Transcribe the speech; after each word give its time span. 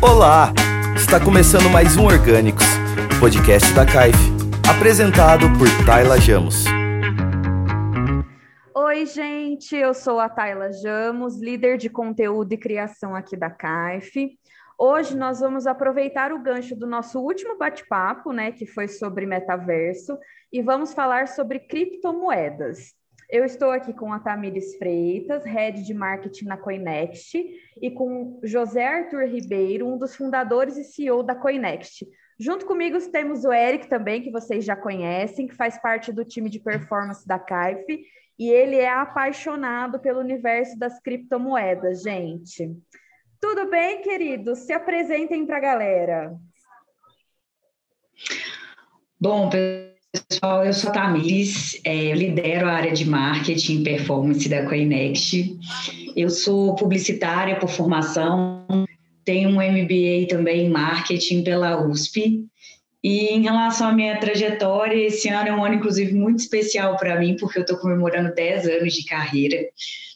Olá! 0.00 0.52
Está 0.94 1.18
começando 1.18 1.68
mais 1.68 1.96
um 1.96 2.04
Orgânicos, 2.04 2.64
podcast 3.18 3.74
da 3.74 3.84
CAIF, 3.84 4.16
apresentado 4.70 5.46
por 5.58 5.66
Tayla 5.84 6.20
Jamos. 6.20 6.66
Oi, 8.72 9.06
gente, 9.06 9.74
eu 9.74 9.92
sou 9.92 10.20
a 10.20 10.28
Tayla 10.28 10.72
Jamos, 10.72 11.40
líder 11.40 11.78
de 11.78 11.90
conteúdo 11.90 12.52
e 12.52 12.56
criação 12.56 13.16
aqui 13.16 13.36
da 13.36 13.50
CAIF. 13.50 14.38
Hoje 14.78 15.16
nós 15.16 15.40
vamos 15.40 15.66
aproveitar 15.66 16.32
o 16.32 16.40
gancho 16.40 16.76
do 16.76 16.86
nosso 16.86 17.18
último 17.18 17.58
bate-papo, 17.58 18.32
né, 18.32 18.52
que 18.52 18.66
foi 18.66 18.86
sobre 18.86 19.26
metaverso, 19.26 20.16
e 20.52 20.62
vamos 20.62 20.94
falar 20.94 21.26
sobre 21.26 21.58
criptomoedas. 21.58 22.97
Eu 23.28 23.44
estou 23.44 23.70
aqui 23.70 23.92
com 23.92 24.10
a 24.10 24.18
Tamires 24.18 24.76
Freitas, 24.78 25.44
head 25.44 25.82
de 25.82 25.92
marketing 25.92 26.46
na 26.46 26.56
Coinext, 26.56 27.34
e 27.80 27.90
com 27.90 28.40
José 28.42 28.86
Arthur 28.86 29.26
Ribeiro, 29.26 29.86
um 29.86 29.98
dos 29.98 30.16
fundadores 30.16 30.78
e 30.78 30.84
CEO 30.84 31.22
da 31.22 31.34
Coinext. 31.34 32.06
Junto 32.40 32.64
comigo 32.64 32.98
temos 33.10 33.44
o 33.44 33.52
Eric 33.52 33.86
também, 33.86 34.22
que 34.22 34.30
vocês 34.30 34.64
já 34.64 34.74
conhecem, 34.74 35.46
que 35.46 35.54
faz 35.54 35.76
parte 35.78 36.10
do 36.10 36.24
time 36.24 36.48
de 36.48 36.58
performance 36.58 37.28
da 37.28 37.38
CAIF, 37.38 38.02
e 38.38 38.48
ele 38.48 38.76
é 38.76 38.88
apaixonado 38.88 40.00
pelo 40.00 40.20
universo 40.20 40.78
das 40.78 40.98
criptomoedas, 40.98 42.02
gente. 42.02 42.74
Tudo 43.38 43.68
bem, 43.68 44.00
queridos? 44.00 44.60
Se 44.60 44.72
apresentem 44.72 45.44
para 45.44 45.58
a 45.58 45.60
galera. 45.60 46.34
Bom, 49.20 49.50
pessoal, 49.50 49.97
eu 50.12 50.72
sou 50.72 50.90
a 50.90 50.92
Tamires, 50.92 51.80
é, 51.84 52.12
eu 52.12 52.16
lidero 52.16 52.66
a 52.66 52.72
área 52.72 52.92
de 52.92 53.04
marketing 53.04 53.80
e 53.80 53.84
performance 53.84 54.48
da 54.48 54.64
Coinext. 54.66 55.56
Eu 56.16 56.30
sou 56.30 56.74
publicitária 56.74 57.56
por 57.56 57.68
formação, 57.68 58.66
tenho 59.24 59.50
um 59.50 59.54
MBA 59.56 60.26
também 60.28 60.66
em 60.66 60.70
marketing 60.70 61.44
pela 61.44 61.86
USP. 61.86 62.46
E 63.04 63.26
em 63.26 63.42
relação 63.42 63.88
à 63.88 63.92
minha 63.92 64.18
trajetória, 64.18 65.06
esse 65.06 65.28
ano 65.28 65.48
é 65.48 65.54
um 65.54 65.64
ano, 65.64 65.76
inclusive, 65.76 66.12
muito 66.14 66.40
especial 66.40 66.96
para 66.96 67.18
mim, 67.20 67.36
porque 67.36 67.58
eu 67.58 67.62
estou 67.62 67.76
comemorando 67.76 68.34
10 68.34 68.66
anos 68.66 68.94
de 68.94 69.04
carreira. 69.04 69.58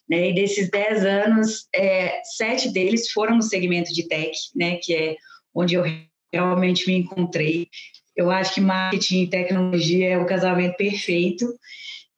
Né? 0.08 0.30
E 0.30 0.34
desses 0.34 0.70
10 0.70 1.04
anos, 1.04 1.68
é, 1.74 2.20
sete 2.36 2.70
deles 2.72 3.10
foram 3.12 3.36
no 3.36 3.42
segmento 3.42 3.92
de 3.92 4.08
tech, 4.08 4.36
né? 4.56 4.76
que 4.82 4.94
é 4.94 5.16
onde 5.54 5.74
eu 5.74 5.84
realmente 6.32 6.86
me 6.86 6.96
encontrei. 6.96 7.68
Eu 8.16 8.30
acho 8.30 8.54
que 8.54 8.60
marketing 8.60 9.22
e 9.22 9.30
tecnologia 9.30 10.10
é 10.10 10.18
o 10.18 10.26
casamento 10.26 10.76
perfeito. 10.76 11.46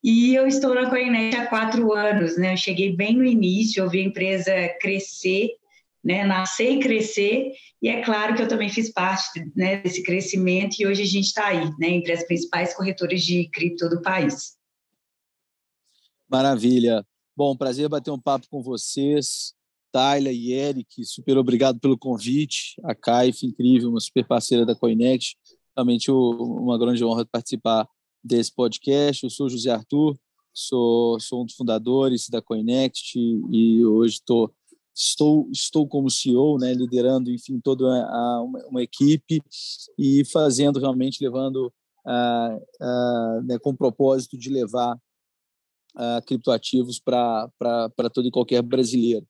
E 0.02 0.34
eu 0.34 0.46
estou 0.46 0.74
na 0.74 0.90
Coinet 0.90 1.34
há 1.34 1.46
quatro 1.46 1.92
anos, 1.94 2.36
né? 2.36 2.52
Eu 2.52 2.56
cheguei 2.56 2.94
bem 2.94 3.16
no 3.16 3.24
início, 3.24 3.82
eu 3.82 3.88
vi 3.88 4.00
a 4.00 4.04
empresa 4.04 4.52
crescer, 4.80 5.50
né? 6.04 6.24
Nascer 6.24 6.72
e 6.72 6.80
crescer. 6.80 7.52
E 7.80 7.88
é 7.88 8.02
claro 8.02 8.34
que 8.34 8.42
eu 8.42 8.48
também 8.48 8.68
fiz 8.68 8.92
parte 8.92 9.40
né, 9.56 9.78
desse 9.78 10.02
crescimento 10.02 10.76
e 10.78 10.86
hoje 10.86 11.02
a 11.02 11.06
gente 11.06 11.26
está 11.26 11.46
aí, 11.46 11.70
né? 11.78 11.88
Entre 11.88 12.12
as 12.12 12.22
principais 12.26 12.74
corretoras 12.74 13.22
de 13.22 13.48
cripto 13.48 13.88
do 13.88 14.02
país. 14.02 14.56
Maravilha. 16.28 17.04
Bom, 17.36 17.56
prazer 17.56 17.88
bater 17.88 18.10
um 18.10 18.20
papo 18.20 18.46
com 18.50 18.62
vocês. 18.62 19.54
Tayla 19.94 20.32
e 20.32 20.52
Eric, 20.52 21.04
super 21.04 21.38
obrigado 21.38 21.78
pelo 21.78 21.96
convite. 21.96 22.74
A 22.82 22.94
Caif, 22.94 23.46
incrível, 23.46 23.90
uma 23.90 24.00
super 24.00 24.26
parceira 24.26 24.66
da 24.66 24.74
Coinex. 24.74 25.36
Realmente 25.76 26.10
uma 26.10 26.78
grande 26.78 27.04
honra 27.04 27.26
participar 27.26 27.88
desse 28.22 28.52
podcast. 28.54 29.24
Eu 29.24 29.30
sou 29.30 29.48
José 29.48 29.70
Arthur, 29.70 30.16
sou, 30.52 31.18
sou 31.18 31.42
um 31.42 31.44
dos 31.44 31.54
fundadores 31.54 32.28
da 32.28 32.40
Coinext 32.40 33.16
e 33.16 33.84
hoje 33.84 34.20
tô, 34.24 34.52
estou, 34.94 35.48
estou 35.50 35.86
como 35.88 36.08
CEO, 36.08 36.58
né, 36.58 36.72
liderando, 36.72 37.30
enfim, 37.30 37.58
toda 37.60 37.86
a, 37.86 38.42
uma, 38.42 38.66
uma, 38.66 38.82
equipe 38.82 39.42
e 39.98 40.24
fazendo 40.26 40.78
realmente, 40.78 41.22
levando 41.22 41.72
né, 43.44 43.58
com 43.58 43.70
o 43.70 43.76
propósito 43.76 44.38
de 44.38 44.50
levar 44.50 44.96
uh, 45.96 46.22
criptoativos 46.24 47.00
para 47.00 47.50
todo 48.12 48.28
e 48.28 48.30
qualquer 48.30 48.62
brasileiro. 48.62 49.26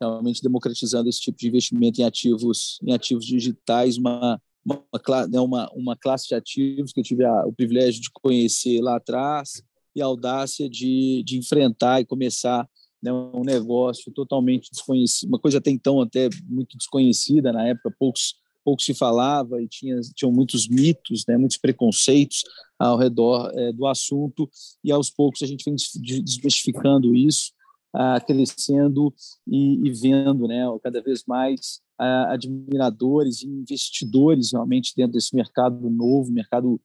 Realmente 0.00 0.42
democratizando 0.42 1.08
esse 1.08 1.20
tipo 1.20 1.36
de 1.36 1.48
investimento 1.48 2.00
em 2.00 2.04
ativos, 2.04 2.78
em 2.82 2.92
ativos 2.92 3.26
digitais, 3.26 3.98
uma, 3.98 4.40
uma, 4.64 4.84
né, 5.28 5.40
uma, 5.40 5.70
uma 5.74 5.96
classe 5.96 6.28
de 6.28 6.34
ativos 6.34 6.92
que 6.92 7.00
eu 7.00 7.04
tive 7.04 7.24
a, 7.24 7.46
o 7.46 7.52
privilégio 7.52 8.00
de 8.00 8.10
conhecer 8.12 8.80
lá 8.80 8.96
atrás 8.96 9.62
e 9.94 10.02
a 10.02 10.06
audácia 10.06 10.68
de, 10.68 11.22
de 11.24 11.38
enfrentar 11.38 12.00
e 12.00 12.06
começar 12.06 12.68
né, 13.02 13.12
um 13.12 13.42
negócio 13.42 14.12
totalmente 14.12 14.70
desconhecido, 14.70 15.28
uma 15.28 15.38
coisa 15.38 15.58
até 15.58 15.70
então 15.70 16.00
até 16.00 16.28
muito 16.46 16.76
desconhecida 16.76 17.52
na 17.52 17.66
época, 17.66 17.94
poucos 17.98 18.34
pouco 18.62 18.82
se 18.82 18.92
falava 18.92 19.62
e 19.62 19.66
tinha 19.66 19.98
tinham 20.14 20.30
muitos 20.30 20.68
mitos, 20.68 21.24
né, 21.26 21.36
muitos 21.36 21.56
preconceitos 21.56 22.44
ao 22.78 22.98
redor 22.98 23.50
é, 23.54 23.72
do 23.72 23.86
assunto 23.86 24.48
e 24.84 24.92
aos 24.92 25.10
poucos 25.10 25.42
a 25.42 25.46
gente 25.46 25.64
vem 25.64 25.74
desmistificando 25.74 27.14
isso, 27.16 27.52
ah, 27.92 28.20
crescendo 28.20 29.12
e, 29.46 29.86
e, 29.86 29.92
vendo, 29.92 30.46
né, 30.46 30.64
cada 30.82 31.02
vez 31.02 31.24
mais 31.26 31.80
ah, 31.98 32.32
admiradores 32.32 33.42
e 33.42 33.46
investidores 33.48 34.52
realmente 34.52 34.94
dentro 34.96 35.12
desse 35.12 35.34
mercado 35.34 35.90
novo, 35.90 36.32
mercado 36.32 36.80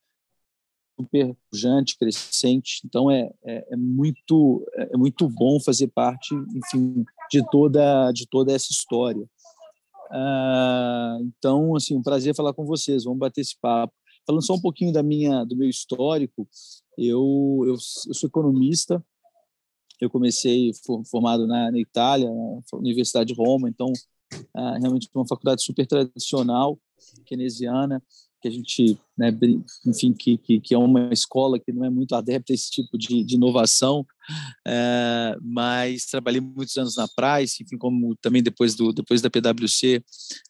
super 1.00 1.36
pujante, 1.52 1.98
crescente. 1.98 2.82
Então 2.86 3.12
é, 3.12 3.32
é, 3.44 3.74
é, 3.74 3.76
muito 3.76 4.66
é 4.74 4.98
muito 4.98 5.28
bom 5.30 5.60
fazer 5.60 5.88
parte, 5.88 6.34
enfim, 6.56 7.04
de 7.32 7.44
toda 7.50 8.12
de 8.12 8.28
toda 8.28 8.54
essa 8.54 8.72
história. 8.72 9.28
Ah, 10.12 11.18
então, 11.22 11.76
assim, 11.76 11.96
um 11.96 12.02
prazer 12.02 12.36
falar 12.36 12.54
com 12.54 12.66
vocês. 12.66 13.04
Vamos 13.04 13.20
bater 13.20 13.42
esse 13.42 13.58
papo. 13.60 13.94
Falando 14.26 14.46
só 14.46 14.56
um 14.56 14.62
pouquinho 14.62 14.92
da 14.92 15.04
minha, 15.04 15.44
do 15.44 15.56
meu 15.56 15.70
histórico, 15.70 16.48
eu, 16.98 17.62
eu, 17.66 17.74
eu 17.74 18.14
sou 18.14 18.28
economista. 18.28 19.04
Eu 20.00 20.10
comecei 20.10 20.72
formado 21.10 21.48
na, 21.48 21.72
na 21.72 21.80
Itália, 21.80 22.30
na 22.30 22.78
Universidade 22.78 23.34
de 23.34 23.40
Roma. 23.40 23.70
Então, 23.70 23.92
ah, 24.54 24.78
realmente 24.80 25.10
uma 25.14 25.28
faculdade 25.28 25.64
super 25.64 25.86
tradicional, 25.86 26.80
keynesiana 27.26 28.02
que 28.46 28.50
a 28.50 28.52
gente, 28.52 29.00
né, 29.18 29.36
enfim, 29.88 30.14
que, 30.14 30.38
que, 30.38 30.60
que, 30.60 30.76
é 30.76 30.78
uma 30.78 31.12
escola 31.12 31.60
que 31.60 31.72
não 31.72 31.84
é 31.84 31.90
muito 31.90 32.14
adepta 32.14 32.54
a 32.54 32.56
esse 32.56 32.70
tipo 32.70 32.96
de, 32.96 33.24
de 33.24 33.36
inovação, 33.36 34.06
é, 34.68 35.36
mas 35.42 36.06
trabalhei 36.06 36.40
muitos 36.40 36.78
anos 36.78 36.96
na 36.96 37.08
Price, 37.08 37.64
enfim, 37.64 37.76
como 37.76 38.16
também 38.18 38.44
depois, 38.44 38.76
do, 38.76 38.94
depois 38.94 39.20
da 39.20 39.32
PwC, 39.32 40.04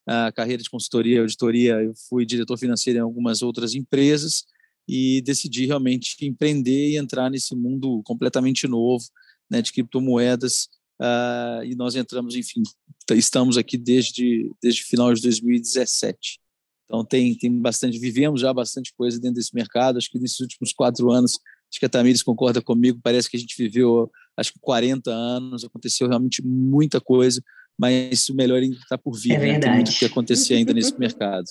a 0.06 0.30
carreira 0.34 0.62
de 0.62 0.70
consultoria, 0.70 1.22
auditoria, 1.22 1.82
eu 1.82 1.94
fui 2.10 2.26
diretor 2.26 2.58
financeiro 2.58 3.00
em 3.00 3.02
algumas 3.02 3.42
outras 3.42 3.74
empresas 3.74 4.44
e 4.86 5.22
decidi 5.22 5.66
realmente 5.66 6.18
empreender 6.26 6.90
e 6.90 6.98
entrar 6.98 7.30
nesse 7.30 7.56
mundo 7.56 8.02
completamente 8.04 8.68
novo, 8.68 9.06
né, 9.50 9.62
de 9.62 9.72
criptomoedas, 9.72 10.70
uh, 11.02 11.64
e 11.64 11.76
nós 11.76 11.96
entramos, 11.96 12.36
enfim, 12.36 12.64
estamos 13.12 13.58
aqui 13.58 13.78
desde, 13.78 14.52
desde 14.62 14.84
final 14.84 15.14
de 15.14 15.22
2017. 15.22 16.40
Então 16.86 17.04
tem, 17.04 17.36
tem 17.36 17.52
bastante, 17.60 18.00
vivemos 18.00 18.42
já 18.42 18.54
bastante 18.54 18.94
coisa 18.96 19.20
dentro 19.20 19.36
desse 19.36 19.54
mercado. 19.54 19.98
Acho 19.98 20.10
que 20.10 20.20
nesses 20.20 20.40
últimos 20.40 20.72
quatro 20.72 21.12
anos, 21.12 21.40
acho 21.70 21.80
que 21.80 21.86
a 21.86 21.90
Tamires 21.90 22.22
concorda 22.22 22.62
comigo, 22.62 23.00
parece 23.02 23.30
que 23.30 23.38
a 23.38 23.40
gente 23.40 23.56
viveu 23.58 24.10
acho 24.38 24.54
que 24.54 24.60
40 24.60 25.10
anos, 25.10 25.64
aconteceu 25.64 26.08
realmente 26.08 26.46
muita 26.46 27.00
coisa, 27.00 27.42
mas 27.78 28.28
o 28.30 28.36
melhor 28.36 28.62
ainda 28.62 28.76
está 28.76 28.98
por 28.98 29.18
vir, 29.18 29.34
é 29.34 29.38
né? 29.38 29.60
Tem 29.60 29.74
muito 29.74 29.92
que 29.92 30.06
acontecer 30.06 30.56
ainda 30.56 30.74
nesse 30.74 30.98
mercado. 31.00 31.46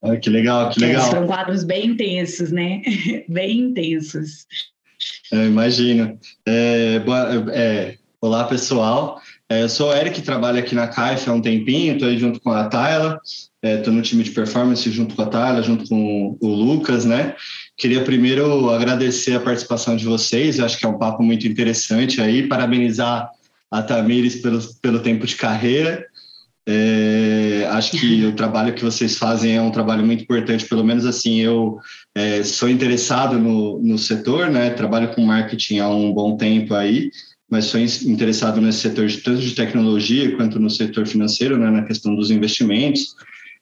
Ah, 0.00 0.16
que 0.16 0.30
legal, 0.30 0.70
que 0.70 0.80
legal. 0.80 1.08
É, 1.08 1.10
são 1.10 1.26
quadros 1.26 1.64
bem 1.64 1.86
intensos, 1.90 2.52
né? 2.52 2.82
bem 3.28 3.60
intensos. 3.60 4.46
Eu 5.30 5.46
imagino. 5.46 6.18
É, 6.46 7.00
é, 7.52 7.98
olá, 8.20 8.44
pessoal. 8.44 9.20
É, 9.48 9.62
eu 9.62 9.68
sou 9.68 9.90
o 9.90 9.94
Eric, 9.94 10.20
trabalho 10.22 10.58
aqui 10.58 10.74
na 10.74 10.88
Caixa 10.88 11.30
há 11.30 11.34
um 11.34 11.40
tempinho, 11.40 11.94
estou 11.94 12.08
aí 12.08 12.18
junto 12.18 12.40
com 12.40 12.50
a 12.50 12.64
Tayla, 12.64 13.18
estou 13.62 13.92
é, 13.92 13.96
no 13.96 14.02
time 14.02 14.22
de 14.22 14.30
performance 14.30 14.90
junto 14.90 15.14
com 15.14 15.22
a 15.22 15.26
Tayla, 15.26 15.62
junto 15.62 15.88
com 15.88 16.36
o 16.38 16.48
Lucas, 16.48 17.04
né? 17.04 17.34
Queria 17.76 18.04
primeiro 18.04 18.68
agradecer 18.70 19.34
a 19.34 19.40
participação 19.40 19.96
de 19.96 20.04
vocês, 20.04 20.58
eu 20.58 20.64
acho 20.64 20.78
que 20.78 20.84
é 20.84 20.88
um 20.88 20.98
papo 20.98 21.22
muito 21.22 21.46
interessante 21.46 22.20
aí, 22.20 22.46
parabenizar 22.46 23.30
a 23.70 23.82
Tamires 23.82 24.36
pelo, 24.36 24.60
pelo 24.82 25.00
tempo 25.00 25.26
de 25.26 25.36
carreira. 25.36 26.06
É, 26.70 27.66
acho 27.70 27.92
que 27.92 28.24
o 28.26 28.32
trabalho 28.32 28.74
que 28.74 28.84
vocês 28.84 29.16
fazem 29.16 29.56
é 29.56 29.62
um 29.62 29.70
trabalho 29.70 30.04
muito 30.04 30.22
importante, 30.22 30.66
pelo 30.66 30.84
menos 30.84 31.06
assim, 31.06 31.36
eu 31.40 31.78
é, 32.14 32.42
sou 32.44 32.68
interessado 32.68 33.38
no, 33.38 33.80
no 33.80 33.96
setor, 33.96 34.50
né? 34.50 34.68
Trabalho 34.68 35.14
com 35.14 35.22
marketing 35.22 35.78
há 35.78 35.88
um 35.88 36.12
bom 36.12 36.36
tempo 36.36 36.74
aí, 36.74 37.10
mas 37.50 37.64
sou 37.64 37.80
interessado 37.80 38.60
nesse 38.60 38.80
setor 38.80 39.06
de 39.06 39.16
tanto 39.18 39.40
de 39.40 39.54
tecnologia 39.54 40.36
quanto 40.36 40.60
no 40.60 40.68
setor 40.68 41.06
financeiro, 41.06 41.56
né, 41.56 41.70
na 41.70 41.84
questão 41.84 42.14
dos 42.14 42.30
investimentos. 42.30 43.16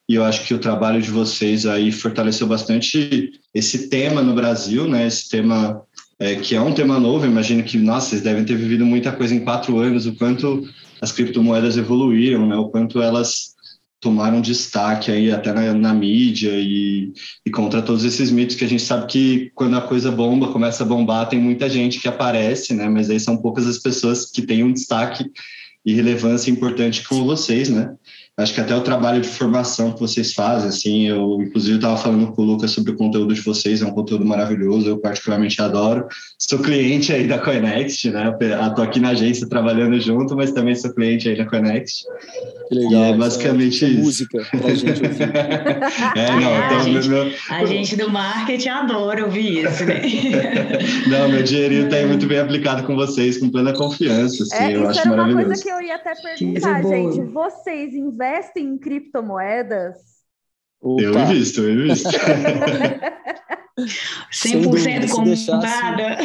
E 0.09 0.15
eu 0.15 0.23
acho 0.25 0.45
que 0.45 0.53
o 0.53 0.59
trabalho 0.59 1.01
de 1.01 1.09
vocês 1.09 1.65
aí 1.65 1.91
fortaleceu 1.91 2.47
bastante 2.47 3.31
esse 3.53 3.89
tema 3.89 4.21
no 4.21 4.33
Brasil, 4.33 4.87
né, 4.87 5.07
esse 5.07 5.29
tema 5.29 5.81
é, 6.19 6.35
que 6.35 6.55
é 6.55 6.61
um 6.61 6.73
tema 6.73 6.99
novo. 6.99 7.25
Imagino 7.25 7.63
que, 7.63 7.77
nossa, 7.77 8.09
vocês 8.09 8.21
devem 8.21 8.43
ter 8.43 8.55
vivido 8.55 8.85
muita 8.85 9.11
coisa 9.11 9.35
em 9.35 9.39
quatro 9.39 9.77
anos, 9.77 10.05
o 10.05 10.15
quanto 10.15 10.67
as 11.01 11.11
criptomoedas 11.11 11.77
evoluíram, 11.77 12.47
né? 12.47 12.55
O 12.55 12.69
quanto 12.69 13.01
elas 13.01 13.55
tomaram 13.99 14.41
destaque 14.41 15.11
aí 15.11 15.31
até 15.31 15.51
na, 15.51 15.73
na 15.73 15.93
mídia 15.93 16.51
e, 16.53 17.11
e, 17.45 17.49
contra 17.49 17.81
todos 17.81 18.03
esses 18.03 18.29
mitos 18.29 18.55
que 18.55 18.63
a 18.63 18.67
gente 18.67 18.83
sabe 18.83 19.07
que 19.07 19.51
quando 19.55 19.75
a 19.75 19.81
coisa 19.81 20.11
bomba, 20.11 20.51
começa 20.51 20.83
a 20.83 20.85
bombar, 20.85 21.27
tem 21.27 21.39
muita 21.39 21.67
gente 21.69 21.99
que 21.99 22.07
aparece, 22.07 22.73
né? 22.73 22.87
Mas 22.87 23.09
aí 23.09 23.19
são 23.19 23.37
poucas 23.37 23.67
as 23.67 23.79
pessoas 23.79 24.25
que 24.25 24.43
têm 24.43 24.63
um 24.63 24.71
destaque 24.71 25.25
e 25.85 25.93
relevância 25.93 26.51
importante 26.51 27.07
como 27.07 27.25
vocês, 27.25 27.69
né? 27.69 27.95
Acho 28.39 28.53
que 28.53 28.61
até 28.61 28.75
o 28.75 28.81
trabalho 28.81 29.19
de 29.19 29.27
formação 29.27 29.91
que 29.91 29.99
vocês 29.99 30.31
fazem, 30.31 30.69
assim, 30.69 31.07
eu 31.07 31.41
inclusive 31.41 31.77
estava 31.77 31.97
falando 31.97 32.31
com 32.33 32.43
o 32.43 32.45
Lucas 32.45 32.69
sobre 32.69 32.91
o 32.91 32.95
conteúdo 32.95 33.33
de 33.33 33.41
vocês, 33.41 33.81
é 33.81 33.85
um 33.85 33.89
conteúdo 33.89 34.23
maravilhoso, 34.23 34.87
eu 34.87 34.99
particularmente 34.99 35.59
adoro. 35.59 36.05
Sou 36.37 36.59
cliente 36.59 37.11
aí 37.11 37.27
da 37.27 37.39
Coinext, 37.39 38.05
né? 38.05 38.31
Estou 38.67 38.83
aqui 38.83 38.99
na 38.99 39.09
agência 39.09 39.49
trabalhando 39.49 39.99
junto, 39.99 40.35
mas 40.35 40.51
também 40.51 40.75
sou 40.75 40.93
cliente 40.93 41.27
aí 41.27 41.35
da 41.35 41.47
Coinext. 41.47 42.03
Que 42.69 42.75
legal. 42.75 43.05
E 43.05 43.09
é 43.09 43.17
basicamente 43.17 43.85
é, 43.85 43.87
isso. 43.87 44.03
Música 44.03 44.45
pra 44.51 44.75
gente 44.75 45.03
ouvir. 45.03 45.23
é, 46.15 46.29
não, 46.39 46.51
é, 46.51 46.65
então, 46.65 46.77
a, 46.77 46.83
gente, 46.83 47.09
meu... 47.09 47.31
a 47.49 47.65
gente 47.65 47.95
do 47.95 48.11
marketing 48.11 48.69
adora 48.69 49.25
ouvir 49.25 49.65
isso, 49.65 49.83
né? 49.83 50.01
não, 51.09 51.29
meu 51.29 51.41
dinheirinho 51.41 51.85
está 51.85 51.95
aí 51.95 52.05
muito 52.05 52.27
bem 52.27 52.37
aplicado 52.37 52.83
com 52.83 52.95
vocês, 52.95 53.39
com 53.39 53.49
plena 53.49 53.73
confiança, 53.73 54.43
assim, 54.43 54.63
é, 54.63 54.75
eu 54.75 54.81
isso 54.81 54.89
acho 54.91 54.99
era 54.99 55.09
maravilhoso. 55.09 55.39
uma 55.39 55.45
coisa 55.47 55.63
que 55.63 55.69
eu 55.71 55.81
ia 55.81 55.95
até 55.95 56.13
perguntar, 56.13 56.83
gente. 56.83 57.21
Vocês 57.31 57.95
investem 57.95 58.26
em 58.59 58.77
criptomoedas? 58.77 59.95
Opa. 60.81 61.01
Eu 61.01 61.17
invisto, 61.19 61.61
eu 61.61 61.71
invisto. 61.71 62.09
100% 63.77 65.09
comprada. 65.11 66.17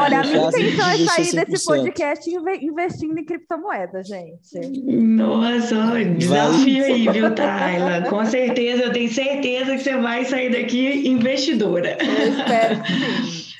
Olha, 0.00 0.20
a 0.20 0.22
minha 0.22 0.48
intenção 0.48 0.88
é 0.88 0.96
sair 1.04 1.44
desse 1.44 1.64
podcast 1.66 2.30
investindo 2.62 3.18
em 3.18 3.24
criptomoeda, 3.24 4.02
gente. 4.02 4.58
Nossa, 4.90 5.76
desafio 6.16 6.84
aí, 6.84 7.08
viu, 7.08 7.34
Tayla? 7.34 8.08
Com 8.08 8.24
certeza, 8.24 8.84
eu 8.84 8.92
tenho 8.92 9.12
certeza 9.12 9.76
que 9.76 9.82
você 9.82 9.96
vai 9.98 10.24
sair 10.24 10.50
daqui 10.50 11.06
investidora. 11.08 11.98
Eu 12.00 12.32
espero 12.32 12.82
que 12.82 12.92
sim. 12.92 13.48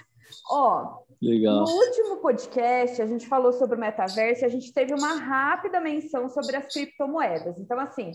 Ó, 0.50 0.97
Legal. 1.20 1.64
No 1.64 1.72
último 1.72 2.16
podcast, 2.18 3.02
a 3.02 3.06
gente 3.06 3.26
falou 3.26 3.52
sobre 3.52 3.76
o 3.76 3.80
metaverso 3.80 4.44
e 4.44 4.46
a 4.46 4.48
gente 4.48 4.72
teve 4.72 4.94
uma 4.94 5.14
rápida 5.14 5.80
menção 5.80 6.28
sobre 6.28 6.56
as 6.56 6.72
criptomoedas. 6.72 7.58
Então, 7.58 7.78
assim, 7.80 8.12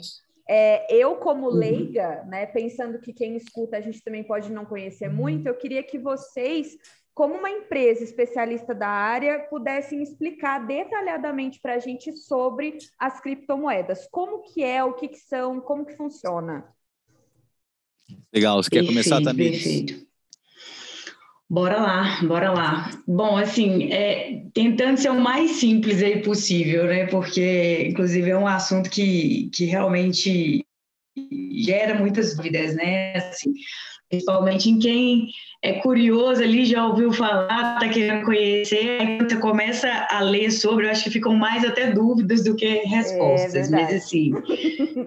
é, 0.47 0.93
eu, 0.93 1.17
como 1.17 1.47
uhum. 1.47 1.53
leiga, 1.53 2.23
né, 2.25 2.45
pensando 2.45 2.99
que 2.99 3.11
quem 3.11 3.35
escuta 3.35 3.77
a 3.77 3.81
gente 3.81 4.01
também 4.01 4.23
pode 4.23 4.51
não 4.51 4.65
conhecer 4.65 5.09
muito, 5.09 5.47
eu 5.47 5.57
queria 5.57 5.83
que 5.83 5.97
vocês, 5.97 6.77
como 7.13 7.35
uma 7.35 7.49
empresa 7.49 8.05
especialista 8.05 8.73
da 8.73 8.87
área, 8.87 9.47
pudessem 9.49 10.01
explicar 10.01 10.65
detalhadamente 10.65 11.59
para 11.59 11.75
a 11.75 11.79
gente 11.79 12.13
sobre 12.13 12.77
as 12.97 13.19
criptomoedas. 13.19 14.07
Como 14.09 14.43
que 14.43 14.63
é, 14.63 14.81
o 14.81 14.93
que, 14.93 15.09
que 15.09 15.19
são, 15.19 15.59
como 15.59 15.85
que 15.85 15.97
funciona. 15.97 16.65
Legal, 18.33 18.63
você 18.63 18.69
quer 18.69 18.85
começar 18.85 19.21
também? 19.21 19.51
Perfeito. 19.51 20.12
Bora 21.53 21.77
lá, 21.77 22.19
bora 22.23 22.51
lá. 22.51 22.89
Bom, 23.07 23.37
assim, 23.37 23.93
é, 23.93 24.41
tentando 24.55 24.97
ser 24.97 25.11
o 25.11 25.21
mais 25.21 25.51
simples 25.51 26.01
aí 26.01 26.19
possível, 26.23 26.87
né? 26.87 27.05
Porque, 27.05 27.89
inclusive, 27.91 28.31
é 28.31 28.35
um 28.35 28.47
assunto 28.47 28.89
que, 28.89 29.51
que 29.53 29.65
realmente 29.65 30.65
gera 31.51 31.93
muitas 31.93 32.35
dúvidas, 32.35 32.73
né? 32.73 33.17
Assim, 33.17 33.53
principalmente 34.13 34.69
em 34.69 34.77
quem 34.77 35.27
é 35.61 35.73
curioso 35.73 36.43
ali, 36.43 36.65
já 36.65 36.85
ouviu 36.85 37.11
falar, 37.11 37.75
está 37.75 37.89
querendo 37.89 38.25
conhecer, 38.25 39.01
aí 39.01 39.17
você 39.17 39.37
começa 39.37 39.89
a 40.09 40.19
ler 40.19 40.51
sobre, 40.51 40.85
eu 40.85 40.91
acho 40.91 41.05
que 41.05 41.09
ficam 41.09 41.35
mais 41.35 41.63
até 41.65 41.91
dúvidas 41.91 42.43
do 42.43 42.55
que 42.55 42.83
respostas, 42.85 43.71
é 43.71 43.71
mas 43.71 43.93
assim, 43.93 44.33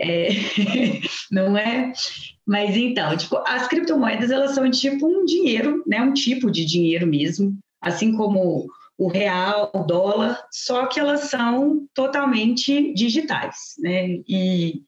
é, 0.00 0.28
não 1.30 1.56
é? 1.56 1.92
Mas 2.44 2.76
então, 2.76 3.16
tipo, 3.16 3.36
as 3.46 3.68
criptomoedas 3.68 4.30
elas 4.30 4.54
são 4.54 4.68
tipo 4.70 5.06
um 5.06 5.24
dinheiro, 5.24 5.82
né? 5.86 6.00
Um 6.00 6.12
tipo 6.12 6.50
de 6.50 6.64
dinheiro 6.64 7.06
mesmo, 7.06 7.56
assim 7.80 8.16
como 8.16 8.66
o 8.98 9.08
real, 9.08 9.70
o 9.74 9.80
dólar, 9.80 10.40
só 10.50 10.86
que 10.86 10.98
elas 10.98 11.22
são 11.22 11.86
totalmente 11.92 12.94
digitais, 12.94 13.74
né? 13.78 14.20
E 14.26 14.80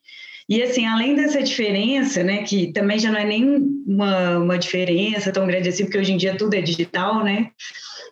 e 0.49 0.63
assim, 0.63 0.87
além 0.87 1.15
dessa 1.15 1.43
diferença, 1.43 2.23
né, 2.23 2.41
que 2.41 2.73
também 2.73 2.97
já 2.97 3.11
não 3.11 3.19
é 3.19 3.25
nem 3.25 3.45
uma, 3.85 4.39
uma 4.39 4.57
diferença 4.57 5.31
tão 5.31 5.45
grande 5.45 5.69
assim, 5.69 5.83
porque 5.83 5.99
hoje 5.99 6.11
em 6.11 6.17
dia 6.17 6.35
tudo 6.35 6.55
é 6.55 6.61
digital, 6.61 7.23
né? 7.23 7.51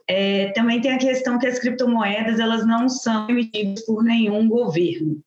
É, 0.07 0.51
também 0.51 0.80
tem 0.80 0.92
a 0.92 1.00
questão 1.00 1.39
que 1.39 1.48
as 1.48 1.57
criptomoedas 1.57 2.39
elas 2.39 2.66
não 2.66 2.88
são 2.88 3.28
emitidas 3.28 3.84
por 3.86 4.04
nenhum 4.04 4.48
governo. 4.48 5.19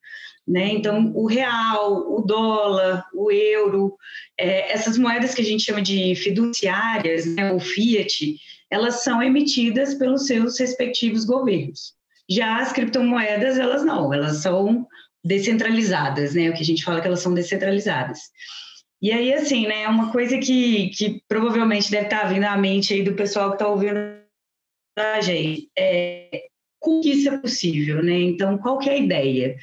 Né? 0.46 0.68
Então, 0.68 1.12
o 1.14 1.26
real, 1.26 2.16
o 2.16 2.22
dólar, 2.22 3.04
o 3.12 3.30
euro, 3.30 3.96
é, 4.38 4.72
essas 4.72 4.96
moedas 4.96 5.34
que 5.34 5.42
a 5.42 5.44
gente 5.44 5.64
chama 5.64 5.82
de 5.82 6.14
fiduciárias, 6.14 7.26
né, 7.26 7.52
o 7.52 7.60
fiat, 7.60 8.36
elas 8.70 9.02
são 9.02 9.22
emitidas 9.22 9.94
pelos 9.94 10.26
seus 10.26 10.58
respectivos 10.58 11.24
governos. 11.24 11.92
Já 12.28 12.58
as 12.58 12.72
criptomoedas, 12.72 13.58
elas 13.58 13.84
não, 13.84 14.14
elas 14.14 14.38
são 14.38 14.86
descentralizadas, 15.24 16.34
né? 16.34 16.50
O 16.50 16.54
que 16.54 16.62
a 16.62 16.66
gente 16.66 16.84
fala 16.84 17.00
que 17.00 17.06
elas 17.06 17.20
são 17.20 17.34
descentralizadas. 17.34 18.18
E 19.02 19.12
aí, 19.12 19.32
assim, 19.32 19.66
né, 19.66 19.88
uma 19.88 20.12
coisa 20.12 20.36
que, 20.38 20.90
que 20.90 21.22
provavelmente 21.26 21.90
deve 21.90 22.04
estar 22.04 22.24
vindo 22.24 22.44
à 22.44 22.56
mente 22.56 22.92
aí 22.92 23.02
do 23.02 23.14
pessoal 23.14 23.50
que 23.50 23.56
está 23.56 23.66
ouvindo 23.66 23.98
a 24.98 25.20
gente, 25.20 25.70
é 25.78 26.44
como 26.78 27.06
isso 27.06 27.28
é 27.28 27.38
possível, 27.38 28.02
né? 28.02 28.18
Então, 28.20 28.58
qual 28.58 28.78
que 28.78 28.90
é 28.90 28.94
a 28.94 28.98
ideia? 28.98 29.56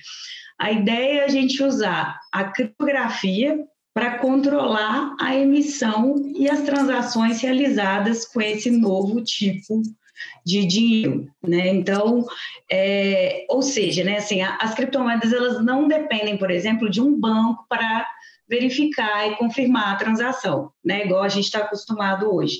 A 0.59 0.71
ideia 0.71 1.19
é 1.19 1.23
a 1.25 1.27
gente 1.27 1.61
usar 1.63 2.19
a 2.31 2.45
criptografia 2.45 3.59
para 3.93 4.19
controlar 4.19 5.15
a 5.19 5.35
emissão 5.35 6.15
e 6.35 6.49
as 6.49 6.61
transações 6.61 7.41
realizadas 7.41 8.25
com 8.25 8.41
esse 8.41 8.69
novo 8.71 9.23
tipo 9.23 9.81
de 9.81 9.89
dinheiro, 10.47 11.27
né? 11.43 11.67
Então, 11.67 12.25
é, 12.71 13.45
ou 13.49 13.61
seja, 13.61 14.03
né, 14.03 14.17
assim, 14.17 14.41
as 14.41 14.73
criptomoedas 14.73 15.33
elas 15.33 15.63
não 15.63 15.87
dependem, 15.87 16.37
por 16.37 16.49
exemplo, 16.49 16.89
de 16.89 17.01
um 17.01 17.19
banco 17.19 17.65
para 17.67 18.07
verificar 18.49 19.29
e 19.29 19.35
confirmar 19.35 19.93
a 19.93 19.97
transação, 19.97 20.71
né? 20.83 21.05
Igual 21.05 21.23
a 21.23 21.29
gente 21.29 21.45
está 21.45 21.59
acostumado 21.59 22.33
hoje. 22.33 22.57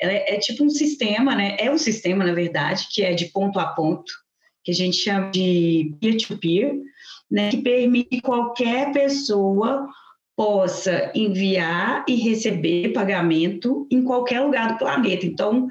É, 0.00 0.34
é, 0.34 0.38
tipo 0.38 0.64
um 0.64 0.70
sistema, 0.70 1.34
né? 1.34 1.56
É 1.58 1.70
um 1.70 1.78
sistema, 1.78 2.24
na 2.24 2.32
verdade, 2.32 2.86
que 2.90 3.02
é 3.02 3.12
de 3.12 3.26
ponto 3.26 3.58
a 3.58 3.66
ponto, 3.66 4.10
que 4.64 4.70
a 4.70 4.74
gente 4.74 4.96
chama 4.96 5.30
de 5.30 5.94
peer-to-peer, 6.00 6.72
-peer, 6.72 6.80
né? 7.30 7.50
Que 7.50 7.58
permite 7.58 8.20
qualquer 8.22 8.92
pessoa 8.92 9.86
possa 10.36 11.10
enviar 11.14 12.04
e 12.06 12.14
receber 12.14 12.92
pagamento 12.92 13.86
em 13.90 14.04
qualquer 14.04 14.40
lugar 14.40 14.72
do 14.72 14.78
planeta. 14.78 15.24
Então, 15.24 15.66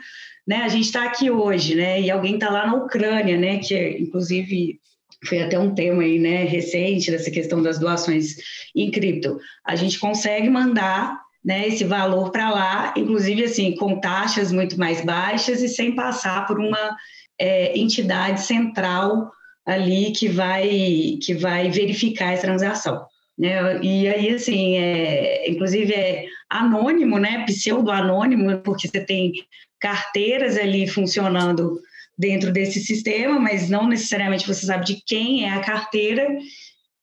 né, 0.46 0.64
a 0.64 0.68
gente 0.68 0.86
está 0.86 1.06
aqui 1.06 1.30
hoje, 1.30 1.76
né, 1.76 2.02
e 2.02 2.10
alguém 2.10 2.34
está 2.34 2.50
lá 2.50 2.66
na 2.66 2.74
Ucrânia, 2.74 3.38
né, 3.38 3.60
que 3.60 3.98
inclusive 4.00 4.80
foi 5.28 5.42
até 5.42 5.58
um 5.58 5.74
tema 5.74 6.02
aí, 6.04 6.20
né, 6.20 6.44
recente 6.44 7.12
dessa 7.12 7.30
questão 7.30 7.62
das 7.62 7.78
doações 7.78 8.36
em 8.76 8.90
cripto. 8.90 9.38
A 9.64 9.76
gente 9.76 10.00
consegue 10.00 10.50
mandar 10.50 11.20
né, 11.44 11.68
esse 11.68 11.84
valor 11.84 12.32
para 12.32 12.50
lá, 12.50 12.94
inclusive 12.98 13.44
assim, 13.44 13.76
com 13.76 14.00
taxas 14.00 14.52
muito 14.52 14.80
mais 14.80 15.02
baixas 15.06 15.62
e 15.62 15.70
sem 15.70 15.94
passar 15.96 16.48
por 16.48 16.60
uma 16.60 16.96
é, 17.40 17.78
entidade 17.78 18.42
central 18.42 19.32
ali 19.64 20.12
que 20.12 20.28
vai, 20.28 21.18
que 21.22 21.36
vai 21.36 21.70
verificar 21.70 22.34
essa 22.34 22.44
transação. 22.44 23.06
Né? 23.38 23.82
E 23.82 24.08
aí, 24.08 24.30
assim, 24.30 24.78
é, 24.78 25.50
inclusive 25.50 25.94
é 25.94 26.26
anônimo, 26.50 27.18
né? 27.18 27.46
pseudo-anônimo, 27.46 28.60
porque 28.60 28.88
você 28.88 29.02
tem 29.02 29.34
carteiras 29.80 30.58
ali 30.58 30.88
funcionando 30.88 31.80
dentro 32.18 32.52
desse 32.52 32.80
sistema, 32.80 33.40
mas 33.40 33.70
não 33.70 33.88
necessariamente 33.88 34.48
você 34.48 34.66
sabe 34.66 34.86
de 34.86 35.04
quem 35.06 35.46
é 35.46 35.50
a 35.50 35.62
carteira. 35.62 36.28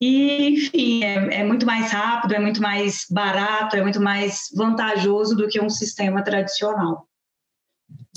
E, 0.00 0.48
enfim, 0.48 1.04
é, 1.04 1.40
é, 1.40 1.44
muito 1.44 1.64
mais 1.64 1.92
rápido, 1.92 2.34
é 2.34 2.40
muito 2.40 2.60
mais 2.60 3.06
barato, 3.08 3.76
é 3.76 3.82
muito 3.82 4.00
mais 4.00 4.48
vantajoso 4.56 5.36
do 5.36 5.46
que 5.48 5.60
um 5.60 5.70
sistema 5.70 6.24
tradicional. 6.24 7.06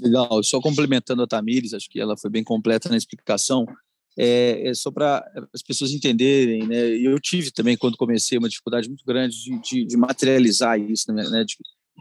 Legal, 0.01 0.43
só 0.43 0.59
complementando 0.59 1.21
a 1.21 1.27
Tamires, 1.27 1.73
acho 1.73 1.89
que 1.89 1.99
ela 1.99 2.17
foi 2.17 2.29
bem 2.29 2.43
completa 2.43 2.89
na 2.89 2.97
explicação 2.97 3.67
é, 4.17 4.69
é 4.69 4.73
só 4.73 4.91
para 4.91 5.25
as 5.53 5.61
pessoas 5.61 5.91
entenderem, 5.91 6.67
né? 6.67 6.89
Eu 6.97 7.19
tive 7.19 7.51
também, 7.51 7.77
quando 7.77 7.97
comecei, 7.97 8.37
uma 8.37 8.49
dificuldade 8.49 8.87
muito 8.87 9.03
grande 9.05 9.35
de, 9.41 9.59
de, 9.61 9.85
de 9.85 9.97
materializar 9.97 10.79
isso, 10.79 11.11
né? 11.11 11.23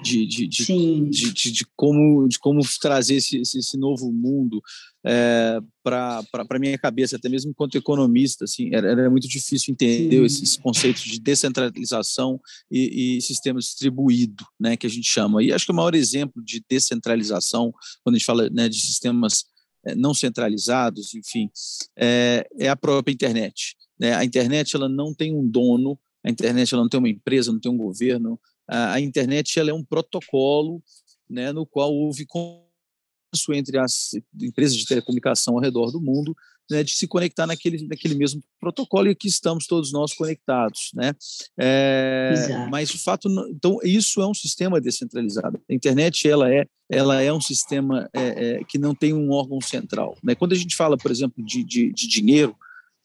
De, 0.03 0.27
de, 0.27 0.27
de, 0.27 0.49
de, 0.49 1.53
de, 1.53 1.67
como, 1.77 2.27
de 2.27 2.39
como 2.39 2.61
trazer 2.81 3.15
esse, 3.15 3.41
esse, 3.41 3.77
novo 3.77 4.11
mundo 4.11 4.61
é, 5.07 5.61
para 5.83 6.25
a 6.33 6.59
minha 6.59 6.77
cabeça, 6.77 7.17
até 7.17 7.29
mesmo 7.29 7.53
enquanto 7.53 7.79
economista. 7.79 8.45
Assim, 8.45 8.75
era, 8.75 8.91
era 8.91 9.11
muito 9.11 9.29
difícil 9.29 9.73
entender 9.73 10.17
Sim. 10.17 10.25
esses 10.25 10.57
conceitos 10.57 11.03
de 11.03 11.21
descentralização 11.21 12.41
e, 12.71 13.17
e, 13.17 13.21
sistema 13.21 13.61
distribuído, 13.61 14.45
né, 14.59 14.77
que 14.77 14.87
a 14.87 14.91
gente 14.91 15.09
chama. 15.09 15.43
E 15.43 15.53
acho 15.53 15.67
que 15.67 15.73
o 15.73 15.77
maior 15.77 15.95
exemplo 15.95 16.43
de 16.43 16.63
descentralização, 16.69 17.73
quando 18.03 18.17
a 18.17 18.19
gente 18.19 18.27
fala 18.27 18.51
né, 18.51 18.69
de 18.69 18.81
sistemas 18.81 19.45
é, 19.45 19.54
não 19.97 20.15
centralizados, 20.15 21.15
enfim, 21.15 21.51
é, 21.97 22.47
é 22.59 22.69
a 22.69 22.77
própria 22.77 23.13
internet. 23.13 23.77
Né? 23.99 24.15
A 24.15 24.25
internet 24.25 24.75
ela 24.75 24.89
não 24.89 25.13
tem 25.15 25.35
um 25.35 25.47
dono, 25.47 25.99
a 26.25 26.31
internet 26.31 26.73
ela 26.73 26.83
não 26.83 26.89
tem 26.89 26.99
uma 26.99 27.09
empresa, 27.09 27.53
não 27.53 27.61
tem 27.61 27.71
um 27.71 27.77
governo, 27.77 28.41
a, 28.69 28.95
a 28.95 29.01
internet 29.01 29.59
ela 29.59 29.71
é 29.71 29.75
um 29.75 29.85
protocolo 29.85 30.83
né, 31.29 31.53
no 31.53 31.67
qual 31.67 31.93
houve 31.93 32.27
consenso 32.27 33.53
entre 33.53 33.79
as 33.79 34.11
empresas 34.41 34.77
de 34.77 34.87
telecomunicação 34.87 35.55
ao 35.55 35.61
redor 35.61 35.91
do 35.91 36.01
mundo 36.01 36.35
né, 36.71 36.83
de 36.83 36.93
se 36.93 37.07
conectar 37.07 37.47
naquele, 37.47 37.87
naquele 37.87 38.15
mesmo 38.15 38.43
protocolo 38.59 39.09
e 39.09 39.15
que 39.15 39.29
estamos 39.29 39.67
todos 39.67 39.93
nós 39.93 40.15
conectados, 40.15 40.91
né? 40.95 41.13
É, 41.59 42.35
mas 42.71 42.91
o 42.95 42.99
fato, 42.99 43.29
então 43.51 43.79
isso 43.83 44.21
é 44.23 44.27
um 44.27 44.35
sistema 44.35 44.81
descentralizado. 44.81 45.61
A 45.69 45.75
internet 45.75 46.29
ela 46.29 46.53
é, 46.53 46.67
ela 46.91 47.21
é 47.21 47.33
um 47.33 47.41
sistema 47.41 48.09
é, 48.15 48.59
é, 48.59 48.65
que 48.65 48.79
não 48.79 48.95
tem 48.95 49.13
um 49.13 49.31
órgão 49.31 49.61
central. 49.61 50.17
Né? 50.23 50.35
Quando 50.35 50.53
a 50.53 50.57
gente 50.57 50.75
fala, 50.75 50.97
por 50.97 51.11
exemplo, 51.11 51.45
de, 51.45 51.63
de, 51.63 51.93
de 51.93 52.09
dinheiro, 52.09 52.57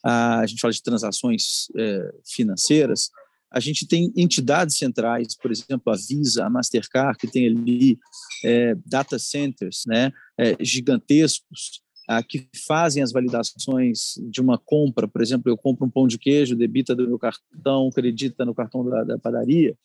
a 0.02 0.46
gente 0.46 0.60
fala 0.60 0.72
de 0.72 0.82
transações 0.82 1.68
é, 1.76 2.14
financeiras, 2.24 3.10
a 3.52 3.58
gente 3.58 3.86
tem 3.86 4.12
entidades 4.16 4.76
centrais, 4.76 5.36
por 5.36 5.50
exemplo, 5.50 5.92
a 5.92 5.96
Visa, 5.96 6.46
a 6.46 6.50
Mastercard, 6.50 7.18
que 7.18 7.26
tem 7.26 7.48
ali 7.48 7.98
é, 8.44 8.76
data 8.86 9.18
centers 9.18 9.82
né, 9.86 10.12
é, 10.38 10.56
gigantescos, 10.60 11.82
ah, 12.10 12.24
que 12.24 12.48
fazem 12.66 13.04
as 13.04 13.12
validações 13.12 14.14
de 14.28 14.40
uma 14.40 14.58
compra. 14.58 15.06
Por 15.06 15.22
exemplo, 15.22 15.48
eu 15.48 15.56
compro 15.56 15.86
um 15.86 15.90
pão 15.90 16.08
de 16.08 16.18
queijo, 16.18 16.56
debita 16.56 16.92
do 16.92 17.06
meu 17.06 17.20
cartão, 17.20 17.86
acredita 17.86 18.44
no 18.44 18.52
cartão 18.52 18.84
da, 18.84 19.04
da 19.04 19.16
padaria. 19.16 19.76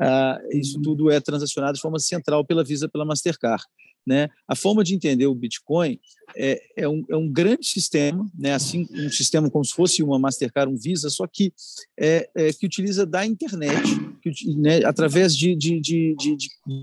Ah, 0.00 0.40
isso 0.52 0.80
tudo 0.80 1.10
é 1.10 1.18
transacionado 1.18 1.74
de 1.74 1.80
forma 1.80 1.98
central 1.98 2.44
pela 2.44 2.62
Visa, 2.62 2.88
pela 2.88 3.04
Mastercard. 3.04 3.64
Né? 4.06 4.28
A 4.46 4.54
forma 4.54 4.84
de 4.84 4.94
entender 4.94 5.26
o 5.26 5.34
Bitcoin 5.34 5.98
é, 6.36 6.62
é, 6.76 6.88
um, 6.88 7.04
é 7.08 7.16
um 7.16 7.26
grande 7.26 7.66
sistema, 7.66 8.30
né? 8.38 8.52
assim 8.52 8.86
um 8.92 9.08
sistema 9.08 9.50
como 9.50 9.64
se 9.64 9.72
fosse 9.72 10.02
uma 10.02 10.18
Mastercard, 10.18 10.70
um 10.70 10.76
Visa, 10.76 11.08
só 11.08 11.26
que 11.26 11.54
é, 11.98 12.28
é 12.34 12.52
que 12.52 12.66
utiliza 12.66 13.06
da 13.06 13.24
internet, 13.24 13.82
que, 14.20 14.54
né, 14.56 14.84
através 14.84 15.34
de, 15.34 15.56
de, 15.56 15.80
de, 15.80 16.14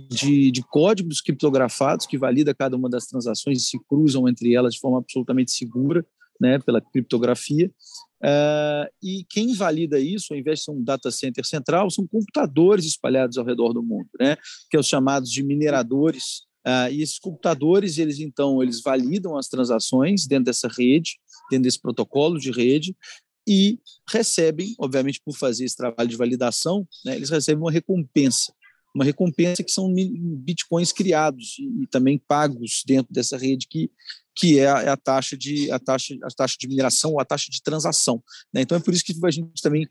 de, 0.09 0.51
de, 0.51 0.63
códigos 0.63 1.21
criptografados 1.21 2.07
que 2.07 2.17
valida 2.17 2.55
cada 2.55 2.75
uma 2.75 2.89
das 2.89 3.05
transações 3.05 3.61
e 3.61 3.65
se 3.65 3.79
cruzam 3.87 4.27
entre 4.27 4.55
elas 4.55 4.73
de 4.73 4.79
forma 4.79 4.97
absolutamente 4.97 5.51
segura, 5.51 6.03
né, 6.39 6.57
pela 6.57 6.81
criptografia. 6.81 7.71
Uh, 8.23 8.85
e 9.01 9.25
quem 9.29 9.53
valida 9.53 9.99
isso, 9.99 10.33
ao 10.33 10.39
invés 10.39 10.59
de 10.59 10.65
ser 10.65 10.71
um 10.71 10.83
data 10.83 11.09
center 11.11 11.45
central, 11.45 11.89
são 11.89 12.05
computadores 12.07 12.85
espalhados 12.85 13.37
ao 13.37 13.45
redor 13.45 13.73
do 13.73 13.83
mundo, 13.83 14.09
né, 14.19 14.37
que 14.69 14.77
é 14.77 14.79
os 14.79 14.87
chamados 14.87 15.29
de 15.29 15.43
mineradores 15.43 16.43
Uh, 16.65 16.91
e 16.91 17.01
esses 17.01 17.17
computadores, 17.17 17.97
eles 17.97 18.19
então, 18.19 18.61
eles 18.61 18.81
validam 18.81 19.37
as 19.37 19.47
transações 19.47 20.27
dentro 20.27 20.45
dessa 20.45 20.67
rede, 20.67 21.19
dentro 21.49 21.63
desse 21.63 21.81
protocolo 21.81 22.39
de 22.39 22.51
rede, 22.51 22.95
e 23.47 23.79
recebem, 24.07 24.75
obviamente, 24.79 25.21
por 25.23 25.35
fazer 25.35 25.65
esse 25.65 25.75
trabalho 25.75 26.09
de 26.09 26.15
validação, 26.15 26.87
né, 27.03 27.15
eles 27.15 27.29
recebem 27.29 27.61
uma 27.61 27.71
recompensa, 27.71 28.53
uma 28.93 29.03
recompensa 29.03 29.63
que 29.63 29.71
são 29.71 29.91
bitcoins 29.93 30.91
criados 30.91 31.57
e, 31.57 31.83
e 31.83 31.87
também 31.87 32.19
pagos 32.19 32.83
dentro 32.85 33.11
dessa 33.13 33.37
rede 33.37 33.67
que 33.67 33.89
que 34.33 34.59
é 34.59 34.69
a, 34.69 34.81
é 34.83 34.87
a, 34.87 34.95
taxa 34.95 35.37
de 35.37 35.69
a 35.71 35.77
taxa 35.77 36.15
a 36.23 36.29
taxa 36.29 36.55
de 36.57 36.65
mineração 36.65 37.11
ou 37.11 37.19
a 37.19 37.25
taxa 37.25 37.51
de 37.51 37.61
transação, 37.61 38.23
né? 38.53 38.61
Então 38.61 38.77
é 38.77 38.79
por 38.79 38.93
isso 38.93 39.03
que 39.03 39.13
a 39.25 39.29
gente 39.29 39.61
também 39.61 39.85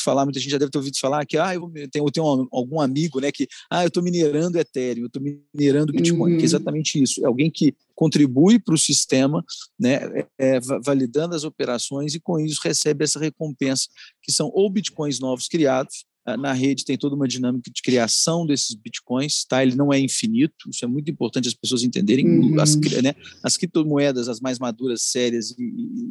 falar, 0.00 0.24
muita 0.24 0.38
gente 0.38 0.50
já 0.50 0.58
deve 0.58 0.70
ter 0.70 0.78
ouvido 0.78 0.98
falar 0.98 1.24
que 1.26 1.36
ah, 1.38 1.54
eu 1.54 1.70
tenho, 1.90 2.06
eu 2.06 2.10
tenho 2.10 2.48
algum 2.52 2.80
amigo 2.80 3.20
né, 3.20 3.32
que 3.32 3.48
ah, 3.70 3.84
eu 3.84 3.88
estou 3.88 4.02
minerando 4.02 4.58
Ethereum, 4.58 5.04
eu 5.04 5.06
estou 5.06 5.22
minerando 5.22 5.92
Bitcoin, 5.92 6.20
uhum. 6.20 6.26
que 6.26 6.34
é 6.34 6.38
uhum. 6.38 6.44
exatamente 6.44 7.02
isso. 7.02 7.22
É 7.24 7.26
alguém 7.26 7.50
que 7.50 7.74
contribui 7.94 8.58
para 8.58 8.74
o 8.74 8.78
sistema, 8.78 9.44
né, 9.78 9.96
é, 10.38 10.56
é 10.56 10.60
validando 10.84 11.34
as 11.34 11.44
operações 11.44 12.14
e 12.14 12.20
com 12.20 12.38
isso 12.38 12.60
recebe 12.62 13.04
essa 13.04 13.18
recompensa, 13.18 13.88
que 14.22 14.32
são 14.32 14.50
ou 14.54 14.70
Bitcoins 14.70 15.18
novos 15.20 15.48
criados, 15.48 16.04
ah, 16.26 16.36
na 16.36 16.52
rede 16.52 16.84
tem 16.84 16.98
toda 16.98 17.16
uma 17.16 17.26
dinâmica 17.26 17.70
de 17.70 17.82
criação 17.82 18.46
desses 18.46 18.74
bitcoins, 18.74 19.44
tá? 19.44 19.62
Ele 19.62 19.74
não 19.74 19.92
é 19.92 19.98
infinito, 19.98 20.68
isso 20.68 20.84
é 20.84 20.88
muito 20.88 21.10
importante 21.10 21.48
as 21.48 21.54
pessoas 21.54 21.82
entenderem. 21.82 22.26
Uhum. 22.26 22.60
As, 22.60 22.76
né, 22.76 23.14
as 23.42 23.56
criptomoedas, 23.56 24.28
as 24.28 24.40
mais 24.40 24.58
maduras, 24.58 25.02
sérias 25.02 25.50
e, 25.58 25.62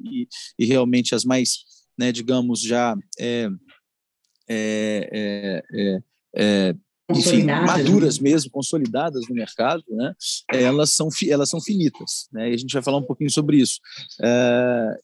e, 0.06 0.28
e 0.58 0.66
realmente 0.66 1.14
as 1.14 1.24
mais, 1.24 1.60
né, 1.98 2.12
digamos, 2.12 2.60
já 2.62 2.98
é, 3.20 3.50
é, 4.50 5.64
é, 5.72 6.02
é, 6.36 6.76
enfim, 7.12 7.44
né? 7.44 7.60
maduras 7.62 8.20
mesmo, 8.20 8.52
consolidadas 8.52 9.28
no 9.28 9.36
mercado, 9.36 9.84
né, 9.90 10.14
elas, 10.50 10.92
são, 10.92 11.10
elas 11.28 11.50
são 11.50 11.60
finitas. 11.60 12.28
Né, 12.32 12.52
e 12.52 12.54
a 12.54 12.58
gente 12.58 12.72
vai 12.74 12.84
falar 12.84 12.98
um 12.98 13.04
pouquinho 13.04 13.32
sobre 13.32 13.58
isso. 13.58 13.80
É, 14.22 15.00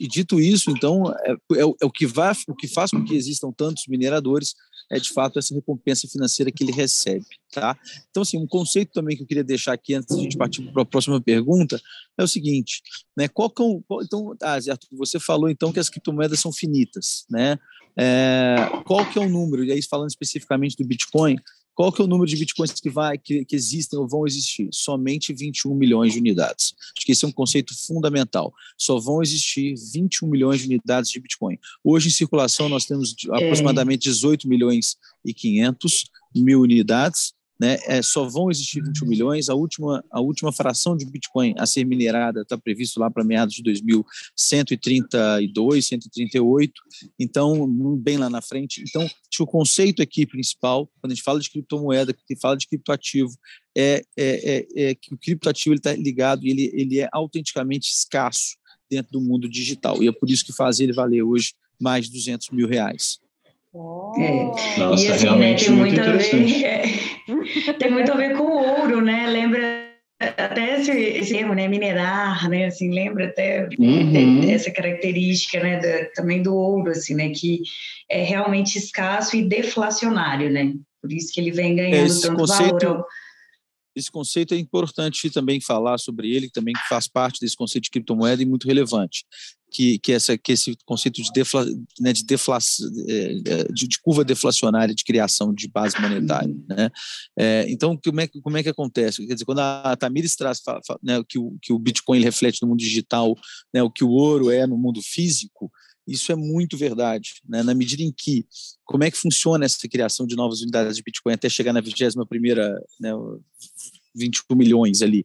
e, 0.00 0.08
dito 0.08 0.40
isso, 0.40 0.70
então, 0.70 1.12
é, 1.24 1.32
é, 1.32 1.60
é, 1.60 1.64
o, 1.64 1.90
que 1.90 2.06
vai, 2.06 2.32
o 2.48 2.54
que 2.54 2.66
faz 2.66 2.90
com 2.90 3.04
que 3.04 3.14
existam 3.14 3.52
tantos 3.52 3.84
mineradores 3.86 4.54
é, 4.90 5.00
de 5.00 5.10
fato, 5.10 5.38
essa 5.38 5.54
recompensa 5.54 6.06
financeira 6.08 6.50
que 6.50 6.62
ele 6.62 6.72
recebe. 6.72 7.26
Tá? 7.52 7.76
Então, 8.10 8.22
assim, 8.22 8.38
um 8.38 8.46
conceito 8.46 8.92
também 8.92 9.16
que 9.16 9.22
eu 9.22 9.26
queria 9.26 9.44
deixar 9.44 9.72
aqui 9.72 9.94
antes 9.94 10.14
de 10.14 10.20
a 10.20 10.22
gente 10.22 10.36
partir 10.36 10.62
para 10.72 10.82
a 10.82 10.86
próxima 10.86 11.20
pergunta 11.20 11.80
é 12.16 12.22
o 12.22 12.28
seguinte, 12.28 12.82
né, 13.16 13.28
qual, 13.28 13.50
qual 13.50 13.82
então, 14.02 14.34
ah, 14.42 14.54
Arthur, 14.54 14.96
você 14.96 15.18
falou 15.18 15.50
então 15.50 15.72
que 15.72 15.80
as 15.80 15.90
criptomoedas 15.90 16.40
são 16.40 16.52
finitas, 16.52 17.26
né? 17.28 17.58
É, 17.98 18.56
qual 18.84 19.04
que 19.06 19.18
é 19.18 19.22
o 19.22 19.28
número? 19.28 19.64
E 19.64 19.72
aí, 19.72 19.82
falando 19.82 20.10
especificamente 20.10 20.76
do 20.76 20.84
Bitcoin, 20.84 21.36
qual 21.76 21.92
que 21.92 22.00
é 22.00 22.04
o 22.04 22.08
número 22.08 22.28
de 22.28 22.36
bitcoins 22.36 22.72
que, 22.72 22.88
vai, 22.88 23.18
que, 23.18 23.44
que, 23.44 23.54
existem 23.54 23.98
ou 23.98 24.08
vão 24.08 24.26
existir? 24.26 24.70
Somente 24.72 25.34
21 25.34 25.74
milhões 25.74 26.14
de 26.14 26.18
unidades. 26.18 26.74
Acho 26.96 27.04
que 27.04 27.12
esse 27.12 27.22
é 27.22 27.28
um 27.28 27.32
conceito 27.32 27.74
fundamental. 27.86 28.52
Só 28.78 28.98
vão 28.98 29.20
existir 29.22 29.74
21 29.92 30.26
milhões 30.26 30.60
de 30.60 30.66
unidades 30.66 31.10
de 31.10 31.20
bitcoin. 31.20 31.58
Hoje, 31.84 32.08
em 32.08 32.10
circulação, 32.10 32.66
nós 32.70 32.86
temos 32.86 33.14
é. 33.30 33.44
aproximadamente 33.44 34.04
18 34.04 34.48
milhões 34.48 34.96
e 35.22 35.34
500 35.34 36.10
mil 36.34 36.62
unidades 36.62 37.35
né, 37.58 37.78
é, 37.86 38.02
só 38.02 38.28
vão 38.28 38.50
existir 38.50 38.82
21 38.82 39.06
milhões. 39.06 39.48
A 39.48 39.54
última, 39.54 40.04
a 40.10 40.20
última 40.20 40.52
fração 40.52 40.94
de 40.96 41.06
Bitcoin 41.06 41.54
a 41.58 41.66
ser 41.66 41.84
minerada 41.84 42.42
está 42.42 42.58
previsto 42.58 43.00
lá 43.00 43.10
para 43.10 43.24
meados 43.24 43.54
de 43.54 43.62
2132, 43.62 45.86
138. 45.86 46.72
Então, 47.18 47.66
bem 47.96 48.18
lá 48.18 48.28
na 48.28 48.42
frente. 48.42 48.84
Então, 48.86 49.08
o 49.40 49.46
conceito 49.46 50.02
aqui 50.02 50.26
principal, 50.26 50.86
quando 51.00 51.12
a 51.12 51.14
gente 51.14 51.24
fala 51.24 51.40
de 51.40 51.50
criptomoeda, 51.50 52.12
que 52.12 52.36
fala 52.36 52.56
de 52.56 52.66
criptoativo, 52.66 53.32
é, 53.76 54.02
é, 54.16 54.66
é, 54.76 54.90
é 54.90 54.94
que 54.94 55.14
o 55.14 55.18
criptoativo 55.18 55.74
está 55.74 55.94
ligado 55.94 56.46
e 56.46 56.50
ele, 56.50 56.70
ele 56.74 57.00
é 57.00 57.08
autenticamente 57.12 57.90
escasso 57.90 58.56
dentro 58.90 59.12
do 59.12 59.20
mundo 59.20 59.48
digital. 59.48 60.02
E 60.02 60.08
é 60.08 60.12
por 60.12 60.30
isso 60.30 60.44
que 60.44 60.52
faz 60.52 60.80
ele 60.80 60.92
valer 60.92 61.22
hoje 61.22 61.54
mais 61.80 62.06
de 62.06 62.12
200 62.12 62.50
mil 62.50 62.66
reais. 62.66 63.18
É. 64.18 64.44
Nossa, 64.78 65.04
e, 65.04 65.12
assim, 65.12 65.24
realmente 65.24 65.70
né, 65.70 65.76
tem 65.76 65.76
muito, 65.76 66.00
a 66.00 66.16
ver, 66.16 67.05
tem 67.78 67.90
muito 67.90 68.12
a 68.12 68.16
ver 68.16 68.36
com 68.36 68.44
ouro, 68.44 69.00
né? 69.00 69.26
Lembra 69.26 69.86
até 70.18 70.80
esse, 70.80 70.90
esse 70.90 71.34
termo, 71.34 71.54
né? 71.54 71.68
Minerar, 71.68 72.48
né? 72.48 72.66
Assim, 72.66 72.92
lembra 72.92 73.26
até 73.26 73.68
uhum. 73.78 74.50
essa 74.50 74.70
característica, 74.70 75.62
né? 75.62 75.80
Da, 75.80 76.10
também 76.14 76.42
do 76.42 76.54
ouro, 76.54 76.90
assim, 76.90 77.14
né? 77.14 77.30
Que 77.30 77.62
é 78.10 78.22
realmente 78.22 78.78
escasso 78.78 79.36
e 79.36 79.46
deflacionário, 79.46 80.50
né? 80.50 80.72
Por 81.02 81.12
isso 81.12 81.32
que 81.32 81.40
ele 81.40 81.50
vem 81.50 81.76
ganhando 81.76 82.06
esse 82.06 82.22
tanto 82.22 82.38
conceito... 82.38 82.86
valor 82.86 83.06
esse 83.96 84.10
conceito 84.10 84.52
é 84.52 84.58
importante 84.58 85.30
também 85.30 85.58
falar 85.58 85.96
sobre 85.96 86.30
ele, 86.30 86.50
também 86.50 86.74
faz 86.86 87.08
parte 87.08 87.40
desse 87.40 87.56
conceito 87.56 87.84
de 87.84 87.90
criptomoeda 87.90 88.42
e 88.42 88.46
muito 88.46 88.66
relevante 88.66 89.24
que, 89.70 89.98
que, 89.98 90.12
essa, 90.12 90.38
que 90.38 90.52
esse 90.52 90.76
conceito 90.84 91.22
de, 91.22 91.30
defla, 91.32 91.66
né, 92.00 92.12
de, 92.12 92.24
defla, 92.24 92.58
é, 93.08 93.12
é, 93.12 93.64
de, 93.72 93.86
de, 93.86 94.00
curva 94.00 94.24
deflacionária 94.24 94.94
de 94.94 95.04
criação 95.04 95.52
de 95.52 95.68
base 95.68 96.00
monetária. 96.00 96.48
Uhum. 96.48 96.64
Né? 96.68 96.90
É, 97.38 97.66
então, 97.68 97.98
como 98.02 98.20
é, 98.20 98.28
como 98.42 98.56
é 98.56 98.62
que 98.62 98.68
acontece? 98.68 99.26
Quer 99.26 99.34
dizer, 99.34 99.44
quando 99.44 99.60
a 99.60 99.96
Tamires 99.96 100.36
traz 100.36 100.60
né, 101.02 101.22
que, 101.28 101.38
o, 101.38 101.56
que 101.60 101.72
o 101.72 101.78
Bitcoin 101.78 102.20
reflete 102.20 102.62
no 102.62 102.68
mundo 102.68 102.80
digital, 102.80 103.34
né, 103.72 103.82
o 103.82 103.90
que 103.90 104.04
o 104.04 104.10
ouro 104.10 104.50
é 104.50 104.66
no 104.66 104.78
mundo 104.78 105.00
físico, 105.02 105.70
isso 106.06 106.30
é 106.30 106.36
muito 106.36 106.76
verdade, 106.76 107.42
né? 107.48 107.64
na 107.64 107.74
medida 107.74 108.00
em 108.00 108.12
que, 108.16 108.46
como 108.84 109.02
é 109.02 109.10
que 109.10 109.16
funciona 109.16 109.64
essa 109.64 109.88
criação 109.88 110.24
de 110.24 110.36
novas 110.36 110.60
unidades 110.60 110.96
de 110.96 111.02
Bitcoin 111.02 111.32
até 111.32 111.48
chegar 111.48 111.72
na 111.72 111.80
21 111.80 112.24
primeira, 112.26 112.80
né, 113.00 113.10
21 114.16 114.56
milhões 114.56 115.02
ali. 115.02 115.24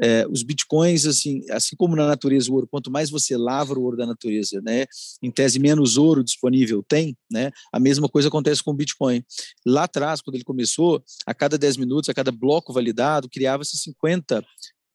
É, 0.00 0.26
os 0.28 0.42
bitcoins, 0.42 1.06
assim, 1.06 1.42
assim 1.50 1.76
como 1.76 1.94
na 1.94 2.06
natureza 2.06 2.50
o 2.50 2.54
ouro, 2.54 2.68
quanto 2.68 2.90
mais 2.90 3.10
você 3.10 3.36
lavra 3.36 3.78
o 3.78 3.82
ouro 3.82 3.96
da 3.96 4.06
natureza, 4.06 4.60
né, 4.62 4.86
em 5.22 5.30
tese 5.30 5.58
menos 5.58 5.96
ouro 5.96 6.24
disponível 6.24 6.84
tem, 6.88 7.16
né, 7.30 7.50
a 7.72 7.78
mesma 7.78 8.08
coisa 8.08 8.28
acontece 8.28 8.62
com 8.62 8.70
o 8.70 8.74
Bitcoin. 8.74 9.22
Lá 9.66 9.84
atrás, 9.84 10.20
quando 10.20 10.36
ele 10.36 10.44
começou, 10.44 11.02
a 11.26 11.34
cada 11.34 11.58
10 11.58 11.76
minutos, 11.76 12.08
a 12.08 12.14
cada 12.14 12.32
bloco 12.32 12.72
validado, 12.72 13.28
criava-se 13.28 13.76
50 13.76 14.44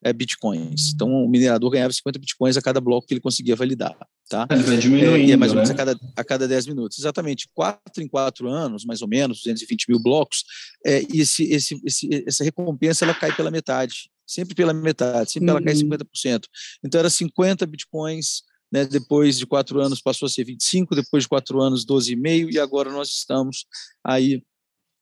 é, 0.06 0.14
bitcoins. 0.14 0.92
Então, 0.94 1.10
o 1.12 1.28
minerador 1.28 1.72
ganhava 1.72 1.92
50 1.92 2.20
bitcoins 2.20 2.56
a 2.56 2.62
cada 2.62 2.80
bloco 2.80 3.08
que 3.08 3.14
ele 3.16 3.22
conseguia 3.22 3.56
validar. 3.56 3.98
Tá? 4.30 4.48
Ele 4.52 4.62
vai 4.62 4.78
diminuindo, 4.78 5.32
é, 5.32 5.34
é 5.34 5.36
mais 5.36 5.52
ou 5.52 5.56
menos 5.56 5.70
né? 5.70 5.74
a, 5.74 5.78
cada, 5.78 6.00
a 6.16 6.24
cada 6.24 6.48
10 6.48 6.68
minutos. 6.68 7.00
Exatamente. 7.00 7.50
Quatro 7.56 8.04
em 8.04 8.08
quatro 8.08 8.48
anos, 8.48 8.86
mais 8.86 9.02
ou 9.02 9.08
menos, 9.08 9.40
220 9.40 9.90
mil 9.90 10.00
blocos, 10.00 10.44
é, 10.86 11.02
e 11.12 11.22
esse, 11.22 11.52
esse, 11.52 11.82
esse, 11.84 12.24
essa 12.28 12.44
recompensa 12.44 13.04
ela 13.04 13.16
cai 13.16 13.36
pela 13.36 13.50
metade. 13.50 14.12
Sempre 14.28 14.54
pela 14.54 14.74
metade, 14.74 15.32
sempre 15.32 15.50
uhum. 15.50 15.58
ela 15.58 15.66
cai 15.66 15.74
50%. 15.74 16.44
Então, 16.84 17.00
era 17.00 17.10
50 17.10 17.66
bitcoins, 17.66 18.44
né, 18.72 18.86
depois 18.86 19.40
de 19.40 19.48
quatro 19.48 19.82
anos 19.82 20.02
passou 20.02 20.28
a 20.28 20.30
ser 20.30 20.44
25, 20.44 20.96
depois 20.96 21.24
de 21.24 21.30
quatro 21.30 21.62
anos 21.62 21.84
12,5, 21.84 22.54
e 22.54 22.60
agora 22.60 22.92
nós 22.92 23.10
estamos 23.10 23.66
aí 24.04 24.44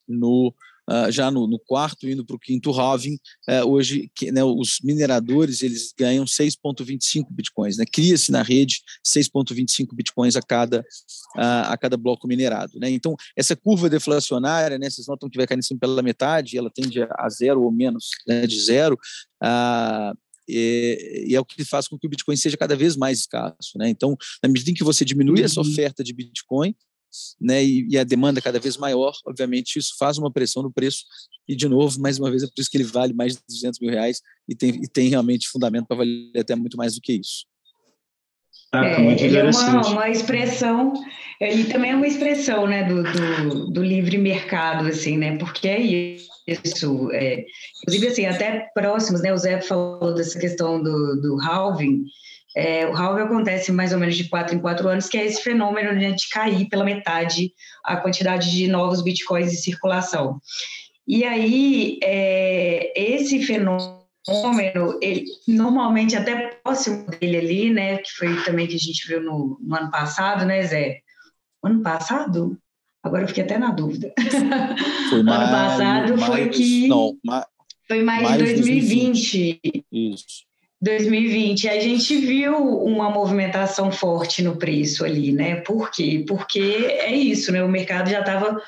no 0.08 0.54
Uh, 0.90 1.10
já 1.10 1.32
no, 1.32 1.48
no, 1.48 1.58
quarto, 1.58 2.10
indo 2.10 2.26
para 2.26 2.36
o 2.36 2.40
quinto 2.40 2.72
halving, 2.72 3.18
uh, 3.50 3.66
hoje 3.66 4.12
que, 4.14 4.34
né, 4.34 4.44
os 4.44 4.80
mineradores 4.84 5.64
eles 5.64 5.94
ganham 5.98 6.26
6,25 6.26 7.28
bitcoins, 7.32 7.78
né? 7.78 7.86
cria-se 7.90 8.32
na 8.32 8.42
rede 8.42 8.82
6,25 9.08 9.96
bitcoins 9.96 10.36
a 10.36 10.42
cada, 10.42 10.82
uh, 11.38 11.72
a 11.72 11.78
cada 11.78 11.96
bloco 11.96 12.28
minerado. 12.28 12.78
Né? 12.80 12.90
Então, 12.90 13.16
essa 13.36 13.56
curva 13.56 13.90
deflacionária, 13.90 14.78
né, 14.78 14.90
vocês 14.90 15.08
notam 15.08 15.30
que 15.30 15.38
vai 15.38 15.48
caindo 15.48 15.64
sempre 15.64 15.88
pela 15.88 16.02
metade, 16.02 16.58
ela 16.58 16.70
tende 16.70 17.02
a 17.02 17.30
zero 17.30 17.62
ou 17.64 17.72
menos 17.72 18.10
né, 18.28 18.46
de 18.46 18.60
zero, 18.60 19.00
e, 20.48 21.28
e, 21.30 21.36
é 21.36 21.40
o 21.40 21.46
que 21.46 21.64
faz 21.64 21.88
com 21.88 21.98
que 21.98 22.06
o 22.06 22.10
Bitcoin 22.10 22.36
seja 22.36 22.58
cada 22.58 22.76
vez 22.76 22.96
mais 22.96 23.20
escasso. 23.20 23.78
Né? 23.78 23.90
Então, 23.90 24.18
na 24.42 24.50
medida 24.50 24.72
em 24.72 24.74
que 24.74 24.84
você 24.84 25.06
diminui 25.06 25.42
essa 25.42 25.62
uhum. 25.62 25.70
oferta 25.70 26.04
de 26.04 26.14
Bitcoin, 26.14 26.76
né, 27.40 27.64
e, 27.64 27.88
e, 27.90 27.98
a 27.98 28.04
demanda 28.04 28.42
cada 28.42 28.60
vez 28.60 28.78
maior, 28.78 29.14
obviamente 29.26 29.78
isso 29.78 29.96
faz 29.98 30.18
uma 30.18 30.32
pressão 30.32 30.64
no 30.64 30.72
preço 30.72 31.04
e 31.48 31.56
de 31.56 31.68
novo, 31.68 32.00
mais 32.00 32.20
uma 32.20 32.30
vez, 32.30 32.44
é 32.44 32.48
por 32.48 32.60
isso 32.60 32.70
que 32.70 32.78
ele 32.78 32.84
vale 32.84 33.14
mais 33.14 33.34
de 33.34 33.42
200 33.48 33.80
mil 33.80 33.92
reais 33.92 34.22
e 34.48 34.56
tem, 34.56 34.70
e 34.70 34.88
tem 34.88 35.10
realmente 35.10 35.48
fundamento 35.48 35.88
para 35.88 35.98
valer 35.98 36.32
até 36.38 36.56
muito 36.56 36.78
mais 36.78 36.96
do 36.96 37.02
que 37.02 37.14
isso. 37.14 37.46
Ah, 38.72 38.88
é, 38.88 39.24
ele 39.24 39.38
é 39.38 39.44
uma, 39.44 39.88
uma 39.88 40.10
expressão, 40.10 40.94
e 41.40 41.66
também 41.66 41.92
é 41.92 41.96
uma 41.96 42.08
expressão 42.08 42.66
né, 42.66 42.84
do, 42.84 43.04
do, 43.04 43.72
do 43.72 43.84
livre 43.84 44.18
mercado, 44.18 44.88
assim, 44.88 45.16
né, 45.16 45.38
porque 45.38 45.68
é 45.68 45.80
isso, 45.80 47.12
é, 47.12 47.46
inclusive 47.84 48.08
assim, 48.08 48.26
até 48.26 48.68
próximos, 48.74 49.22
né, 49.22 49.32
o 49.32 49.38
Zé 49.38 49.62
falou 49.62 50.16
dessa 50.16 50.40
questão 50.40 50.82
do, 50.82 51.22
do 51.22 51.40
halving, 51.40 52.04
é, 52.56 52.86
o 52.88 52.96
halving 52.96 53.24
acontece 53.24 53.72
mais 53.72 53.94
ou 53.94 54.00
menos 54.00 54.16
de 54.16 54.30
quatro 54.30 54.56
em 54.56 54.60
quatro 54.60 54.88
anos, 54.88 55.08
que 55.08 55.18
é 55.18 55.26
esse 55.26 55.42
fenômeno 55.42 55.92
né, 55.94 56.12
de 56.12 56.30
cair 56.30 56.68
pela 56.70 56.84
metade 56.84 57.52
a 57.84 57.98
quantidade 57.98 58.52
de 58.52 58.68
novos 58.68 59.02
bitcoins 59.02 59.52
em 59.52 59.58
circulação. 59.58 60.40
E 61.08 61.24
aí, 61.24 62.00
é, 62.04 62.94
esse 62.96 63.42
fenômeno, 63.44 65.00
ele, 65.02 65.26
normalmente 65.48 66.16
até 66.16 66.52
próximo 66.64 67.06
dele 67.08 67.38
ali, 67.38 67.70
né, 67.72 67.98
que 67.98 68.12
foi 68.12 68.44
também 68.44 68.68
que 68.68 68.76
a 68.76 68.80
gente 68.80 69.08
viu 69.08 69.22
no, 69.22 69.58
no 69.62 69.76
ano 69.76 69.92
passado, 69.92 70.46
né, 70.46 70.64
Zé? 70.64 71.00
Ano 71.64 71.82
passado? 71.82 72.58
Agora 73.02 73.24
eu 73.24 73.28
fiquei 73.28 73.44
até 73.44 73.58
na 73.58 73.72
dúvida. 73.72 74.14
Foi 75.10 75.24
mais, 75.24 75.42
ano 75.42 75.52
passado 75.52 76.18
mais, 76.18 76.26
foi 76.26 76.50
que. 76.50 76.88
Não, 76.88 77.18
mais, 77.24 77.46
foi 77.88 78.02
mais, 78.02 78.24
mais 78.24 78.38
2020. 78.38 79.60
2020. 79.62 79.86
Isso. 79.92 80.53
2020, 80.84 81.70
a 81.70 81.80
gente 81.80 82.18
viu 82.18 82.58
uma 82.58 83.10
movimentação 83.10 83.90
forte 83.90 84.44
no 84.44 84.58
preço 84.58 85.06
ali, 85.06 85.32
né? 85.32 85.56
Por 85.62 85.90
quê? 85.90 86.26
Porque 86.28 86.60
é 86.60 87.16
isso, 87.16 87.54
né? 87.54 87.64
O 87.64 87.70
mercado 87.70 88.10
já 88.10 88.20
estava 88.20 88.62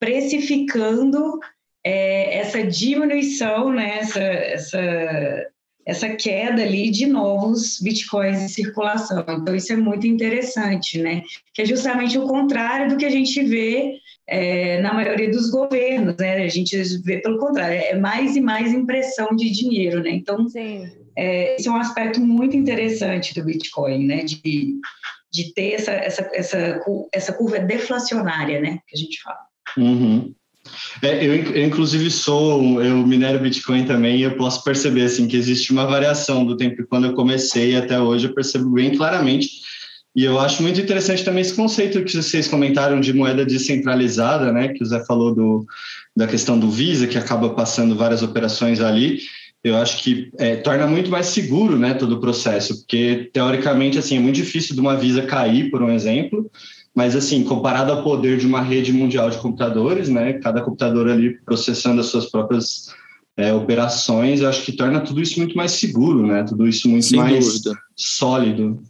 precificando 0.00 1.38
é, 1.84 2.38
essa 2.38 2.62
diminuição, 2.62 3.70
né? 3.70 3.98
Essa, 3.98 4.18
essa, 4.18 5.46
essa 5.84 6.08
queda 6.16 6.62
ali 6.62 6.90
de 6.90 7.04
novos 7.04 7.78
bitcoins 7.82 8.40
em 8.40 8.48
circulação. 8.48 9.22
Então, 9.28 9.54
isso 9.54 9.70
é 9.70 9.76
muito 9.76 10.06
interessante, 10.06 10.98
né? 10.98 11.20
Que 11.52 11.60
é 11.60 11.66
justamente 11.66 12.16
o 12.16 12.26
contrário 12.26 12.88
do 12.88 12.96
que 12.96 13.04
a 13.04 13.10
gente 13.10 13.42
vê 13.42 13.98
é, 14.26 14.80
na 14.80 14.94
maioria 14.94 15.30
dos 15.30 15.50
governos, 15.50 16.16
né? 16.16 16.44
A 16.44 16.48
gente 16.48 16.74
vê 17.02 17.18
pelo 17.18 17.38
contrário, 17.38 17.78
é 17.78 17.94
mais 17.94 18.36
e 18.36 18.40
mais 18.40 18.72
impressão 18.72 19.36
de 19.36 19.50
dinheiro, 19.50 20.02
né? 20.02 20.08
Então, 20.12 20.48
Sim 20.48 20.97
é, 21.18 21.56
esse 21.56 21.66
é 21.66 21.70
um 21.70 21.76
aspecto 21.76 22.20
muito 22.20 22.56
interessante 22.56 23.34
do 23.34 23.44
Bitcoin, 23.44 24.06
né? 24.06 24.22
De, 24.22 24.76
de 25.32 25.52
ter 25.52 25.72
essa, 25.72 25.90
essa, 25.90 26.30
essa, 26.32 26.80
essa 27.12 27.32
curva 27.32 27.58
deflacionária, 27.58 28.60
né? 28.60 28.78
Que 28.86 28.96
a 28.96 28.98
gente 28.98 29.20
fala. 29.20 29.38
Uhum. 29.76 30.32
É, 31.02 31.24
eu, 31.24 31.34
eu, 31.34 31.64
inclusive, 31.64 32.08
sou, 32.08 32.80
eu 32.80 32.96
minero 33.04 33.40
Bitcoin 33.40 33.84
também 33.84 34.18
e 34.18 34.22
eu 34.22 34.36
posso 34.36 34.62
perceber, 34.62 35.02
assim, 35.02 35.26
que 35.26 35.36
existe 35.36 35.72
uma 35.72 35.86
variação 35.86 36.46
do 36.46 36.56
tempo 36.56 36.86
quando 36.88 37.08
eu 37.08 37.14
comecei 37.14 37.74
até 37.74 37.98
hoje, 37.98 38.28
eu 38.28 38.34
percebo 38.34 38.70
bem 38.70 38.96
claramente. 38.96 39.48
E 40.14 40.24
eu 40.24 40.38
acho 40.38 40.62
muito 40.62 40.80
interessante 40.80 41.24
também 41.24 41.42
esse 41.42 41.54
conceito 41.54 42.02
que 42.04 42.16
vocês 42.16 42.46
comentaram 42.46 43.00
de 43.00 43.12
moeda 43.12 43.44
descentralizada, 43.44 44.52
né? 44.52 44.68
Que 44.68 44.84
o 44.84 44.86
Zé 44.86 45.04
falou 45.04 45.34
do, 45.34 45.66
da 46.16 46.28
questão 46.28 46.56
do 46.58 46.70
Visa, 46.70 47.08
que 47.08 47.18
acaba 47.18 47.50
passando 47.50 47.96
várias 47.96 48.22
operações 48.22 48.80
ali 48.80 49.20
eu 49.68 49.76
acho 49.76 50.02
que 50.02 50.30
é, 50.38 50.56
torna 50.56 50.86
muito 50.86 51.10
mais 51.10 51.26
seguro 51.26 51.78
né, 51.78 51.94
todo 51.94 52.12
o 52.12 52.20
processo, 52.20 52.78
porque 52.78 53.30
teoricamente 53.32 53.98
assim 53.98 54.16
é 54.16 54.20
muito 54.20 54.36
difícil 54.36 54.74
de 54.74 54.80
uma 54.80 54.96
Visa 54.96 55.22
cair, 55.22 55.70
por 55.70 55.82
um 55.82 55.90
exemplo, 55.90 56.50
mas 56.94 57.14
assim 57.14 57.44
comparado 57.44 57.92
ao 57.92 58.02
poder 58.02 58.38
de 58.38 58.46
uma 58.46 58.60
rede 58.60 58.92
mundial 58.92 59.30
de 59.30 59.38
computadores, 59.38 60.08
né, 60.08 60.34
cada 60.34 60.60
computador 60.60 61.08
ali 61.08 61.38
processando 61.44 62.00
as 62.00 62.06
suas 62.06 62.30
próprias 62.30 62.88
é, 63.36 63.52
operações, 63.52 64.40
eu 64.40 64.48
acho 64.48 64.64
que 64.64 64.72
torna 64.72 65.00
tudo 65.00 65.22
isso 65.22 65.38
muito 65.38 65.56
mais 65.56 65.72
seguro, 65.72 66.26
né, 66.26 66.42
tudo 66.42 66.66
isso 66.66 66.88
muito 66.88 67.06
Sem 67.06 67.18
mais 67.18 67.46
dúvida. 67.46 67.78
sólido. 67.94 68.82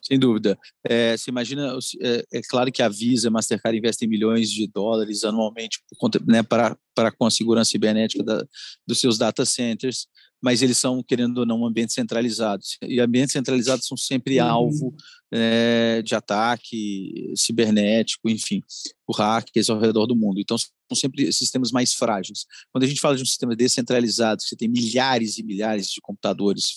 Sem 0.00 0.18
dúvida. 0.18 0.58
É, 0.84 1.16
você 1.16 1.30
imagina, 1.30 1.76
é, 2.00 2.24
é, 2.32 2.40
claro 2.48 2.72
que 2.72 2.82
a 2.82 2.88
Visa, 2.88 3.28
a 3.28 3.30
Mastercard 3.30 3.78
investem 3.78 4.08
milhões 4.08 4.50
de 4.50 4.66
dólares 4.66 5.22
anualmente 5.24 5.78
né, 6.26 6.42
para, 6.42 6.76
para 6.94 7.10
com 7.12 7.26
a 7.26 7.30
segurança 7.30 7.70
cibernética 7.70 8.22
da, 8.22 8.44
dos 8.86 9.00
seus 9.00 9.18
data 9.18 9.44
centers, 9.44 10.06
mas 10.42 10.60
eles 10.60 10.76
são, 10.76 11.02
querendo 11.04 11.38
ou 11.38 11.46
não, 11.46 11.64
ambientes 11.64 11.94
centralizados. 11.94 12.76
E 12.82 12.98
ambientes 13.00 13.32
centralizados 13.32 13.86
são 13.86 13.96
sempre 13.96 14.40
uhum. 14.40 14.46
alvo 14.46 14.94
é, 15.32 16.02
de 16.02 16.16
ataque 16.16 17.32
cibernético, 17.36 18.28
enfim, 18.28 18.60
por 19.06 19.16
hackers 19.16 19.70
ao 19.70 19.78
redor 19.78 20.06
do 20.06 20.16
mundo. 20.16 20.40
Então, 20.40 20.58
são 20.58 20.96
sempre 20.96 21.32
sistemas 21.32 21.70
mais 21.70 21.94
frágeis. 21.94 22.44
Quando 22.72 22.82
a 22.82 22.86
gente 22.88 23.00
fala 23.00 23.14
de 23.14 23.22
um 23.22 23.26
sistema 23.26 23.54
descentralizado, 23.54 24.42
que 24.42 24.48
você 24.48 24.56
tem 24.56 24.68
milhares 24.68 25.38
e 25.38 25.44
milhares 25.44 25.86
de 25.86 26.00
computadores, 26.00 26.74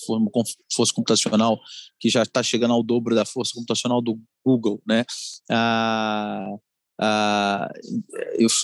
força 0.72 0.94
computacional 0.94 1.60
que 2.00 2.08
já 2.08 2.22
está 2.22 2.44
chegando 2.44 2.74
ao 2.74 2.84
dobro 2.84 3.16
da 3.16 3.26
força 3.26 3.54
computacional 3.56 4.00
do 4.00 4.22
Google, 4.46 4.80
né? 4.88 5.04
Ah, 5.50 6.56
ah, 7.00 7.70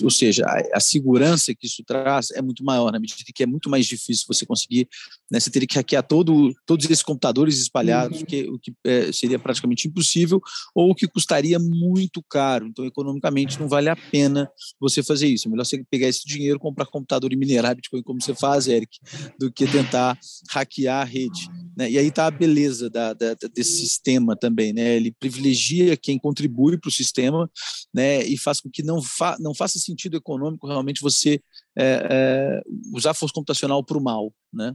ou 0.02 0.10
seja, 0.10 0.46
a, 0.46 0.78
a, 0.78 0.80
segurança 0.80 1.54
que 1.54 1.66
isso 1.66 1.82
traz 1.84 2.30
é 2.30 2.40
muito 2.40 2.64
maior, 2.64 2.90
na 2.90 2.98
medida 2.98 3.22
que 3.34 3.42
é 3.42 3.46
muito 3.46 3.68
mais 3.68 3.86
difícil 3.86 4.24
você 4.26 4.46
conseguir, 4.46 4.88
né, 5.30 5.38
você 5.38 5.50
teria 5.50 5.68
que 5.68 5.74
hackear 5.74 6.02
todo, 6.02 6.54
todos 6.64 6.86
esses 6.86 7.02
computadores 7.02 7.58
espalhados, 7.58 8.20
uhum. 8.20 8.26
que, 8.26 8.48
o 8.48 8.58
que 8.58 8.72
é, 8.84 9.12
seria 9.12 9.38
praticamente 9.38 9.86
impossível 9.86 10.40
ou 10.74 10.90
o 10.90 10.94
que 10.94 11.06
custaria 11.06 11.58
muito 11.58 12.22
caro. 12.22 12.66
Então, 12.66 12.86
economicamente, 12.86 13.60
não 13.60 13.68
vale 13.68 13.90
a 13.90 13.96
pena 13.96 14.50
você 14.80 15.02
fazer 15.02 15.26
isso. 15.26 15.46
É 15.46 15.50
melhor 15.50 15.64
você 15.64 15.84
pegar 15.90 16.08
esse 16.08 16.26
dinheiro, 16.26 16.58
comprar 16.58 16.86
computador 16.86 17.32
e 17.32 17.36
minerar 17.36 17.74
Bitcoin, 17.74 18.02
como 18.02 18.20
você 18.20 18.34
faz, 18.34 18.66
Eric, 18.66 18.98
do 19.38 19.52
que 19.52 19.66
tentar 19.66 20.18
hackear 20.50 21.02
a 21.02 21.04
rede. 21.04 21.48
Né? 21.76 21.90
E 21.90 21.98
aí 21.98 22.06
está 22.06 22.26
a 22.26 22.30
beleza 22.30 22.88
da, 22.88 23.12
da, 23.12 23.34
desse 23.54 23.78
sistema 23.78 24.36
também. 24.36 24.72
Né? 24.72 24.96
Ele 24.96 25.12
privilegia 25.12 25.96
quem 25.96 26.18
contribui 26.18 26.78
para 26.78 26.88
o 26.88 26.92
sistema, 26.92 27.50
né? 27.92 28.21
E 28.24 28.38
faz 28.38 28.60
com 28.60 28.70
que 28.70 28.82
não, 28.82 29.02
fa 29.02 29.36
não 29.40 29.54
faça 29.54 29.78
sentido 29.78 30.16
econômico 30.16 30.66
realmente 30.66 31.00
você 31.00 31.40
é, 31.76 32.06
é, 32.10 32.62
usar 32.94 33.14
força 33.14 33.34
computacional 33.34 33.84
para 33.84 33.98
o 33.98 34.02
mal, 34.02 34.32
né? 34.52 34.74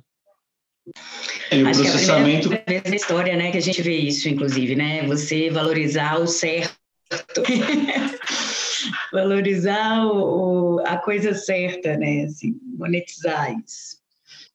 É, 1.51 1.61
o 1.61 1.67
Acho 1.67 1.81
processamento... 1.81 2.49
que 2.49 2.55
é 2.55 2.57
a 2.57 2.61
primeira 2.61 2.83
vez 2.83 2.91
na 2.91 2.95
história, 2.95 3.35
né, 3.35 3.51
que 3.51 3.57
a 3.57 3.61
gente 3.61 3.81
vê 3.81 3.97
isso, 3.97 4.29
inclusive, 4.29 4.75
né? 4.75 5.05
Você 5.07 5.49
valorizar 5.49 6.19
o 6.19 6.27
certo, 6.27 6.77
valorizar 9.11 10.05
o, 10.05 10.79
a 10.85 10.97
coisa 10.97 11.33
certa, 11.33 11.97
né? 11.97 12.25
Assim, 12.25 12.55
monetizar 12.77 13.51
isso. 13.59 13.96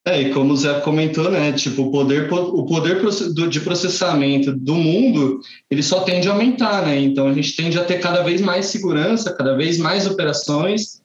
É, 0.04 0.20
e 0.20 0.30
como 0.32 0.52
o 0.52 0.56
Zé 0.56 0.80
comentou, 0.80 1.30
né, 1.30 1.52
tipo, 1.52 1.82
o 1.82 1.90
poder, 1.92 2.32
o 2.32 2.66
poder 2.66 3.00
de 3.48 3.60
processamento 3.60 4.52
do 4.52 4.74
mundo, 4.74 5.40
ele 5.70 5.82
só 5.82 6.00
tende 6.00 6.28
a 6.28 6.32
aumentar, 6.32 6.84
né, 6.84 6.98
então 7.00 7.28
a 7.28 7.32
gente 7.32 7.54
tende 7.54 7.78
a 7.78 7.84
ter 7.84 8.00
cada 8.00 8.20
vez 8.22 8.40
mais 8.40 8.66
segurança, 8.66 9.32
cada 9.32 9.54
vez 9.54 9.78
mais 9.78 10.04
operações, 10.04 11.00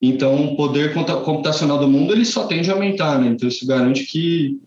Então, 0.00 0.52
o 0.52 0.56
poder 0.56 0.92
computacional 0.92 1.78
do 1.78 1.88
mundo 1.88 2.12
ele 2.12 2.24
só 2.24 2.46
tende 2.46 2.70
a 2.70 2.74
aumentar, 2.74 3.18
né? 3.18 3.28
Então, 3.28 3.48
isso 3.48 3.66
garante 3.66 4.04
que 4.04 4.60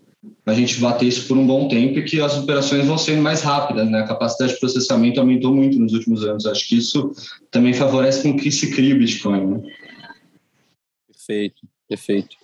a 0.44 0.52
gente 0.52 0.78
vai 0.80 0.96
ter 0.98 1.06
isso 1.06 1.26
por 1.28 1.36
um 1.36 1.46
bom 1.46 1.68
tempo 1.68 1.98
e 1.98 2.04
que 2.04 2.20
as 2.20 2.36
operações 2.36 2.86
vão 2.86 2.98
sendo 2.98 3.22
mais 3.22 3.42
rápidas, 3.42 3.88
né? 3.88 4.00
A 4.00 4.06
capacidade 4.06 4.54
de 4.54 4.60
processamento 4.60 5.20
aumentou 5.20 5.54
muito 5.54 5.78
nos 5.78 5.92
últimos 5.92 6.24
anos. 6.24 6.46
Acho 6.46 6.68
que 6.68 6.76
isso 6.76 7.12
também 7.50 7.72
favorece 7.72 8.22
com 8.22 8.36
que 8.36 8.50
se 8.50 8.74
crie 8.74 8.94
Bitcoin, 8.94 9.46
né? 9.46 9.62
Perfeito, 11.06 11.62
perfeito. 11.88 12.39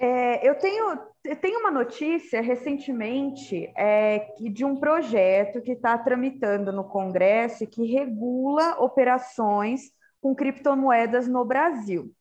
É, 0.00 0.48
eu, 0.48 0.54
tenho, 0.56 0.98
eu 1.24 1.36
tenho 1.36 1.58
uma 1.58 1.72
notícia 1.72 2.40
recentemente 2.40 3.72
é, 3.76 4.32
de 4.38 4.64
um 4.64 4.76
projeto 4.76 5.60
que 5.60 5.72
está 5.72 5.98
tramitando 5.98 6.72
no 6.72 6.84
Congresso 6.84 7.66
que 7.66 7.84
regula 7.84 8.76
operações 8.78 9.90
com 10.20 10.34
criptomoedas 10.34 11.26
no 11.26 11.44
Brasil. 11.44 12.12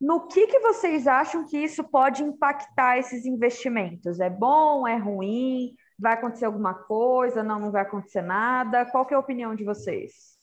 No 0.00 0.28
que, 0.28 0.46
que 0.46 0.60
vocês 0.60 1.06
acham 1.06 1.46
que 1.46 1.58
isso 1.58 1.84
pode 1.84 2.22
impactar 2.22 2.98
esses 2.98 3.26
investimentos? 3.26 4.18
É 4.20 4.30
bom? 4.30 4.86
É 4.86 4.96
ruim? 4.96 5.74
Vai 5.98 6.14
acontecer 6.14 6.46
alguma 6.46 6.74
coisa? 6.74 7.42
Não, 7.42 7.58
não 7.58 7.70
vai 7.70 7.82
acontecer 7.82 8.22
nada? 8.22 8.86
Qual 8.86 9.06
é 9.10 9.14
a 9.14 9.18
opinião 9.18 9.54
de 9.54 9.64
vocês? 9.64 10.39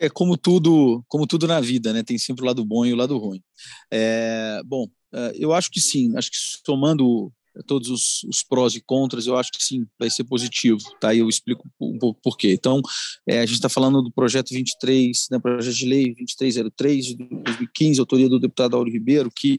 É 0.00 0.08
como 0.08 0.36
tudo, 0.36 1.04
como 1.08 1.26
tudo 1.26 1.46
na 1.46 1.60
vida, 1.60 1.92
né? 1.92 2.02
Tem 2.02 2.18
sempre 2.18 2.42
o 2.42 2.46
lado 2.46 2.64
bom 2.64 2.86
e 2.86 2.92
o 2.92 2.96
lado 2.96 3.16
ruim. 3.18 3.42
É, 3.90 4.60
bom, 4.64 4.86
é, 5.12 5.32
eu 5.34 5.52
acho 5.52 5.70
que 5.70 5.80
sim. 5.80 6.16
Acho 6.16 6.30
que 6.30 6.36
somando 6.66 7.32
todos 7.66 7.90
os, 7.90 8.22
os, 8.24 8.42
prós 8.42 8.74
e 8.74 8.80
contras, 8.80 9.26
eu 9.26 9.36
acho 9.36 9.50
que 9.50 9.62
sim, 9.62 9.86
vai 9.98 10.08
ser 10.10 10.24
positivo, 10.24 10.78
tá? 11.00 11.12
E 11.14 11.18
eu 11.18 11.28
explico 11.28 11.68
um 11.80 11.98
pouco 11.98 12.20
por 12.22 12.36
quê. 12.36 12.52
Então, 12.52 12.80
é, 13.26 13.40
a 13.40 13.46
gente 13.46 13.56
está 13.56 13.68
falando 13.68 14.02
do 14.02 14.12
projeto 14.12 14.50
23, 14.50 15.26
né, 15.30 15.38
projeto 15.38 15.74
de 15.74 15.86
lei 15.86 16.14
2303 16.14 17.06
de 17.06 17.16
2015, 17.16 18.00
autoria 18.00 18.28
do 18.28 18.38
deputado 18.38 18.76
Auro 18.76 18.90
Ribeiro, 18.90 19.30
que 19.34 19.58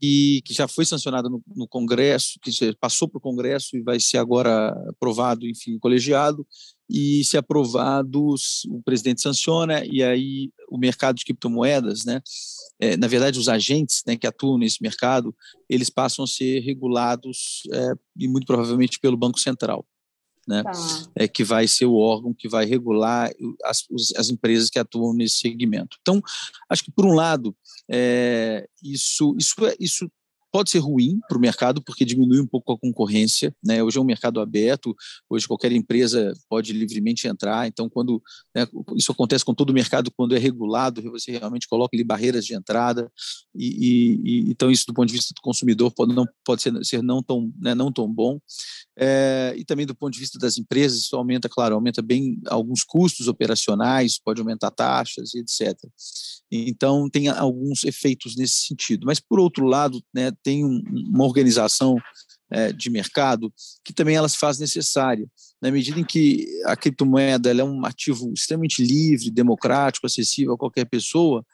que, 0.00 0.42
que, 0.44 0.52
já 0.52 0.66
foi 0.66 0.84
sancionado 0.84 1.30
no, 1.30 1.42
no 1.54 1.68
Congresso, 1.68 2.38
que 2.42 2.50
passou 2.80 3.08
para 3.08 3.18
o 3.18 3.20
Congresso 3.20 3.76
e 3.76 3.82
vai 3.82 4.00
ser 4.00 4.18
agora 4.18 4.68
aprovado, 4.88 5.46
enfim, 5.46 5.78
colegiado, 5.78 6.46
e 6.88 7.24
se 7.24 7.36
aprovado, 7.36 8.34
o 8.68 8.82
presidente 8.82 9.20
sanciona, 9.20 9.84
e 9.84 10.02
aí 10.02 10.50
o 10.70 10.78
mercado 10.78 11.16
de 11.16 11.24
criptomoedas, 11.24 12.04
né, 12.04 12.20
é, 12.78 12.96
na 12.96 13.06
verdade, 13.06 13.38
os 13.38 13.48
agentes 13.48 14.02
né, 14.06 14.16
que 14.16 14.26
atuam 14.26 14.58
nesse 14.58 14.82
mercado, 14.82 15.34
eles 15.68 15.90
passam 15.90 16.24
a 16.24 16.28
ser 16.28 16.60
regulados, 16.60 17.62
é, 17.72 17.92
e 18.16 18.28
muito 18.28 18.46
provavelmente 18.46 18.98
pelo 19.00 19.16
Banco 19.16 19.40
Central. 19.40 19.84
Né, 20.46 20.62
tá. 20.62 20.70
é, 21.16 21.26
que 21.26 21.42
vai 21.42 21.66
ser 21.66 21.86
o 21.86 21.96
órgão 21.96 22.32
que 22.32 22.48
vai 22.48 22.64
regular 22.64 23.32
as, 23.64 23.82
as 24.16 24.30
empresas 24.30 24.70
que 24.70 24.78
atuam 24.78 25.12
nesse 25.12 25.38
segmento. 25.38 25.96
Então, 26.00 26.22
acho 26.70 26.84
que, 26.84 26.92
por 26.92 27.04
um 27.04 27.14
lado, 27.14 27.52
é, 27.90 28.68
isso, 28.80 29.34
isso, 29.36 29.66
é, 29.66 29.74
isso 29.80 30.08
pode 30.56 30.70
ser 30.70 30.78
ruim 30.78 31.20
para 31.28 31.36
o 31.36 31.40
mercado 31.40 31.82
porque 31.82 32.02
diminui 32.02 32.40
um 32.40 32.46
pouco 32.46 32.72
a 32.72 32.78
concorrência, 32.78 33.54
né? 33.62 33.82
Hoje 33.82 33.98
é 33.98 34.00
um 34.00 34.04
mercado 34.04 34.40
aberto, 34.40 34.96
hoje 35.28 35.46
qualquer 35.46 35.70
empresa 35.70 36.32
pode 36.48 36.72
livremente 36.72 37.28
entrar. 37.28 37.66
Então, 37.66 37.90
quando 37.90 38.22
né, 38.54 38.66
isso 38.96 39.12
acontece 39.12 39.44
com 39.44 39.54
todo 39.54 39.68
o 39.68 39.74
mercado, 39.74 40.10
quando 40.16 40.34
é 40.34 40.38
regulado, 40.38 41.02
você 41.10 41.32
realmente 41.32 41.68
coloca 41.68 41.94
ali 41.94 42.02
barreiras 42.02 42.46
de 42.46 42.54
entrada 42.54 43.12
e, 43.54 44.22
e, 44.24 44.50
então 44.50 44.70
isso 44.70 44.86
do 44.86 44.94
ponto 44.94 45.08
de 45.08 45.14
vista 45.14 45.34
do 45.34 45.42
consumidor 45.42 45.92
pode 45.92 46.14
não 46.14 46.26
pode 46.42 46.62
ser, 46.62 46.72
ser 46.82 47.02
não 47.02 47.22
tão 47.22 47.52
né, 47.58 47.74
não 47.74 47.92
tão 47.92 48.10
bom. 48.10 48.40
É, 48.98 49.54
e 49.56 49.64
também 49.64 49.84
do 49.84 49.94
ponto 49.94 50.14
de 50.14 50.20
vista 50.20 50.38
das 50.38 50.56
empresas, 50.56 51.00
isso 51.00 51.16
aumenta, 51.16 51.48
claro, 51.48 51.74
aumenta 51.74 52.00
bem 52.00 52.40
alguns 52.46 52.82
custos 52.82 53.28
operacionais, 53.28 54.18
pode 54.18 54.40
aumentar 54.40 54.70
taxas 54.70 55.34
e 55.34 55.40
etc. 55.40 55.78
Então, 56.50 57.08
tem 57.10 57.28
alguns 57.28 57.84
efeitos 57.84 58.36
nesse 58.36 58.66
sentido. 58.66 59.04
Mas, 59.04 59.20
por 59.20 59.38
outro 59.38 59.66
lado, 59.66 60.02
né, 60.14 60.32
tem 60.42 60.64
um, 60.64 60.82
uma 61.12 61.24
organização 61.24 61.96
é, 62.50 62.72
de 62.72 62.88
mercado 62.88 63.52
que 63.84 63.92
também 63.92 64.16
se 64.28 64.38
faz 64.38 64.58
necessária. 64.58 65.28
Na 65.60 65.70
medida 65.70 66.00
em 66.00 66.04
que 66.04 66.46
a 66.64 66.76
criptomoeda 66.76 67.50
é 67.50 67.64
um 67.64 67.84
ativo 67.84 68.32
extremamente 68.32 68.82
livre, 68.82 69.30
democrático, 69.30 70.06
acessível 70.06 70.54
a 70.54 70.58
qualquer 70.58 70.84
pessoa, 70.86 71.44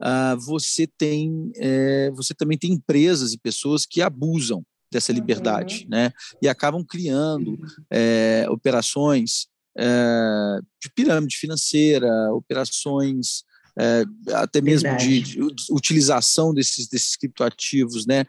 ah, 0.00 0.36
você 0.36 0.86
tem 0.86 1.52
é, 1.56 2.10
você 2.10 2.34
também 2.34 2.58
tem 2.58 2.72
empresas 2.72 3.32
e 3.32 3.38
pessoas 3.38 3.86
que 3.86 4.02
abusam 4.02 4.64
dessa 4.92 5.12
liberdade, 5.12 5.84
uhum. 5.84 5.90
né? 5.90 6.12
E 6.40 6.48
acabam 6.48 6.84
criando 6.84 7.58
é, 7.90 8.46
operações 8.48 9.48
é, 9.76 10.58
de 10.80 10.90
pirâmide 10.94 11.36
financeira, 11.36 12.08
operações 12.32 13.42
é, 13.78 14.04
até 14.34 14.60
mesmo 14.60 14.94
de, 14.98 15.22
de, 15.22 15.40
utilização 15.70 16.52
desses, 16.52 16.86
desses 16.86 17.16
criptoativos, 17.16 18.06
né? 18.06 18.24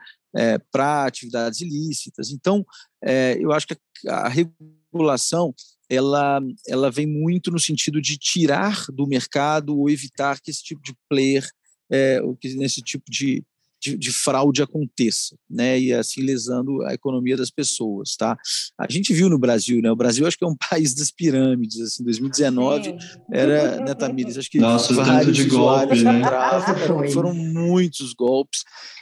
para 0.72 1.06
atividades 1.06 1.62
ilícitas. 1.62 2.32
Então, 2.32 2.66
eu 3.40 3.52
acho 3.52 3.68
que 3.68 3.78
a, 4.08 4.26
a 4.26 4.30
regulação 4.30 5.54
ela, 5.88 6.42
ela 6.68 6.90
vem 6.90 7.06
muito 7.06 7.52
no 7.52 7.60
sentido 7.60 8.02
de 8.02 8.18
tirar 8.18 8.86
do 8.92 9.06
mercado 9.06 9.78
ou 9.78 9.92
evitar 9.92 10.42
que 10.42 10.50
esse 10.50 10.64
tipo 10.64 10.82
de 10.82 10.96
player, 11.08 11.48
é, 11.92 12.20
que 12.42 12.56
nesse 12.56 12.82
tipo 12.82 13.04
de, 13.10 13.44
de, 13.84 13.98
de, 13.98 14.12
fraude 14.12 14.64
aconteça, 14.64 15.36
né? 15.50 15.78
E 15.78 15.92
assim 15.92 16.22
lesando 16.22 16.82
a 16.84 16.94
economia 16.94 17.36
das 17.36 17.52
pessoas, 17.52 18.16
tá? 18.16 18.38
A 18.80 18.90
gente 18.90 19.14
viu 19.14 19.30
no 19.30 19.38
Brasil, 19.38 19.82
né? 19.82 19.92
O 19.92 19.96
Brasil 19.96 20.26
acho 20.26 20.38
que 20.38 20.46
é 20.46 20.48
um 20.48 20.56
país 20.70 20.94
das 20.94 21.12
pirâmides, 21.12 21.82
assim, 21.82 22.04
2019 22.04 22.86
Sim. 22.86 22.98
era, 23.32 23.82
né, 23.82 23.94
Tamires, 23.94 24.38
acho 24.38 24.50
que 24.50 24.60
Nossa, 24.60 24.94
vários 24.94 25.36
de 25.36 25.46
golpes, 25.46 26.02
né? 26.02 26.22
foram 27.12 27.34
muitos 27.34 28.14
golpes. 28.14 28.62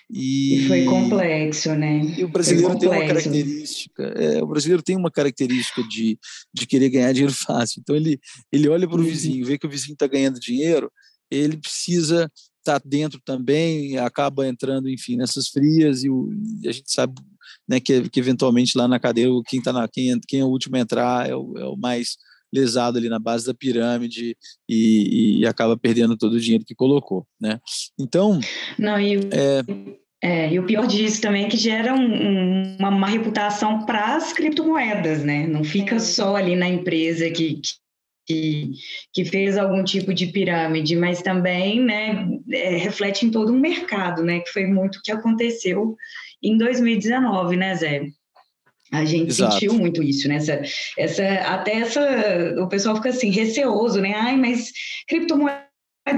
E, 0.09 0.65
e, 0.65 0.67
foi 0.67 0.83
complexo, 0.85 1.73
né? 1.73 2.01
E 2.17 2.25
o 2.25 2.27
brasileiro 2.27 2.77
tem 2.77 2.89
uma 2.89 3.07
característica, 3.07 4.03
é, 4.03 4.43
o 4.43 4.47
brasileiro 4.47 4.83
tem 4.83 4.97
uma 4.97 5.11
característica 5.11 5.83
de, 5.83 6.19
de 6.53 6.65
querer 6.65 6.89
ganhar 6.89 7.13
dinheiro 7.13 7.33
fácil. 7.33 7.79
Então 7.79 7.95
ele, 7.95 8.19
ele 8.51 8.67
olha 8.67 8.87
para 8.87 8.97
o 8.97 8.99
uhum. 8.99 9.05
vizinho, 9.05 9.45
vê 9.45 9.57
que 9.57 9.67
o 9.67 9.69
vizinho 9.69 9.93
está 9.93 10.07
ganhando 10.07 10.39
dinheiro, 10.39 10.91
ele 11.29 11.55
precisa 11.55 12.29
está 12.61 12.79
dentro 12.83 13.19
também, 13.23 13.97
acaba 13.97 14.47
entrando, 14.47 14.89
enfim, 14.89 15.17
nessas 15.17 15.47
frias 15.47 16.03
e, 16.03 16.09
o, 16.09 16.31
e 16.63 16.69
a 16.69 16.71
gente 16.71 16.91
sabe 16.91 17.13
né, 17.67 17.79
que, 17.79 18.09
que, 18.09 18.19
eventualmente 18.19 18.77
lá 18.77 18.87
na 18.87 18.99
cadeia 18.99 19.29
quem, 19.47 19.61
tá 19.61 19.73
na, 19.73 19.87
quem, 19.87 20.19
quem 20.27 20.39
é 20.39 20.45
o 20.45 20.49
último 20.49 20.75
a 20.75 20.79
entrar 20.79 21.29
é 21.29 21.35
o, 21.35 21.57
é 21.57 21.65
o 21.65 21.75
mais 21.75 22.17
lesado 22.53 22.97
ali 22.97 23.09
na 23.09 23.19
base 23.19 23.45
da 23.45 23.53
pirâmide 23.53 24.35
e, 24.67 25.39
e, 25.39 25.45
acaba 25.45 25.77
perdendo 25.77 26.17
todo 26.17 26.33
o 26.33 26.39
dinheiro 26.39 26.65
que 26.65 26.75
colocou, 26.75 27.25
né? 27.39 27.59
Então... 27.99 28.39
Não, 28.77 28.99
e... 28.99 29.15
É, 29.31 29.63
é, 30.23 30.53
e 30.53 30.59
o 30.59 30.65
pior 30.65 30.85
disso 30.85 31.19
também 31.19 31.45
é 31.45 31.49
que 31.49 31.57
gera 31.57 31.95
um, 31.95 31.97
um, 31.97 32.77
uma 32.77 32.91
má 32.91 33.07
reputação 33.07 33.85
para 33.85 34.15
as 34.15 34.31
criptomoedas, 34.31 35.23
né? 35.23 35.47
Não 35.47 35.63
fica 35.63 35.99
só 35.99 36.35
ali 36.35 36.55
na 36.55 36.67
empresa 36.67 37.27
que, 37.31 37.59
que, 38.31 38.71
que 39.13 39.25
fez 39.25 39.57
algum 39.57 39.83
tipo 39.83 40.13
de 40.13 40.27
pirâmide, 40.27 40.95
mas 40.95 41.21
também 41.21 41.81
né, 41.81 42.27
é, 42.51 42.77
reflete 42.77 43.25
em 43.25 43.31
todo 43.31 43.51
um 43.51 43.59
mercado, 43.59 44.23
né, 44.23 44.39
que 44.39 44.51
foi 44.51 44.65
muito 44.65 44.97
o 44.97 45.01
que 45.01 45.11
aconteceu 45.11 45.95
em 46.41 46.57
2019, 46.57 47.57
né, 47.57 47.75
Zé? 47.75 48.05
A 48.91 49.05
gente 49.05 49.29
Exato. 49.29 49.53
sentiu 49.53 49.73
muito 49.73 50.03
isso, 50.03 50.27
né? 50.27 50.35
Essa, 50.35 50.61
essa, 50.97 51.23
até 51.45 51.77
essa, 51.77 52.55
o 52.59 52.67
pessoal 52.67 52.97
fica 52.97 53.07
assim, 53.07 53.29
receoso, 53.29 54.01
né? 54.01 54.13
Ai, 54.13 54.35
mas 54.35 54.69
criptomoeda 55.07 55.65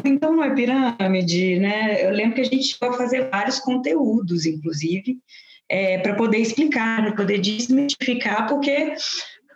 então 0.04 0.36
não 0.36 0.44
é 0.44 0.56
pirâmide, 0.56 1.60
né? 1.60 2.04
Eu 2.04 2.10
lembro 2.10 2.34
que 2.34 2.42
a 2.42 2.46
gente 2.46 2.76
vai 2.82 2.92
fazer 2.94 3.30
vários 3.30 3.60
conteúdos, 3.60 4.48
inclusive, 4.48 5.18
é, 5.70 6.00
para 6.00 6.16
poder 6.16 6.40
explicar, 6.40 7.04
para 7.04 7.16
poder 7.16 7.38
desmistificar, 7.40 8.50
porque 8.50 8.96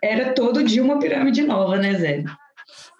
era 0.02 0.32
todo 0.32 0.62
dia 0.62 0.82
uma 0.82 1.00
pirâmide 1.00 1.42
nova, 1.42 1.76
né, 1.76 1.94
Zé? 1.94 2.24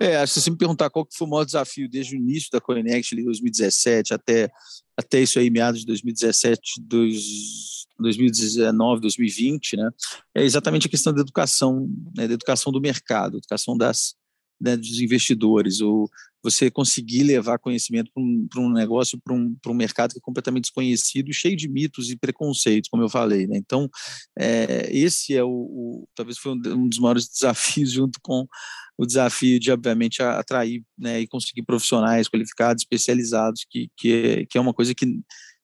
É, 0.01 0.25
se 0.27 0.41
você 0.41 0.51
me 0.51 0.57
perguntar 0.57 0.91
qual 0.91 1.05
que 1.05 1.17
foi 1.17 1.27
o 1.27 1.31
maior 1.31 1.45
desafio 1.45 1.89
desde 1.89 2.15
o 2.15 2.19
início 2.19 2.51
da 2.53 2.61
Coinext, 2.61 3.13
ali 3.13 3.25
2017, 3.25 4.15
até, 4.15 4.51
até 4.97 5.21
isso 5.21 5.39
aí, 5.39 5.51
meados 5.51 5.81
de 5.81 5.87
2017, 5.87 6.81
dois, 6.81 7.87
2019, 7.99 9.01
2020, 9.01 9.77
né, 9.77 9.91
é 10.37 10.45
exatamente 10.45 10.87
a 10.87 10.91
questão 10.91 11.13
da 11.13 11.21
educação, 11.21 11.89
né, 12.17 12.29
da 12.29 12.35
educação 12.35 12.73
do 12.73 12.81
mercado, 12.81 13.39
educação 13.39 13.77
das, 13.77 14.15
né, 14.61 14.77
dos 14.77 15.01
investidores, 15.01 15.81
ou 15.81 16.09
você 16.43 16.71
conseguir 16.71 17.25
levar 17.25 17.59
conhecimento 17.59 18.11
para 18.13 18.23
um, 18.23 18.69
um 18.69 18.73
negócio, 18.73 19.21
para 19.21 19.35
um, 19.35 19.57
um 19.67 19.75
mercado 19.75 20.13
que 20.13 20.19
é 20.19 20.23
completamente 20.23 20.65
desconhecido, 20.65 21.33
cheio 21.33 21.57
de 21.57 21.69
mitos 21.69 22.11
e 22.11 22.17
preconceitos, 22.17 22.89
como 22.89 23.03
eu 23.03 23.09
falei. 23.09 23.47
Né? 23.47 23.57
Então, 23.57 23.91
é, 24.39 24.89
esse 24.91 25.35
é 25.35 25.43
o, 25.43 25.49
o 25.49 26.09
talvez 26.15 26.39
foi 26.39 26.53
um 26.53 26.89
dos 26.89 26.99
maiores 26.99 27.27
desafios, 27.29 27.91
junto 27.91 28.21
com 28.23 28.47
o 28.99 29.07
desafio 29.07 29.61
de, 29.61 29.71
obviamente, 29.71 30.21
atrair 30.21 30.83
né, 30.99 31.21
e 31.21 31.27
conseguir 31.27 31.63
profissionais 31.63 32.29
qualificados, 32.29 32.83
especializados, 32.83 33.65
que, 33.71 33.89
que, 33.97 34.13
é, 34.13 34.47
que 34.47 34.59
é 34.59 34.61
uma 34.61 34.75
coisa 34.75 34.93
que, 34.95 35.07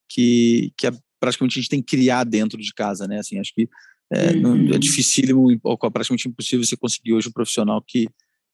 que, 0.08 0.72
que 0.78 0.86
é, 0.86 0.92
praticamente 1.18 1.58
a 1.58 1.60
gente 1.60 1.70
tem 1.70 1.82
que 1.82 1.96
criar 1.96 2.22
dentro 2.24 2.60
de 2.60 2.72
casa, 2.72 3.08
né? 3.08 3.18
Assim, 3.18 3.40
acho 3.40 3.52
que 3.52 3.68
é, 4.12 4.32
uhum. 4.36 4.72
é 4.72 4.78
dificílimo 4.78 5.58
ou 5.64 5.76
praticamente 5.76 6.28
impossível 6.28 6.64
você 6.64 6.76
conseguir 6.76 7.12
hoje 7.12 7.28
um 7.28 7.32
profissional 7.32 7.82
que, 7.86 8.08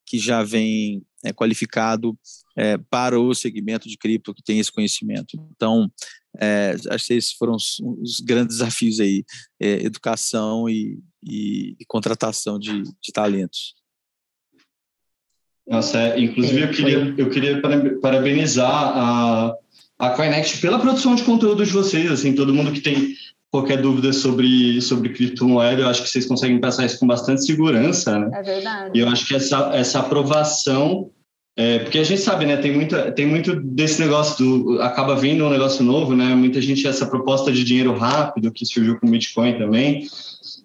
que 0.07 0.19
já 0.19 0.43
vem 0.43 1.03
é, 1.25 1.33
qualificado 1.33 2.19
é, 2.57 2.79
para 2.79 3.21
o 3.21 3.35
segmento 3.35 3.89
de 3.89 3.99
cripto 3.99 4.35
que 4.35 4.43
tem 4.43 4.59
esse 4.59 4.73
conhecimento. 4.73 5.37
Então, 5.55 5.91
é, 6.39 6.75
acho 6.91 7.07
que 7.07 7.15
esses 7.15 7.33
foram 7.33 7.55
os, 7.55 7.81
os 8.01 8.21
grandes 8.21 8.59
desafios 8.59 9.01
aí, 9.01 9.25
é, 9.61 9.85
educação 9.85 10.69
e, 10.69 10.99
e, 11.23 11.77
e 11.79 11.85
contratação 11.87 12.59
de, 12.59 12.83
de, 12.83 13.13
talentos. 13.13 13.75
Nossa, 15.71 15.99
é, 15.99 16.21
inclusive 16.21 16.63
eu 16.63 16.71
queria, 16.71 17.15
eu 17.17 17.31
queria 17.31 17.63
parabenizar 18.03 18.69
a, 18.69 19.55
a 19.97 20.11
Coinext 20.11 20.61
pela 20.61 20.81
produção 20.81 21.15
de 21.15 21.23
conteúdo 21.23 21.65
de 21.65 21.71
vocês, 21.71 22.11
assim, 22.11 22.35
todo 22.35 22.53
mundo 22.53 22.73
que 22.73 22.81
tem 22.81 23.15
qualquer 23.53 23.81
dúvida 23.81 24.13
sobre, 24.13 24.81
sobre 24.81 25.11
criptomoeda, 25.11 25.83
eu 25.83 25.89
acho 25.89 26.03
que 26.03 26.09
vocês 26.09 26.27
conseguem 26.27 26.61
passar 26.61 26.87
isso 26.87 26.99
com 26.99 27.07
bastante 27.07 27.45
segurança, 27.45 28.19
né? 28.19 28.31
É 28.35 28.43
verdade. 28.43 28.91
E 28.99 29.01
eu 29.01 29.09
acho 29.09 29.27
que 29.27 29.35
essa, 29.35 29.71
essa 29.73 30.01
aprovação, 30.01 31.11
é, 31.57 31.79
porque 31.81 31.99
a 31.99 32.05
gente 32.05 32.21
sabe, 32.21 32.47
né, 32.47 32.57
tem, 32.57 32.73
muita, 32.73 33.13
tem 33.13 33.27
muito 33.27 33.55
desse 33.55 34.01
negócio 34.01 34.45
do, 34.45 34.83
acaba 34.83 35.15
vindo 35.15 35.45
um 35.45 35.51
negócio 35.51 35.85
novo, 35.85 36.17
né, 36.17 36.35
muita 36.35 36.61
gente, 36.61 36.85
essa 36.85 37.07
proposta 37.07 37.53
de 37.53 37.63
dinheiro 37.63 37.93
rápido 37.93 38.53
que 38.53 38.67
surgiu 38.67 38.99
com 38.99 39.07
o 39.07 39.11
Bitcoin 39.11 39.57
também, 39.57 40.05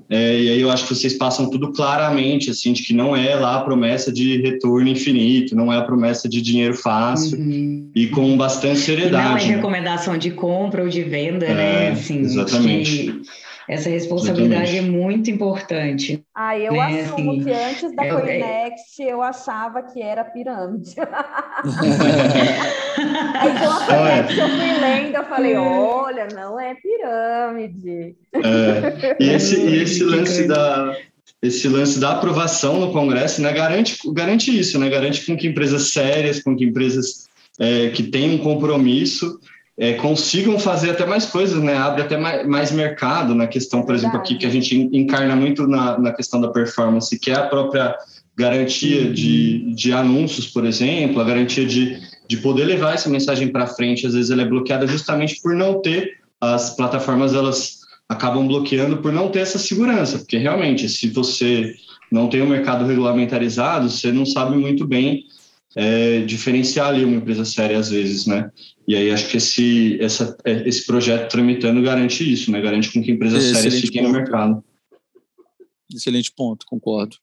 é, 0.10 0.40
e 0.40 0.50
aí 0.50 0.62
eu 0.62 0.70
acho 0.70 0.88
que 0.88 0.94
vocês 0.94 1.14
passam 1.14 1.50
tudo 1.50 1.72
claramente, 1.72 2.52
assim, 2.52 2.74
de 2.74 2.84
que 2.84 2.94
não 2.94 3.16
é 3.16 3.36
lá 3.36 3.56
a 3.56 3.62
promessa 3.62 4.12
de 4.12 4.40
retorno 4.42 4.88
infinito, 4.88 5.56
não 5.56 5.74
é 5.74 5.78
a 5.78 5.82
promessa 5.82 6.30
de 6.30 6.42
dinheiro 6.42 6.76
fácil 6.76 7.40
uhum. 7.40 7.90
e 7.96 8.08
com 8.08 8.38
bastante 8.38 8.80
seriedade. 8.80 9.30
Não 9.30 9.38
é 9.38 9.56
recomendação 9.56 10.18
de 10.18 10.30
compra 10.32 10.84
ou 10.84 10.90
de 10.90 11.02
venda, 11.02 11.48
né? 11.48 11.52
é, 11.52 11.56
né? 11.56 11.92
Assim, 11.92 12.20
exatamente. 12.20 13.22
Essa 13.68 13.90
responsabilidade 13.90 14.76
Exatamente. 14.76 14.96
é 14.96 15.04
muito 15.04 15.32
importante. 15.32 16.24
Ah, 16.36 16.58
eu 16.58 16.74
né? 16.74 17.02
assumo 17.02 17.32
assim, 17.32 17.44
que 17.44 17.52
antes 17.52 17.96
da 17.96 18.06
é, 18.06 18.10
Coinext 18.12 19.00
eu 19.00 19.22
achava 19.22 19.82
que 19.82 20.02
era 20.02 20.24
pirâmide. 20.24 20.96
Aí 23.36 23.52
com 23.60 23.70
a 23.70 23.86
Coinext 23.86 24.38
eu 24.38 24.50
fui 24.50 24.80
lendo, 24.80 25.16
eu 25.16 25.24
falei, 25.26 25.56
olha, 25.56 26.28
não 26.34 26.60
é 26.60 26.76
pirâmide. 26.76 28.16
É, 28.34 29.18
e 29.20 29.30
esse, 29.30 29.60
e 29.60 29.82
esse 29.82 30.04
lance 30.04 30.48
da, 30.48 30.96
esse 31.42 31.68
lance 31.68 32.00
da 32.00 32.12
aprovação 32.12 32.80
no 32.80 32.92
Congresso 32.92 33.42
né, 33.42 33.52
garante, 33.52 33.98
garante 34.14 34.58
isso, 34.58 34.80
né, 34.80 34.90
garante 34.90 35.26
com 35.26 35.36
que 35.36 35.48
empresas 35.48 35.92
sérias, 35.92 36.42
com 36.42 36.56
que 36.56 36.66
empresas 36.66 37.28
é, 37.60 37.90
que 37.90 38.04
têm 38.04 38.36
um 38.36 38.38
compromisso 38.38 39.40
é, 39.78 39.94
consigam 39.94 40.58
fazer 40.58 40.92
até 40.92 41.06
mais 41.06 41.26
coisas, 41.26 41.62
né? 41.62 41.76
Abre 41.76 42.02
até 42.02 42.18
mais, 42.18 42.48
mais 42.48 42.72
mercado 42.72 43.36
na 43.36 43.46
questão, 43.46 43.84
por 43.84 43.94
exemplo, 43.94 44.18
aqui 44.18 44.36
que 44.36 44.46
a 44.46 44.50
gente 44.50 44.76
encarna 44.94 45.36
muito 45.36 45.68
na, 45.68 46.00
na 46.00 46.14
questão 46.14 46.40
da 46.40 46.48
performance, 46.48 47.20
que 47.20 47.30
é 47.30 47.36
a 47.36 47.48
própria 47.48 47.96
garantia 48.38 49.08
uhum. 49.08 49.14
de, 49.14 49.74
de 49.74 49.92
anúncios, 49.92 50.48
por 50.48 50.66
exemplo, 50.66 51.22
a 51.22 51.26
garantia 51.26 51.66
de, 51.66 51.98
de 52.28 52.38
poder 52.38 52.66
levar 52.66 52.94
essa 52.94 53.10
mensagem 53.10 53.50
para 53.50 53.68
frente. 53.68 54.08
Às 54.08 54.14
vezes 54.14 54.32
ela 54.32 54.44
é 54.44 54.46
bloqueada 54.46 54.88
justamente 54.88 55.42
por 55.42 55.54
não 55.54 55.82
ter 55.82 56.20
as 56.40 56.76
plataformas, 56.76 57.34
elas 57.34 57.80
acabam 58.08 58.48
bloqueando 58.48 58.98
por 58.98 59.12
não 59.12 59.30
ter 59.30 59.40
essa 59.40 59.58
segurança, 59.58 60.20
porque 60.20 60.38
realmente, 60.38 60.88
se 60.88 61.10
você 61.10 61.74
não 62.12 62.30
tem 62.30 62.42
um 62.42 62.48
mercado 62.48 62.86
regulamentarizado, 62.86 63.90
você 63.90 64.12
não 64.12 64.26
sabe 64.26 64.56
muito 64.56 64.86
bem 64.86 65.26
é, 65.76 66.20
diferenciar 66.20 66.90
ali 66.90 67.04
uma 67.04 67.18
empresa 67.18 67.44
séria 67.44 67.78
às 67.78 67.90
vezes, 67.90 68.26
né? 68.26 68.50
E 68.88 68.96
aí 68.96 69.12
acho 69.12 69.30
que 69.30 69.38
esse, 69.38 69.98
essa, 70.02 70.38
é, 70.46 70.68
esse 70.68 70.86
projeto 70.86 71.32
tramitando 71.32 71.82
garante 71.82 72.32
isso, 72.32 72.52
né? 72.52 72.62
Garante 72.62 72.92
com 72.92 73.02
que 73.02 73.12
empresas 73.12 73.44
Excelente 73.44 73.64
sérias 73.64 73.82
fiquem 73.82 74.04
ponto. 74.04 74.14
no 74.14 74.20
mercado. 74.20 74.64
Excelente 75.94 76.32
ponto, 76.32 76.66
concordo. 76.66 77.18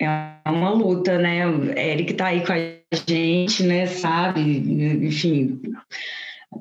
É 0.00 0.40
uma 0.46 0.70
luta, 0.70 1.18
né? 1.18 1.46
O 1.46 1.70
Eric 1.78 2.12
está 2.12 2.26
aí 2.26 2.44
com 2.44 2.52
a 2.52 2.98
gente, 3.06 3.62
né? 3.62 3.86
Sabe, 3.86 4.40
enfim, 4.40 5.60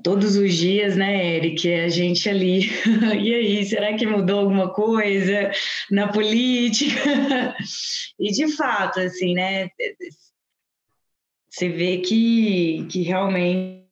todos 0.04 0.36
os 0.36 0.54
dias, 0.54 0.96
né, 0.96 1.36
Eric? 1.36 1.72
A 1.72 1.90
gente 1.90 2.30
ali. 2.30 2.70
e 3.22 3.34
aí, 3.34 3.66
será 3.66 3.94
que 3.94 4.06
mudou 4.06 4.40
alguma 4.40 4.72
coisa 4.72 5.52
na 5.92 6.08
política? 6.08 7.56
e 8.20 8.32
de 8.32 8.48
fato, 8.56 9.00
assim, 9.00 9.34
né? 9.34 9.70
Você 11.54 11.70
vê 11.70 12.00
que, 12.00 12.84
que 12.90 13.04
realmente 13.04 13.84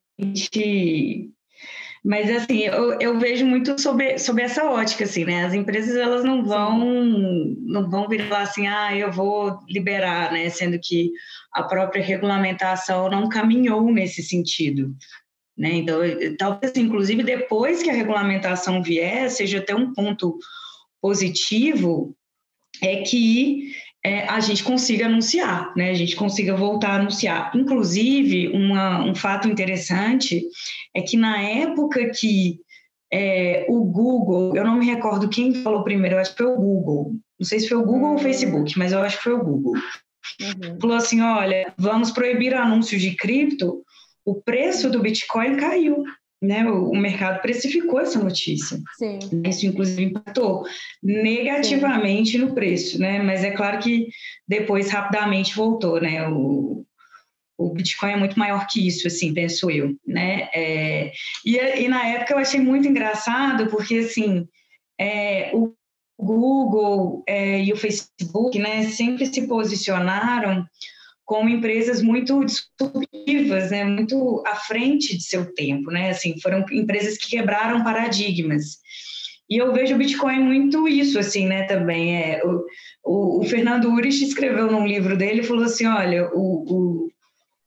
mas 2.04 2.32
assim, 2.32 2.62
eu, 2.62 3.00
eu 3.00 3.20
vejo 3.20 3.46
muito 3.46 3.80
sobre, 3.80 4.18
sobre 4.18 4.42
essa 4.42 4.66
ótica, 4.66 5.04
assim, 5.04 5.24
né? 5.24 5.46
As 5.46 5.54
empresas 5.54 5.96
elas 5.96 6.24
não 6.24 6.44
vão 6.44 6.80
não 7.60 7.88
vão 7.88 8.08
virar 8.08 8.42
assim, 8.42 8.66
ah, 8.66 8.96
eu 8.98 9.12
vou 9.12 9.60
liberar, 9.70 10.32
né? 10.32 10.50
Sendo 10.50 10.80
que 10.82 11.12
a 11.54 11.62
própria 11.62 12.04
regulamentação 12.04 13.08
não 13.08 13.30
caminhou 13.30 13.92
nesse 13.92 14.24
sentido. 14.24 14.96
Né? 15.56 15.74
Então, 15.74 16.00
talvez, 16.40 16.76
inclusive, 16.76 17.22
depois 17.22 17.84
que 17.84 17.92
a 17.92 17.94
regulamentação 17.94 18.82
vier, 18.82 19.30
seja 19.30 19.60
até 19.60 19.76
um 19.76 19.94
ponto 19.94 20.40
positivo, 21.00 22.16
é 22.82 23.04
que 23.04 23.72
é, 24.04 24.28
a 24.28 24.40
gente 24.40 24.64
consiga 24.64 25.06
anunciar, 25.06 25.72
né? 25.76 25.92
A 25.92 25.94
gente 25.94 26.16
consiga 26.16 26.56
voltar 26.56 26.92
a 26.92 26.96
anunciar. 26.96 27.52
Inclusive, 27.56 28.50
uma, 28.50 29.04
um 29.04 29.14
fato 29.14 29.48
interessante 29.48 30.44
é 30.96 31.02
que 31.02 31.16
na 31.16 31.40
época 31.40 32.10
que 32.10 32.60
é, 33.14 33.66
o 33.70 33.84
Google, 33.84 34.56
eu 34.56 34.64
não 34.64 34.78
me 34.78 34.86
recordo 34.86 35.30
quem 35.30 35.54
falou 35.54 35.84
primeiro, 35.84 36.16
eu 36.16 36.20
acho 36.20 36.32
que 36.32 36.44
foi 36.44 36.48
o 36.48 36.58
Google. 36.58 37.12
Não 37.40 37.46
sei 37.46 37.60
se 37.60 37.70
foi 37.70 37.78
o 37.78 37.86
Google 37.86 38.12
ou 38.12 38.16
o 38.16 38.20
Facebook, 38.20 38.78
mas 38.78 38.92
eu 38.92 39.02
acho 39.02 39.18
que 39.18 39.24
foi 39.24 39.34
o 39.34 39.44
Google. 39.44 39.74
Uhum. 39.74 40.80
Falou 40.80 40.96
assim: 40.96 41.22
olha, 41.22 41.74
vamos 41.78 42.12
proibir 42.12 42.56
anúncios 42.56 43.02
de 43.02 43.16
cripto, 43.16 43.84
o 44.26 44.36
preço 44.36 44.90
do 44.90 45.02
Bitcoin 45.02 45.58
caiu 45.58 46.04
né, 46.42 46.66
o, 46.66 46.96
mercado 46.96 47.40
precificou 47.42 48.00
essa 48.00 48.18
notícia. 48.18 48.80
Sim. 48.98 49.20
Isso, 49.46 49.68
inclusive, 49.68 50.06
impactou 50.06 50.64
negativamente 51.04 52.32
Sim. 52.32 52.38
no 52.40 52.56
preço, 52.56 53.00
né? 53.00 53.22
Mas 53.22 53.44
é 53.44 53.52
claro 53.52 53.78
que 53.78 54.08
depois 54.48 54.90
rapidamente 54.90 55.56
voltou, 55.56 56.02
né? 56.02 56.28
O, 56.28 56.84
o 57.58 57.70
Bitcoin 57.74 58.14
é 58.14 58.18
muito 58.18 58.40
maior 58.40 58.66
que 58.68 58.88
isso, 58.88 59.06
assim, 59.06 59.34
penso 59.34 59.70
eu, 59.70 59.96
né? 60.06 60.50
É, 60.52 61.12
e, 61.46 61.58
e 61.58 61.88
na 61.88 62.08
época 62.08 62.34
eu 62.34 62.40
achei 62.40 62.60
muito 62.60 62.88
engraçado, 62.88 63.68
porque, 63.68 64.00
assim, 64.00 64.48
é, 65.00 65.52
o 65.54 65.74
Google 66.20 67.24
é, 67.28 67.62
e 67.64 67.72
o 67.72 67.78
Facebook, 67.78 68.58
né, 68.58 68.84
sempre 68.86 69.28
se 69.28 69.48
posicionaram 69.48 70.66
como 71.32 71.48
empresas 71.48 72.02
muito 72.02 72.44
disruptivas, 72.44 73.72
né, 73.72 73.86
muito 73.86 74.44
à 74.46 74.54
frente 74.54 75.16
de 75.16 75.24
seu 75.24 75.46
tempo, 75.54 75.90
né, 75.90 76.10
assim, 76.10 76.38
foram 76.42 76.66
empresas 76.70 77.18
que 77.18 77.30
quebraram 77.30 77.86
paradigmas. 77.86 78.80
E 79.50 79.56
eu 79.56 79.72
vejo 79.72 79.96
o 79.96 79.98
Bitcoin 79.98 80.40
muito 80.40 80.90
isso, 80.90 81.18
assim, 81.18 81.48
né, 81.48 81.64
também. 81.64 82.18
É, 82.18 82.42
o, 82.44 82.66
o, 83.06 83.40
o 83.40 83.44
Fernando 83.46 83.90
Urich 83.94 84.22
escreveu 84.22 84.70
num 84.70 84.86
livro 84.86 85.16
dele, 85.16 85.42
falou 85.42 85.64
assim, 85.64 85.86
olha, 85.86 86.30
o, 86.34 87.08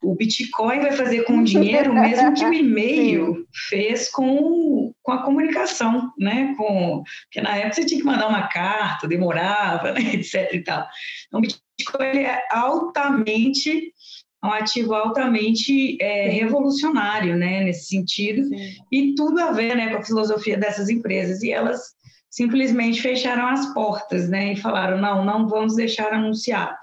o, 0.03 0.11
o 0.11 0.15
Bitcoin 0.15 0.81
vai 0.81 0.93
fazer 0.93 1.23
com 1.23 1.39
o 1.39 1.45
dinheiro 1.45 1.91
o 1.91 1.95
mesmo 1.95 2.35
que 2.35 2.45
o 2.45 2.53
e-mail 2.53 3.47
fez 3.71 4.11
com, 4.11 4.93
com 5.05 5.13
a 5.13 5.23
comunicação, 5.23 6.11
né, 6.19 6.55
com, 6.57 7.05
porque 7.25 7.43
na 7.43 7.57
época 7.57 7.75
você 7.75 7.85
tinha 7.85 8.01
que 8.01 8.07
mandar 8.07 8.27
uma 8.27 8.49
carta, 8.49 9.07
demorava, 9.07 9.93
né, 9.93 10.15
etc 10.15 10.53
e 10.53 10.65
tal. 10.65 10.89
Então, 11.29 11.41
o 11.41 11.43
Bitcoin 11.43 12.07
ele 12.07 12.21
é 12.21 12.43
altamente 12.51 13.93
um 14.43 14.51
ativo 14.53 14.95
altamente 14.95 15.97
é, 16.03 16.29
revolucionário, 16.29 17.37
né, 17.37 17.65
nesse 17.65 17.87
sentido, 17.87 18.45
Sim. 18.45 18.77
e 18.91 19.15
tudo 19.15 19.41
a 19.41 19.53
ver, 19.53 19.77
né, 19.77 19.91
com 19.91 19.99
a 19.99 20.05
filosofia 20.05 20.57
dessas 20.57 20.89
empresas. 20.89 21.43
E 21.43 21.51
elas 21.51 21.95
simplesmente 22.31 23.01
fecharam 23.01 23.47
as 23.47 23.73
portas, 23.73 24.29
né, 24.29 24.53
e 24.53 24.57
falaram 24.57 25.01
não, 25.01 25.25
não 25.25 25.49
vamos 25.49 25.77
deixar 25.77 26.13
anunciar. 26.13 26.79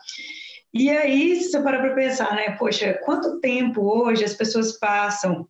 E 0.73 0.89
aí, 0.89 1.35
se 1.35 1.51
você 1.51 1.61
parar 1.61 1.81
para 1.81 1.93
pensar, 1.93 2.35
né, 2.35 2.51
poxa, 2.51 2.99
quanto 3.03 3.39
tempo 3.39 3.81
hoje 3.81 4.23
as 4.23 4.33
pessoas 4.33 4.77
passam 4.79 5.47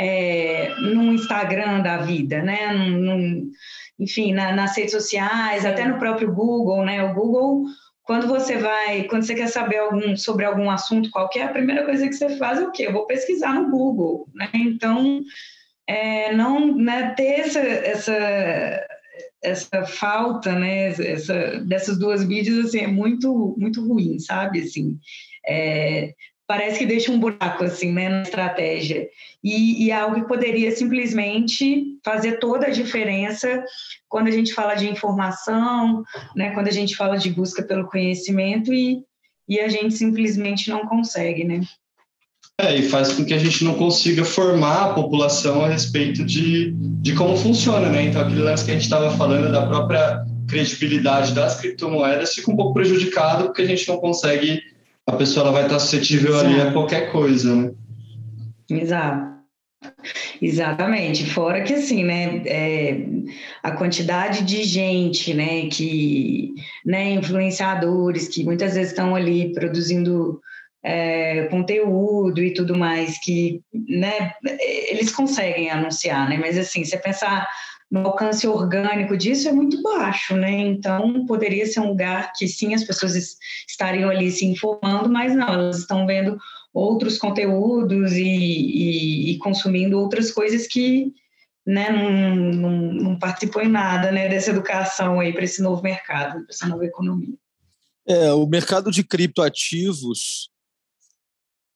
é, 0.00 0.74
no 0.80 1.12
Instagram 1.12 1.80
da 1.82 1.98
vida, 1.98 2.42
né, 2.42 2.72
num, 2.72 2.98
num, 2.98 3.50
enfim, 3.98 4.32
na, 4.32 4.52
nas 4.52 4.76
redes 4.76 4.92
sociais, 4.92 5.64
até 5.64 5.86
no 5.86 5.98
próprio 5.98 6.32
Google, 6.32 6.84
né, 6.84 7.02
o 7.04 7.14
Google 7.14 7.64
quando 8.04 8.28
você 8.28 8.58
vai, 8.58 9.04
quando 9.04 9.24
você 9.24 9.34
quer 9.34 9.48
saber 9.48 9.78
algum, 9.78 10.14
sobre 10.16 10.44
algum 10.44 10.70
assunto 10.70 11.10
qualquer, 11.10 11.44
a 11.44 11.52
primeira 11.52 11.84
coisa 11.84 12.06
que 12.06 12.12
você 12.12 12.36
faz 12.36 12.60
é 12.60 12.66
o 12.66 12.70
quê? 12.70 12.86
Eu 12.86 12.92
vou 12.92 13.06
pesquisar 13.06 13.54
no 13.54 13.70
Google, 13.70 14.28
né? 14.34 14.50
Então, 14.54 15.22
é, 15.86 16.34
não 16.34 16.76
né, 16.76 17.14
ter 17.16 17.40
essa, 17.40 17.60
essa, 17.60 18.86
essa 19.42 19.86
falta, 19.86 20.52
né, 20.52 20.88
essa, 20.88 21.60
dessas 21.60 21.98
duas 21.98 22.22
mídias, 22.24 22.66
assim, 22.66 22.80
é 22.80 22.86
muito, 22.86 23.54
muito 23.58 23.86
ruim, 23.86 24.18
sabe? 24.18 24.60
Assim, 24.60 24.98
é, 25.46 26.12
parece 26.46 26.78
que 26.78 26.86
deixa 26.86 27.10
um 27.10 27.18
buraco 27.18 27.64
assim, 27.64 27.92
né, 27.92 28.08
na 28.08 28.22
estratégia. 28.22 29.08
E, 29.42 29.84
e 29.84 29.90
é 29.90 29.94
algo 29.94 30.16
que 30.16 30.28
poderia 30.28 30.70
simplesmente 30.70 31.98
fazer 32.04 32.38
toda 32.38 32.66
a 32.66 32.70
diferença 32.70 33.64
quando 34.08 34.28
a 34.28 34.30
gente 34.30 34.52
fala 34.52 34.74
de 34.74 34.88
informação, 34.88 36.04
né, 36.36 36.50
quando 36.50 36.68
a 36.68 36.72
gente 36.72 36.96
fala 36.96 37.16
de 37.16 37.30
busca 37.30 37.62
pelo 37.62 37.88
conhecimento 37.88 38.72
e, 38.72 39.02
e 39.48 39.60
a 39.60 39.68
gente 39.68 39.94
simplesmente 39.94 40.68
não 40.70 40.86
consegue, 40.86 41.44
né? 41.44 41.62
É, 42.60 42.76
e 42.76 42.82
faz 42.82 43.12
com 43.12 43.24
que 43.24 43.34
a 43.34 43.38
gente 43.38 43.64
não 43.64 43.74
consiga 43.74 44.24
formar 44.24 44.84
a 44.84 44.94
população 44.94 45.64
a 45.64 45.68
respeito 45.68 46.24
de, 46.24 46.72
de 46.72 47.12
como 47.14 47.36
funciona, 47.36 47.88
né? 47.88 48.04
Então, 48.04 48.22
aquele 48.22 48.42
lance 48.42 48.64
que 48.64 48.70
a 48.70 48.74
gente 48.74 48.84
estava 48.84 49.10
falando 49.16 49.50
da 49.50 49.66
própria 49.66 50.24
credibilidade 50.48 51.34
das 51.34 51.60
criptomoedas 51.60 52.34
fica 52.34 52.52
um 52.52 52.56
pouco 52.56 52.74
prejudicado 52.74 53.44
porque 53.44 53.62
a 53.62 53.66
gente 53.66 53.88
não 53.88 53.96
consegue, 53.96 54.62
a 55.06 55.12
pessoa 55.12 55.52
vai 55.52 55.64
estar 55.64 55.78
suscetível 55.78 56.34
Exato. 56.34 56.46
ali 56.46 56.60
a 56.60 56.72
qualquer 56.72 57.12
coisa, 57.12 57.54
né? 57.54 57.72
Exato. 58.70 59.34
Exatamente. 60.40 61.26
Fora 61.26 61.62
que 61.62 61.74
assim, 61.74 62.04
né, 62.04 62.42
é, 62.46 63.06
a 63.62 63.72
quantidade 63.72 64.42
de 64.42 64.64
gente, 64.64 65.34
né, 65.34 65.66
que, 65.66 66.54
né, 66.84 67.10
influenciadores 67.10 68.28
que 68.28 68.44
muitas 68.44 68.74
vezes 68.74 68.92
estão 68.92 69.14
ali 69.14 69.52
produzindo 69.52 70.40
é, 70.82 71.44
conteúdo 71.46 72.42
e 72.42 72.52
tudo 72.52 72.76
mais 72.76 73.18
que, 73.22 73.62
né, 73.72 74.32
eles 74.88 75.10
conseguem 75.12 75.70
anunciar, 75.70 76.28
né, 76.28 76.36
mas 76.38 76.58
assim, 76.58 76.84
você 76.84 76.96
pensar 76.96 77.46
no 77.94 78.08
alcance 78.08 78.44
orgânico 78.48 79.16
disso 79.16 79.48
é 79.48 79.52
muito 79.52 79.80
baixo, 79.80 80.36
né? 80.36 80.50
Então 80.50 81.24
poderia 81.26 81.64
ser 81.64 81.78
um 81.78 81.90
lugar 81.90 82.32
que 82.32 82.48
sim 82.48 82.74
as 82.74 82.82
pessoas 82.82 83.14
estariam 83.68 84.10
ali 84.10 84.32
se 84.32 84.44
informando, 84.44 85.08
mas 85.08 85.32
não, 85.36 85.46
elas 85.46 85.78
estão 85.78 86.04
vendo 86.04 86.36
outros 86.72 87.18
conteúdos 87.18 88.10
e, 88.10 88.24
e, 88.24 89.30
e 89.30 89.38
consumindo 89.38 89.96
outras 90.00 90.32
coisas 90.32 90.66
que 90.66 91.14
né, 91.64 91.88
não, 91.88 92.34
não, 92.34 92.92
não 92.94 93.18
participou 93.18 93.62
em 93.62 93.68
nada 93.68 94.10
né, 94.10 94.28
dessa 94.28 94.50
educação 94.50 95.20
aí 95.20 95.32
para 95.32 95.44
esse 95.44 95.62
novo 95.62 95.80
mercado, 95.80 96.42
para 96.44 96.50
essa 96.50 96.66
nova 96.66 96.84
economia. 96.84 97.36
É, 98.08 98.32
o 98.32 98.44
mercado 98.44 98.90
de 98.90 99.04
criptoativos, 99.04 100.50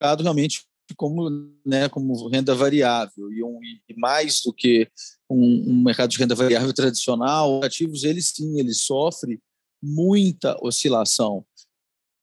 realmente 0.03 0.67
como, 0.97 1.31
né, 1.65 1.89
como 1.89 2.29
renda 2.29 2.57
variável 2.57 3.33
e, 3.33 3.41
um, 3.41 3.61
e 3.89 3.95
mais 3.95 4.41
do 4.45 4.53
que 4.53 4.91
um, 5.31 5.73
um, 5.73 5.83
mercado 5.83 6.11
de 6.11 6.19
renda 6.19 6.35
variável 6.35 6.73
tradicional, 6.73 7.63
ativos 7.63 8.05
eles 8.05 8.31
sim, 8.35 8.59
ele 8.59 8.73
sofre 8.73 9.41
muita 9.83 10.57
oscilação 10.63 11.45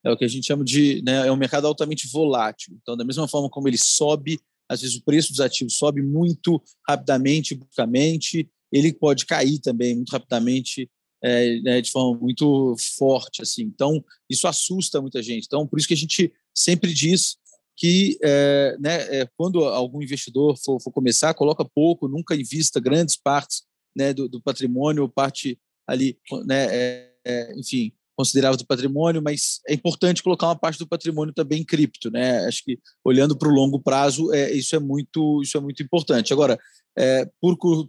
é 0.06 0.12
o 0.12 0.16
que 0.16 0.24
a 0.24 0.28
gente 0.28 0.46
chama 0.46 0.64
de 0.64 1.02
né, 1.04 1.28
é 1.28 1.32
um 1.32 1.36
mercado 1.36 1.66
altamente 1.66 2.08
volátil. 2.08 2.78
Então, 2.80 2.96
da 2.96 3.04
mesma 3.04 3.28
forma 3.28 3.50
como 3.50 3.68
ele 3.68 3.78
sobe, 3.78 4.40
às 4.70 4.82
vezes 4.82 4.96
o 4.96 5.04
preço 5.04 5.32
dos 5.32 5.40
ativos 5.40 5.76
sobe 5.76 6.02
muito 6.04 6.62
rapidamente, 6.88 7.56
bruscamente, 7.56 8.48
ele 8.72 8.94
pode 8.94 9.26
cair 9.26 9.60
também 9.60 9.96
muito 9.96 10.12
rapidamente, 10.12 10.90
é, 11.24 11.60
né, 11.62 11.82
de 11.82 11.90
forma 11.90 12.20
muito 12.20 12.76
forte. 12.98 13.42
assim. 13.42 13.64
Então, 13.64 14.04
isso 14.30 14.48
assusta 14.48 15.02
muita 15.02 15.24
gente. 15.24 15.46
Então, 15.46 15.66
por 15.66 15.80
isso 15.80 15.88
que 15.88 15.96
a 15.96 15.98
gente 15.98 16.32
sempre 16.54 16.94
diz 16.94 17.38
que 17.76 18.18
é, 18.24 18.78
né, 18.80 19.22
é, 19.22 19.30
quando 19.38 19.64
algum 19.66 20.02
investidor 20.02 20.58
for, 20.58 20.82
for, 20.82 20.92
começar, 20.92 21.34
coloca 21.34 21.66
pouco, 21.66 22.08
nunca 22.08 22.36
invista 22.36 22.80
grandes 22.80 23.18
partes 23.18 23.64
né, 23.96 24.14
do, 24.14 24.30
do 24.30 24.42
patrimônio, 24.42 25.10
parte 25.10 25.60
ali, 25.88 26.18
né, 26.46 26.68
é, 26.72 27.12
é 27.26 27.60
enfim, 27.60 27.92
considerável 28.16 28.58
do 28.58 28.66
patrimônio, 28.66 29.22
mas 29.22 29.60
é 29.68 29.74
importante 29.74 30.24
colocar 30.24 30.48
uma 30.48 30.58
parte 30.58 30.80
do 30.80 30.88
patrimônio 30.88 31.34
também 31.34 31.62
em 31.62 31.66
cripto, 31.66 32.10
né? 32.10 32.46
Acho 32.46 32.64
que 32.64 32.80
olhando 33.04 33.38
para 33.38 33.50
o 33.50 33.54
longo 33.54 33.80
prazo, 33.80 34.34
é, 34.34 34.52
isso 34.54 34.76
é 34.76 34.80
muito 34.80 35.42
isso 35.44 35.58
é 35.58 35.60
muito 35.60 35.84
importante. 35.84 36.32
Agora, 36.32 36.58
é, 36.98 37.30
por, 37.42 37.58
por, 37.58 37.88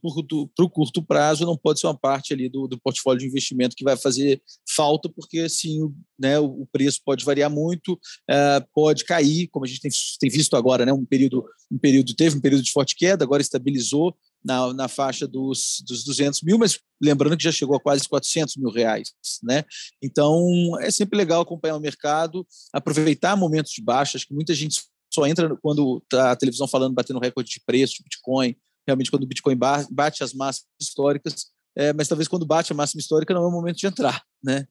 por 0.57 0.71
curto 0.71 1.03
prazo, 1.03 1.47
não 1.47 1.57
pode 1.57 1.81
ser 1.81 1.87
uma 1.87 1.99
parte 1.99 2.33
ali 2.33 2.49
do, 2.49 2.66
do 2.66 2.79
portfólio 2.81 3.21
de 3.21 3.27
investimento 3.27 3.77
que 3.77 3.85
vai 3.85 3.97
fazer 3.97 4.42
falta, 4.75 5.09
porque 5.09 5.49
sim, 5.49 5.92
né, 6.19 6.38
o, 6.38 6.62
o 6.62 6.69
preço 6.73 7.01
pode 7.05 7.25
variar 7.25 7.51
muito, 7.51 7.99
é, 8.29 8.64
pode 8.75 9.05
cair, 9.05 9.49
como 9.49 9.64
a 9.64 9.69
gente 9.69 9.81
tem, 9.81 9.90
tem 10.21 10.31
visto 10.31 10.57
agora, 10.57 10.85
né? 10.85 10.92
Um 10.92 11.05
período 11.05 11.45
um 11.71 11.79
período 11.79 12.14
teve 12.14 12.37
um 12.37 12.40
período 12.40 12.62
de 12.62 12.71
forte 12.71 12.95
queda, 12.95 13.25
agora 13.25 13.42
estabilizou, 13.42 14.16
na, 14.47 14.73
na 14.73 14.88
faixa 14.88 15.27
dos, 15.27 15.83
dos 15.85 16.05
200 16.05 16.42
mil, 16.42 16.57
mas 16.57 16.79
lembrando 17.03 17.37
que 17.37 17.42
já 17.42 17.51
chegou 17.51 17.77
a 17.77 17.81
quase 17.81 18.09
400 18.09 18.57
mil 18.57 18.71
reais. 18.71 19.12
Né? 19.42 19.64
Então, 20.01 20.40
é 20.81 20.90
sempre 20.90 21.19
legal 21.19 21.42
acompanhar 21.42 21.77
o 21.77 21.81
mercado, 21.81 22.47
aproveitar 22.73 23.37
momentos 23.37 23.73
de 23.73 23.83
baixa. 23.83 24.16
Acho 24.16 24.29
que 24.29 24.35
muita 24.35 24.55
gente 24.55 24.83
só 25.12 25.27
entra 25.27 25.57
quando 25.61 26.01
está 26.05 26.31
a 26.31 26.37
televisão 26.37 26.69
falando, 26.69 26.95
batendo 26.95 27.19
recorde 27.19 27.51
de 27.51 27.61
preço 27.66 27.95
de 27.97 28.05
Bitcoin, 28.05 28.55
realmente 28.87 29.11
quando 29.11 29.25
o 29.25 29.27
Bitcoin 29.27 29.57
bate 29.90 30.22
as 30.22 30.33
massas 30.33 30.64
históricas, 30.81 31.46
é, 31.77 31.92
mas 31.92 32.09
talvez 32.09 32.27
quando 32.27 32.46
bate 32.46 32.72
a 32.72 32.75
máxima 32.75 33.01
histórica 33.01 33.35
não 33.35 33.42
é 33.44 33.46
o 33.46 33.51
momento 33.51 33.77
de 33.77 33.87
entrar, 33.87 34.22
né? 34.42 34.66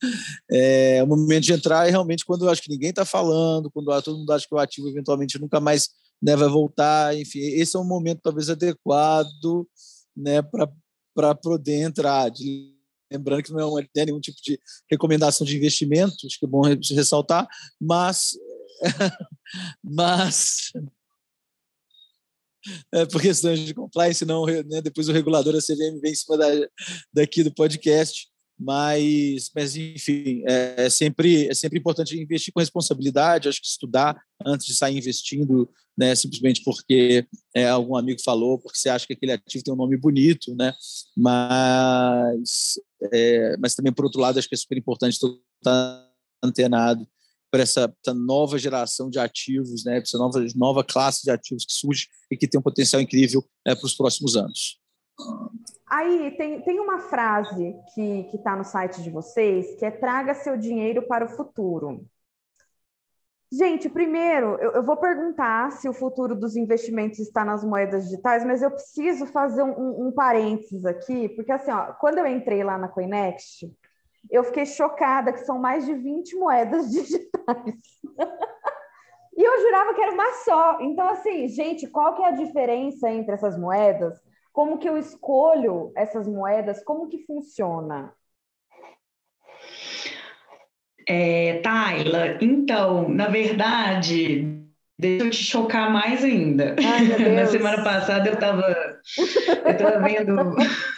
É, 0.49 1.03
o 1.03 1.07
momento 1.07 1.43
de 1.43 1.53
entrar 1.53 1.87
é 1.87 1.91
realmente 1.91 2.25
quando 2.25 2.45
eu 2.45 2.49
acho 2.49 2.63
que 2.63 2.69
ninguém 2.69 2.89
está 2.89 3.05
falando, 3.05 3.69
quando 3.69 4.01
todo 4.01 4.17
mundo 4.17 4.31
acha 4.31 4.47
que 4.47 4.55
o 4.55 4.57
ativo 4.57 4.89
eventualmente 4.89 5.39
nunca 5.39 5.59
mais 5.59 5.89
né, 6.21 6.35
vai 6.35 6.49
voltar, 6.49 7.15
enfim, 7.15 7.39
esse 7.39 7.75
é 7.75 7.79
um 7.79 7.85
momento 7.85 8.21
talvez 8.23 8.49
adequado, 8.49 9.67
né, 10.17 10.41
para 11.13 11.35
poder 11.35 11.81
entrar. 11.81 12.29
De, 12.29 12.73
lembrando 13.11 13.43
que 13.43 13.51
não 13.53 13.77
é 13.77 14.05
nenhum 14.05 14.19
tipo 14.19 14.37
de 14.43 14.59
recomendação 14.89 15.45
de 15.45 15.55
investimento, 15.55 16.25
acho 16.25 16.39
que 16.39 16.45
é 16.45 16.49
bom 16.49 16.63
ressaltar, 16.63 17.47
mas 17.79 18.31
mas 19.83 20.71
é, 22.93 23.05
por 23.05 23.21
questões 23.21 23.59
de 23.59 23.73
compliance, 23.73 24.25
não, 24.25 24.45
né, 24.45 24.81
depois 24.81 25.07
o 25.07 25.11
regulador 25.11 25.53
da 25.53 25.59
CVM 25.59 25.99
vem 26.01 26.11
em 26.11 26.15
cima 26.15 26.37
da, 26.37 26.47
daqui 27.13 27.43
do 27.43 27.53
podcast, 27.53 28.27
mas, 28.57 29.51
mas 29.53 29.75
enfim, 29.75 30.43
é, 30.47 30.85
é, 30.85 30.89
sempre, 30.89 31.47
é 31.47 31.53
sempre 31.53 31.79
importante 31.79 32.17
investir 32.17 32.53
com 32.53 32.59
responsabilidade, 32.59 33.49
acho 33.49 33.61
que 33.61 33.67
estudar 33.67 34.17
antes 34.45 34.65
de 34.65 34.75
sair 34.75 34.97
investindo, 34.97 35.69
né, 35.97 36.15
simplesmente 36.15 36.63
porque 36.63 37.25
é, 37.53 37.67
algum 37.67 37.95
amigo 37.95 38.21
falou, 38.23 38.59
porque 38.59 38.77
você 38.77 38.89
acha 38.89 39.05
que 39.05 39.13
aquele 39.13 39.33
ativo 39.33 39.63
tem 39.63 39.73
um 39.73 39.77
nome 39.77 39.97
bonito, 39.97 40.55
né, 40.55 40.73
mas, 41.15 42.79
é, 43.11 43.57
mas 43.57 43.75
também, 43.75 43.93
por 43.93 44.05
outro 44.05 44.21
lado, 44.21 44.39
acho 44.39 44.47
que 44.47 44.55
é 44.55 44.57
super 44.57 44.77
importante 44.77 45.13
estar 45.13 46.11
antenado 46.43 47.07
para 47.55 47.63
essa, 47.63 47.95
essa, 48.05 48.13
nova 48.13 48.57
geração 48.57 49.09
de 49.09 49.17
ativos, 49.17 49.85
né, 49.85 49.99
essa 49.99 50.17
nova, 50.17 50.45
nova 50.57 50.83
classe 50.83 51.23
de 51.23 51.31
ativos 51.31 51.65
que 51.65 51.71
surge 51.71 52.09
e 52.29 52.35
que 52.35 52.49
tem 52.49 52.59
um 52.59 52.63
potencial 52.63 53.01
incrível 53.01 53.41
né, 53.65 53.73
para 53.73 53.85
os 53.85 53.95
próximos 53.95 54.35
anos. 54.35 54.81
Aí 55.87 56.35
tem, 56.35 56.61
tem 56.61 56.79
uma 56.81 56.99
frase 56.99 57.73
que 57.93 58.29
está 58.33 58.57
no 58.57 58.65
site 58.65 59.01
de 59.01 59.09
vocês 59.09 59.79
que 59.79 59.85
é 59.85 59.91
traga 59.91 60.33
seu 60.33 60.57
dinheiro 60.57 61.07
para 61.07 61.25
o 61.25 61.29
futuro. 61.29 62.05
Gente, 63.49 63.87
primeiro, 63.87 64.57
eu, 64.59 64.71
eu, 64.71 64.83
vou 64.83 64.97
perguntar 64.97 65.71
se 65.71 65.87
o 65.87 65.93
futuro 65.93 66.35
dos 66.35 66.57
investimentos 66.57 67.19
está 67.19 67.45
nas 67.45 67.63
moedas 67.63 68.03
digitais, 68.03 68.43
mas 68.43 68.61
eu 68.61 68.71
preciso 68.71 69.27
fazer 69.27 69.63
um, 69.63 70.07
um, 70.07 70.11
parênteses 70.11 70.83
aqui, 70.85 71.29
porque 71.29 71.53
assim, 71.53 71.71
ó, 71.71 71.93
quando 71.93 72.17
eu 72.17 72.27
entrei 72.27 72.65
lá 72.65 72.77
na 72.77 72.89
Coinext, 72.89 73.63
eu 74.29 74.43
fiquei 74.43 74.65
chocada 74.65 75.31
que 75.31 75.39
são 75.39 75.59
mais 75.59 75.85
de 75.85 75.93
20 75.93 76.35
moedas 76.35 76.89
digitais. 76.91 77.75
e 79.37 79.43
eu 79.43 79.61
jurava 79.61 79.93
que 79.93 80.01
era 80.01 80.11
uma 80.11 80.31
só. 80.43 80.79
Então, 80.81 81.09
assim, 81.09 81.47
gente, 81.47 81.87
qual 81.87 82.15
que 82.15 82.23
é 82.23 82.27
a 82.27 82.31
diferença 82.31 83.09
entre 83.09 83.33
essas 83.33 83.57
moedas? 83.57 84.19
Como 84.51 84.77
que 84.77 84.87
eu 84.87 84.97
escolho 84.97 85.91
essas 85.95 86.27
moedas? 86.27 86.83
Como 86.83 87.09
que 87.09 87.25
funciona? 87.25 88.13
É, 91.07 91.59
Tayla, 91.59 92.37
então, 92.41 93.07
na 93.09 93.27
verdade, 93.27 94.65
deixa 94.97 95.25
eu 95.25 95.29
te 95.29 95.43
chocar 95.43 95.91
mais 95.91 96.23
ainda. 96.23 96.75
Ai, 96.79 97.29
na 97.35 97.45
semana 97.45 97.83
passada 97.83 98.27
eu 98.27 98.33
estava 98.33 98.63
eu 99.65 99.77
tava 99.77 99.99
vendo 99.99 100.55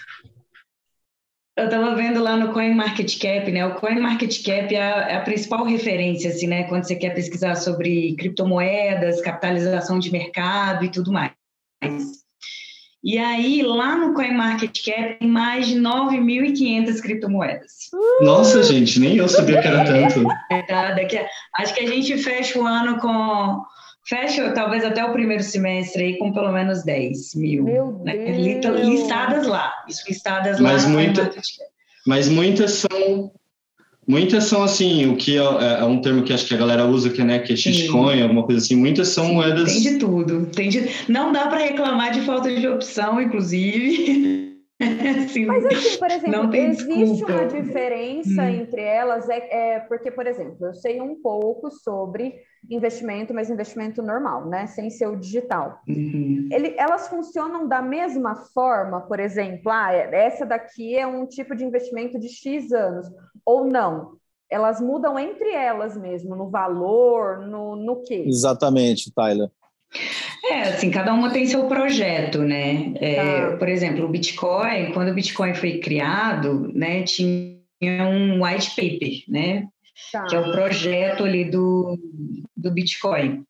eu 1.57 1.65
estava 1.65 1.95
vendo 1.95 2.21
lá 2.21 2.37
no 2.37 2.53
CoinMarketCap, 2.53 3.51
né? 3.51 3.65
O 3.65 3.73
CoinMarketCap 3.75 4.75
é 4.75 4.79
a, 4.79 5.09
é 5.09 5.15
a 5.15 5.21
principal 5.21 5.65
referência, 5.65 6.29
assim, 6.29 6.45
né? 6.45 6.65
Quando 6.65 6.83
você 6.83 6.95
quer 6.95 7.15
pesquisar 7.15 7.55
sobre 7.55 8.15
criptomoedas, 8.15 9.19
capitalização 9.21 9.97
de 9.97 10.11
mercado 10.11 10.85
e 10.85 10.89
tudo 10.89 11.11
mais. 11.11 11.31
E 13.03 13.17
aí, 13.17 13.63
lá 13.63 13.95
no 13.95 14.13
CoinMarketCap, 14.13 15.17
tem 15.17 15.27
mais 15.27 15.67
de 15.67 15.79
9.500 15.79 17.01
criptomoedas. 17.01 17.71
Nossa, 18.21 18.61
gente, 18.61 18.99
nem 18.99 19.17
eu 19.17 19.27
sabia 19.27 19.59
que 19.59 19.67
era 19.67 19.83
tanto. 19.83 20.27
É, 20.51 20.61
tá, 20.61 20.91
daqui 20.91 21.17
a, 21.17 21.25
acho 21.57 21.73
que 21.73 21.81
a 21.81 21.87
gente 21.87 22.17
fecha 22.19 22.59
o 22.59 22.67
ano 22.67 22.99
com... 22.99 23.63
Fecha 24.07 24.51
talvez 24.51 24.85
até 24.85 25.03
o 25.03 25.11
primeiro 25.11 25.43
semestre 25.43 26.03
aí 26.03 26.17
com 26.17 26.31
pelo 26.31 26.51
menos 26.51 26.83
10 26.83 27.35
mil. 27.35 27.63
Meu 27.63 28.01
né? 28.05 28.13
Listadas 28.83 29.45
lá. 29.45 29.73
Isso, 29.87 30.03
listadas 30.07 30.59
mas 30.59 30.85
lá. 30.85 30.89
Muita, 30.89 31.31
mas 32.05 32.29
muitas 32.29 32.71
são 32.71 33.31
Muitas 34.07 34.45
são 34.45 34.63
assim, 34.63 35.05
o 35.05 35.17
que 35.17 35.37
é, 35.37 35.41
é, 35.41 35.83
um 35.83 35.99
termo 35.99 36.23
que 36.23 36.31
acho 36.31 36.45
que 36.45 36.53
a 36.53 36.57
galera 36.57 36.85
usa, 36.85 37.09
que, 37.09 37.19
é, 37.19 37.25
né, 37.25 37.39
que 37.39 37.51
é 37.51 37.55
shitcoin, 37.57 38.21
alguma 38.21 38.43
coisa 38.43 38.63
assim. 38.63 38.77
Muitas 38.77 39.09
são 39.09 39.25
Sim, 39.25 39.33
moedas. 39.33 39.73
Tem 39.73 39.81
de 39.81 39.97
tudo. 39.97 40.45
Tem 40.45 40.69
de... 40.69 40.89
Não 41.09 41.33
dá 41.33 41.47
para 41.47 41.59
reclamar 41.59 42.13
de 42.13 42.21
falta 42.21 42.49
de 42.49 42.65
opção, 42.65 43.19
inclusive. 43.19 44.46
Sim, 45.33 45.45
Mas 45.45 45.65
assim, 45.65 45.97
por 45.97 46.11
exemplo, 46.11 46.55
existe 46.55 46.87
desculpa. 46.87 47.33
uma 47.33 47.45
diferença 47.47 48.41
hum. 48.43 48.49
entre 48.49 48.81
elas, 48.81 49.27
é, 49.27 49.73
é, 49.75 49.79
porque, 49.79 50.11
por 50.11 50.27
exemplo, 50.27 50.67
eu 50.67 50.73
sei 50.75 51.01
um 51.01 51.19
pouco 51.19 51.71
sobre 51.71 52.35
investimento, 52.69 53.33
mas 53.33 53.49
investimento 53.49 54.03
normal, 54.03 54.47
né? 54.47 54.67
Sem 54.67 54.89
ser 54.91 55.07
o 55.07 55.15
digital. 55.15 55.81
Uhum. 55.87 56.47
Ele, 56.51 56.75
elas 56.77 57.07
funcionam 57.07 57.67
da 57.67 57.81
mesma 57.81 58.35
forma, 58.53 59.01
por 59.01 59.19
exemplo, 59.19 59.71
ah, 59.71 59.91
é, 59.93 60.25
essa 60.25 60.45
daqui 60.45 60.95
é 60.95 61.07
um 61.07 61.25
tipo 61.25 61.55
de 61.55 61.65
investimento 61.65 62.19
de 62.19 62.29
X 62.29 62.71
anos, 62.71 63.07
ou 63.43 63.65
não? 63.65 64.17
Elas 64.49 64.79
mudam 64.79 65.17
entre 65.17 65.51
elas 65.51 65.97
mesmo, 65.97 66.35
no 66.35 66.49
valor, 66.49 67.39
no, 67.39 67.75
no 67.75 68.03
quê? 68.03 68.25
Exatamente, 68.27 69.11
Tyler. 69.11 69.49
É, 70.45 70.61
assim, 70.63 70.91
cada 70.91 71.13
uma 71.13 71.31
tem 71.31 71.45
seu 71.45 71.65
projeto, 71.67 72.39
né? 72.39 72.93
É, 72.99 73.15
tá. 73.15 73.57
Por 73.57 73.69
exemplo, 73.69 74.05
o 74.05 74.09
Bitcoin, 74.09 74.91
quando 74.93 75.09
o 75.09 75.13
Bitcoin 75.13 75.53
foi 75.53 75.79
criado, 75.79 76.71
né, 76.73 77.03
tinha 77.03 77.57
um 77.81 78.43
white 78.43 78.69
paper, 78.75 79.23
né? 79.27 79.67
Tá. 80.11 80.25
Que 80.25 80.35
é 80.35 80.39
o 80.39 80.51
projeto 80.51 81.23
ali 81.23 81.45
do, 81.45 81.97
do 82.55 82.71
Bitcoin. 82.71 83.43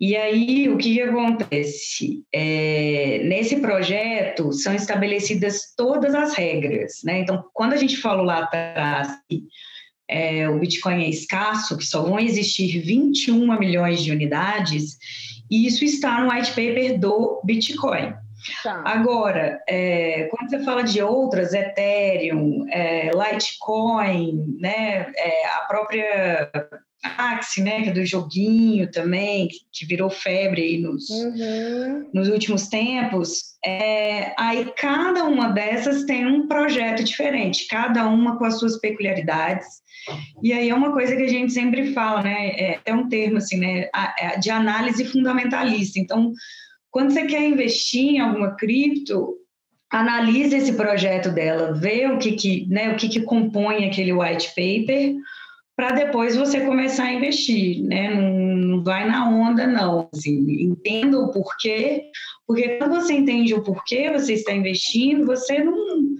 E 0.00 0.16
aí, 0.16 0.68
o 0.70 0.78
que, 0.78 0.94
que 0.94 1.02
acontece? 1.02 2.24
É, 2.32 3.20
nesse 3.24 3.60
projeto 3.60 4.50
são 4.50 4.74
estabelecidas 4.74 5.74
todas 5.76 6.14
as 6.14 6.34
regras, 6.34 7.00
né? 7.04 7.18
Então, 7.18 7.44
quando 7.52 7.74
a 7.74 7.76
gente 7.76 7.98
falou 7.98 8.24
lá 8.24 8.38
atrás 8.38 9.08
é, 10.10 10.48
o 10.48 10.58
Bitcoin 10.58 11.04
é 11.04 11.08
escasso, 11.08 11.76
que 11.76 11.84
só 11.84 12.02
vão 12.02 12.18
existir 12.18 12.80
21 12.80 13.58
milhões 13.58 14.02
de 14.02 14.10
unidades, 14.10 14.98
e 15.50 15.66
isso 15.66 15.84
está 15.84 16.20
no 16.20 16.30
white 16.30 16.50
paper 16.50 16.98
do 16.98 17.40
Bitcoin. 17.44 18.14
Tá. 18.62 18.82
Agora, 18.86 19.62
é, 19.68 20.28
quando 20.30 20.50
você 20.50 20.64
fala 20.64 20.82
de 20.82 21.02
outras, 21.02 21.52
Ethereum, 21.52 22.66
é, 22.70 23.10
Litecoin, 23.10 24.56
né, 24.58 25.12
é, 25.14 25.46
a 25.56 25.60
própria 25.68 26.50
Axie, 27.02 27.62
né, 27.62 27.82
que 27.82 27.88
é 27.88 27.92
do 27.92 28.04
joguinho 28.04 28.90
também, 28.90 29.48
que 29.72 29.86
virou 29.86 30.10
febre 30.10 30.62
aí 30.62 30.78
nos, 30.78 31.08
uhum. 31.08 32.10
nos 32.12 32.28
últimos 32.28 32.68
tempos, 32.68 33.54
é, 33.64 34.34
aí 34.38 34.70
cada 34.76 35.24
uma 35.24 35.48
dessas 35.48 36.04
tem 36.04 36.26
um 36.26 36.46
projeto 36.46 37.02
diferente, 37.02 37.66
cada 37.68 38.06
uma 38.06 38.36
com 38.36 38.44
as 38.44 38.58
suas 38.58 38.78
peculiaridades, 38.78 39.80
e 40.42 40.52
aí 40.52 40.68
é 40.68 40.74
uma 40.74 40.92
coisa 40.92 41.16
que 41.16 41.22
a 41.22 41.28
gente 41.28 41.52
sempre 41.52 41.92
fala, 41.92 42.22
né? 42.22 42.48
É, 42.50 42.80
é 42.86 42.94
um 42.94 43.08
termo 43.08 43.36
assim, 43.36 43.58
né? 43.58 43.88
É 44.18 44.38
de 44.38 44.50
análise 44.50 45.04
fundamentalista. 45.04 45.98
Então, 45.98 46.32
quando 46.90 47.12
você 47.12 47.26
quer 47.26 47.44
investir 47.46 48.14
em 48.14 48.18
alguma 48.18 48.56
cripto, 48.56 49.36
analise 49.90 50.56
esse 50.56 50.72
projeto 50.72 51.30
dela, 51.30 51.72
vê 51.72 52.06
o 52.06 52.18
que, 52.18 52.32
que, 52.32 52.66
né, 52.68 52.92
o 52.92 52.96
que, 52.96 53.08
que 53.08 53.20
compõe 53.20 53.84
aquele 53.84 54.12
white 54.12 54.48
paper, 54.48 55.14
para 55.80 55.92
depois 55.92 56.36
você 56.36 56.60
começar 56.60 57.04
a 57.04 57.12
investir, 57.14 57.82
né? 57.82 58.12
Não, 58.12 58.84
vai 58.84 59.08
na 59.08 59.30
onda, 59.30 59.66
não. 59.66 60.10
Assim, 60.12 60.36
entenda 60.60 61.18
o 61.18 61.32
porquê, 61.32 62.10
porque 62.46 62.76
quando 62.76 62.96
você 62.96 63.14
entende 63.14 63.54
o 63.54 63.62
porquê 63.62 64.10
você 64.10 64.34
está 64.34 64.52
investindo, 64.52 65.24
você 65.24 65.64
não 65.64 66.10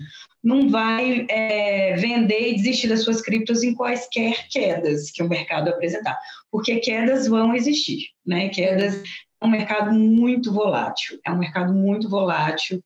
não 0.43 0.71
vai 0.71 1.27
é, 1.29 1.95
vender 1.97 2.53
e 2.53 2.55
desistir 2.55 2.89
das 2.89 3.03
suas 3.03 3.21
criptos 3.21 3.63
em 3.63 3.75
quaisquer 3.75 4.49
quedas 4.49 5.11
que 5.11 5.23
o 5.23 5.29
mercado 5.29 5.69
apresentar, 5.69 6.19
porque 6.51 6.77
quedas 6.77 7.29
vão 7.29 7.55
existir, 7.55 8.07
né? 8.25 8.49
Quedas 8.49 9.03
é 9.43 9.47
um 9.47 9.51
mercado 9.51 9.93
muito 9.93 10.55
volátil, 10.55 11.21
é 11.23 11.31
um 11.31 11.39
mercado 11.39 11.75
muito 11.75 12.09
volátil 12.09 12.83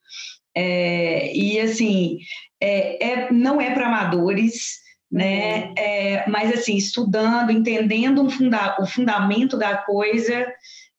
é, 0.57 1.33
e 1.37 1.61
assim 1.61 2.19
é, 2.61 3.13
é 3.13 3.33
não 3.33 3.61
é 3.61 3.73
para 3.73 3.87
amadores, 3.87 4.83
né? 5.15 5.67
Uhum. 5.67 5.75
É, 5.79 6.29
mas 6.29 6.53
assim 6.53 6.77
estudando, 6.77 7.53
entendendo 7.53 8.21
um 8.21 8.29
funda 8.29 8.77
o 8.81 8.87
fundamento 8.87 9.57
da 9.57 9.77
coisa, 9.77 10.53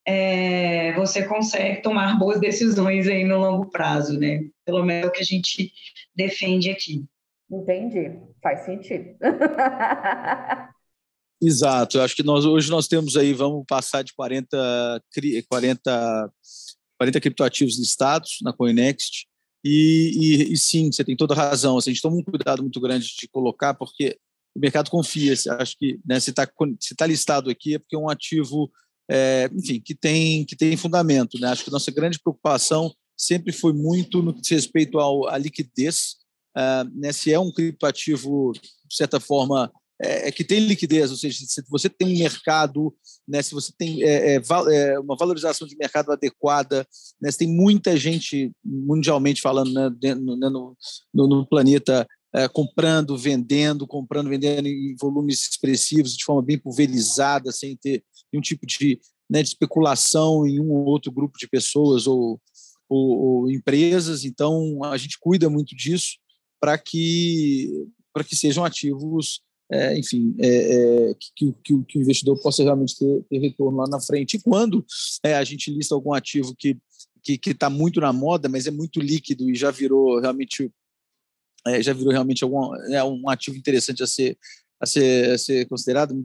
é, 0.07 0.93
você 0.93 1.27
consegue 1.27 1.81
tomar 1.81 2.17
boas 2.17 2.39
decisões 2.39 3.07
aí 3.07 3.25
no 3.25 3.37
longo 3.37 3.69
prazo, 3.69 4.17
né? 4.17 4.39
Pelo 4.63 4.85
menos 4.85 5.03
é 5.03 5.07
o 5.09 5.11
que 5.11 5.21
a 5.21 5.25
gente 5.25 5.69
defende 6.15 6.69
aqui. 6.69 7.03
Entendi, 7.51 8.17
faz 8.41 8.63
sentido. 8.63 9.17
Exato, 11.41 11.97
eu 11.97 12.01
acho 12.01 12.15
que 12.15 12.23
nós 12.23 12.45
hoje 12.45 12.71
nós 12.71 12.87
temos 12.87 13.17
aí, 13.17 13.33
vamos 13.33 13.65
passar 13.67 14.01
de 14.01 14.13
40, 14.13 15.03
40, 15.49 16.31
40 16.97 17.19
criptoativos 17.19 17.77
listados 17.77 18.37
na 18.41 18.53
Coinext, 18.53 19.25
e, 19.65 20.11
e, 20.15 20.53
e, 20.53 20.57
sim, 20.57 20.91
você 20.91 21.03
tem 21.03 21.15
toda 21.15 21.33
razão, 21.33 21.77
assim, 21.77 21.89
a 21.89 21.93
gente 21.93 22.01
toma 22.01 22.17
um 22.17 22.23
cuidado 22.23 22.61
muito 22.61 22.79
grande 22.79 23.07
de 23.19 23.27
colocar, 23.27 23.73
porque 23.73 24.17
o 24.55 24.59
mercado 24.59 24.91
confia, 24.91 25.33
acho 25.59 25.77
que 25.77 25.99
né, 26.05 26.19
se 26.19 26.29
está 26.29 26.47
se 26.79 26.95
tá 26.95 27.05
listado 27.07 27.49
aqui 27.49 27.75
é 27.75 27.79
porque 27.79 27.95
é 27.95 27.99
um 27.99 28.09
ativo 28.09 28.71
é, 29.09 29.49
enfim, 29.53 29.79
que 29.79 29.93
tem, 29.93 30.45
que 30.45 30.55
tem 30.55 30.75
fundamento. 30.77 31.39
Né? 31.39 31.47
Acho 31.47 31.63
que 31.63 31.71
nossa 31.71 31.91
grande 31.91 32.19
preocupação 32.19 32.93
sempre 33.17 33.51
foi 33.51 33.73
muito 33.73 34.21
no 34.21 34.33
que 34.33 34.41
diz 34.41 34.51
respeito 34.51 34.99
ao, 34.99 35.27
à 35.27 35.37
liquidez, 35.37 36.17
uh, 36.57 36.89
né? 36.93 37.11
se 37.11 37.31
é 37.31 37.39
um 37.39 37.51
criptoativo, 37.51 38.51
de 38.53 38.95
certa 38.95 39.19
forma, 39.19 39.71
é, 40.01 40.27
é, 40.27 40.31
que 40.31 40.43
tem 40.43 40.59
liquidez, 40.59 41.09
ou 41.09 41.17
seja, 41.17 41.45
se 41.45 41.63
você 41.69 41.89
tem 41.89 42.15
um 42.15 42.19
mercado, 42.19 42.93
né, 43.25 43.41
se 43.41 43.53
você 43.53 43.71
tem 43.77 44.03
é, 44.03 44.35
é, 44.35 44.41
é 44.73 44.99
uma 44.99 45.15
valorização 45.15 45.65
de 45.65 45.77
mercado 45.77 46.11
adequada, 46.11 46.85
né, 47.21 47.31
se 47.31 47.37
tem 47.37 47.47
muita 47.47 47.95
gente 47.95 48.51
mundialmente 48.63 49.41
falando 49.41 49.71
né, 49.71 49.89
né, 50.03 50.15
no, 50.15 50.35
no, 51.13 51.27
no, 51.27 51.47
planeta 51.47 52.05
é, 52.33 52.45
comprando, 52.49 53.17
vendendo, 53.17 53.87
comprando, 53.87 54.29
vendendo 54.29 54.67
em 54.67 54.95
volumes 54.99 55.47
expressivos, 55.49 56.17
de 56.17 56.25
forma 56.25 56.41
bem 56.41 56.59
pulverizada, 56.59 57.49
sem 57.53 57.77
ter 57.77 58.03
nenhum 58.33 58.41
tipo 58.41 58.65
de, 58.65 58.99
né, 59.29 59.41
de 59.41 59.47
especulação 59.47 60.45
em 60.45 60.59
um 60.59 60.71
ou 60.71 60.85
outro 60.85 61.09
grupo 61.09 61.37
de 61.37 61.47
pessoas 61.47 62.05
ou, 62.05 62.41
ou, 62.89 63.17
ou 63.17 63.51
empresas. 63.51 64.25
Então, 64.25 64.83
a 64.83 64.97
gente 64.97 65.17
cuida 65.17 65.49
muito 65.49 65.73
disso 65.73 66.17
para 66.59 66.77
que, 66.77 67.87
que 68.27 68.35
sejam 68.35 68.65
ativos, 68.65 69.39
é, 69.71 69.97
enfim, 69.97 70.35
é, 70.39 71.09
é, 71.09 71.13
que, 71.35 71.53
que, 71.63 71.83
que, 71.87 71.97
o 71.97 72.01
investidor 72.01 72.39
possa 72.41 72.63
realmente 72.63 72.97
ter, 72.97 73.23
ter, 73.29 73.39
retorno 73.39 73.79
lá 73.79 73.87
na 73.87 73.99
frente. 73.99 74.37
E 74.37 74.41
quando 74.41 74.85
é, 75.23 75.35
a 75.35 75.43
gente 75.43 75.71
lista 75.71 75.95
algum 75.95 76.13
ativo 76.13 76.55
que 76.57 76.77
que 77.23 77.49
está 77.49 77.71
muito 77.71 77.99
na 77.99 78.13
moda, 78.13 78.47
mas 78.47 78.67
é 78.67 78.71
muito 78.71 78.99
líquido 78.99 79.49
e 79.49 79.55
já 79.55 79.71
virou 79.71 80.19
realmente 80.19 80.71
é, 81.67 81.81
já 81.81 81.93
virou 81.93 82.11
realmente 82.11 82.43
algum, 82.43 82.75
é, 82.93 83.03
um 83.03 83.27
ativo 83.27 83.57
interessante 83.57 84.03
a 84.03 84.07
ser, 84.07 84.37
a 84.79 84.85
ser, 84.85 85.31
a 85.31 85.37
ser 85.37 85.67
considerado. 85.67 86.23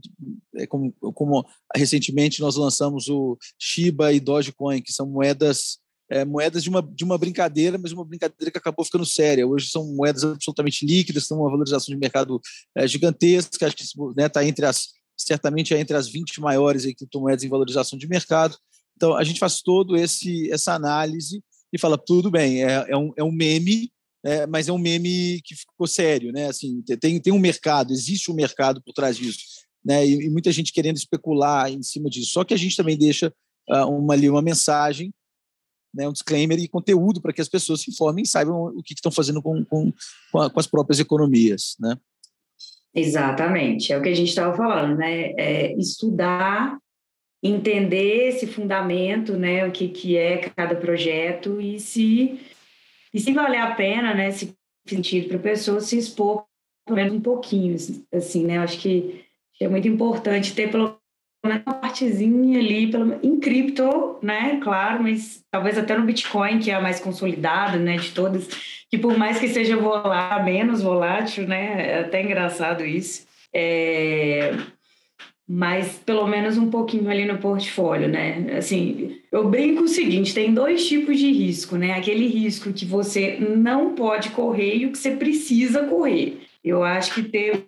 Como, 0.68 0.92
como 1.14 1.46
recentemente 1.74 2.40
nós 2.40 2.56
lançamos 2.56 3.08
o 3.08 3.38
Shiba 3.58 4.12
e 4.12 4.20
Dogecoin, 4.20 4.82
que 4.82 4.92
são 4.92 5.06
moedas 5.06 5.78
é, 6.10 6.24
moedas 6.24 6.62
de 6.62 6.68
uma, 6.68 6.82
de 6.82 7.04
uma 7.04 7.16
brincadeira, 7.16 7.78
mas 7.78 7.92
uma 7.92 8.04
brincadeira 8.04 8.50
que 8.50 8.58
acabou 8.58 8.84
ficando 8.84 9.06
séria. 9.06 9.46
Hoje 9.46 9.70
são 9.70 9.86
moedas 9.94 10.24
absolutamente 10.24 10.84
líquidas, 10.84 11.28
têm 11.28 11.36
uma 11.36 11.48
valorização 11.48 11.94
de 11.94 12.00
mercado 12.00 12.40
é, 12.76 12.86
gigantesca, 12.86 13.66
acho 13.66 13.76
que 13.76 13.84
está 13.84 14.02
né, 14.16 14.28
tá 14.28 14.44
entre 14.44 14.66
as, 14.66 14.88
certamente 15.16 15.72
é 15.72 15.78
entre 15.78 15.96
as 15.96 16.08
20 16.08 16.40
maiores 16.40 16.84
aí, 16.84 16.94
criptomoedas 16.94 17.44
em 17.44 17.48
valorização 17.48 17.96
de 17.96 18.08
mercado. 18.08 18.56
Então, 18.96 19.16
a 19.16 19.22
gente 19.22 19.38
faz 19.38 19.62
todo 19.62 19.96
esse 19.96 20.50
essa 20.52 20.74
análise 20.74 21.42
e 21.72 21.78
fala, 21.78 21.96
tudo 21.96 22.30
bem, 22.30 22.64
é, 22.64 22.86
é, 22.88 22.96
um, 22.96 23.12
é 23.16 23.22
um 23.22 23.30
meme, 23.30 23.90
é, 24.24 24.46
mas 24.46 24.68
é 24.68 24.72
um 24.72 24.78
meme 24.78 25.40
que 25.44 25.54
ficou 25.54 25.86
sério, 25.86 26.32
né? 26.32 26.48
Assim, 26.48 26.82
tem, 27.00 27.20
tem 27.20 27.32
um 27.32 27.38
mercado, 27.38 27.92
existe 27.92 28.30
um 28.30 28.34
mercado 28.34 28.82
por 28.82 28.92
trás 28.92 29.16
disso, 29.16 29.38
né? 29.84 30.06
E 30.06 30.28
muita 30.28 30.50
gente 30.50 30.72
querendo 30.72 30.96
especular 30.96 31.70
em 31.70 31.82
cima 31.82 32.10
disso. 32.10 32.32
Só 32.32 32.44
que 32.44 32.52
a 32.52 32.56
gente 32.56 32.76
também 32.76 32.98
deixa 32.98 33.32
uh, 33.70 33.86
uma 33.86 34.14
ali 34.14 34.28
uma 34.28 34.42
mensagem, 34.42 35.14
né? 35.94 36.08
Um 36.08 36.12
disclaimer 36.12 36.58
e 36.58 36.68
conteúdo 36.68 37.20
para 37.20 37.32
que 37.32 37.40
as 37.40 37.48
pessoas 37.48 37.80
se 37.80 37.90
informem 37.90 38.22
e 38.22 38.28
saibam 38.28 38.66
o 38.66 38.82
que, 38.82 38.94
estão 38.94 39.10
fazendo 39.10 39.42
com, 39.42 39.64
com, 39.64 39.92
com, 40.30 40.38
a, 40.40 40.50
com, 40.50 40.60
as 40.60 40.66
próprias 40.66 41.00
economias, 41.00 41.76
né? 41.78 41.96
Exatamente, 42.94 43.92
é 43.92 43.98
o 43.98 44.02
que 44.02 44.08
a 44.08 44.14
gente 44.14 44.30
estava 44.30 44.56
falando, 44.56 44.96
né? 44.96 45.32
É 45.36 45.72
estudar, 45.76 46.78
entender 47.42 48.28
esse 48.28 48.46
fundamento, 48.46 49.36
né? 49.36 49.66
O 49.66 49.70
que, 49.72 49.88
que 49.88 50.16
é 50.16 50.38
cada 50.38 50.74
projeto 50.74 51.60
e 51.60 51.78
se 51.78 52.40
e 53.12 53.18
se 53.18 53.32
valer 53.32 53.58
a 53.58 53.74
pena, 53.74 54.14
né, 54.14 54.30
se 54.30 54.54
sentido 54.86 55.28
para 55.28 55.36
a 55.36 55.40
pessoa 55.40 55.80
se 55.80 55.98
expor 55.98 56.44
pelo 56.84 56.96
menos 56.96 57.12
um 57.14 57.20
pouquinho, 57.20 57.76
assim, 58.12 58.44
né? 58.44 58.56
Eu 58.56 58.62
acho 58.62 58.78
que 58.80 59.24
é 59.60 59.68
muito 59.68 59.86
importante 59.86 60.54
ter 60.54 60.70
pelo 60.70 60.99
uma 61.44 61.58
partezinha 61.58 62.58
ali, 62.58 62.90
pelo, 62.90 63.18
em 63.22 63.38
cripto, 63.40 64.18
né? 64.22 64.60
Claro, 64.62 65.02
mas 65.02 65.42
talvez 65.50 65.78
até 65.78 65.96
no 65.96 66.04
Bitcoin, 66.04 66.58
que 66.58 66.70
é 66.70 66.74
a 66.74 66.80
mais 66.80 67.00
consolidada, 67.00 67.78
né, 67.78 67.96
de 67.96 68.12
todas, 68.12 68.48
que 68.90 68.98
por 68.98 69.16
mais 69.16 69.38
que 69.38 69.48
seja 69.48 69.76
volátil, 69.76 70.44
menos 70.44 70.82
volátil, 70.82 71.46
né? 71.46 71.92
É 71.92 72.00
até 72.00 72.22
engraçado 72.22 72.84
isso. 72.84 73.26
É... 73.52 74.54
mas 75.48 75.98
pelo 76.06 76.24
menos 76.28 76.56
um 76.56 76.70
pouquinho 76.70 77.10
ali 77.10 77.24
no 77.24 77.38
portfólio, 77.38 78.08
né? 78.08 78.56
Assim, 78.56 79.18
eu 79.32 79.48
brinco 79.48 79.84
o 79.84 79.88
seguinte: 79.88 80.34
tem 80.34 80.52
dois 80.54 80.86
tipos 80.86 81.18
de 81.18 81.32
risco, 81.32 81.76
né? 81.76 81.92
Aquele 81.94 82.26
risco 82.28 82.72
que 82.72 82.84
você 82.84 83.38
não 83.40 83.94
pode 83.94 84.30
correr 84.30 84.76
e 84.76 84.86
o 84.86 84.92
que 84.92 84.98
você 84.98 85.12
precisa 85.12 85.84
correr. 85.84 86.42
Eu 86.62 86.84
acho 86.84 87.14
que 87.14 87.22
ter 87.22 87.66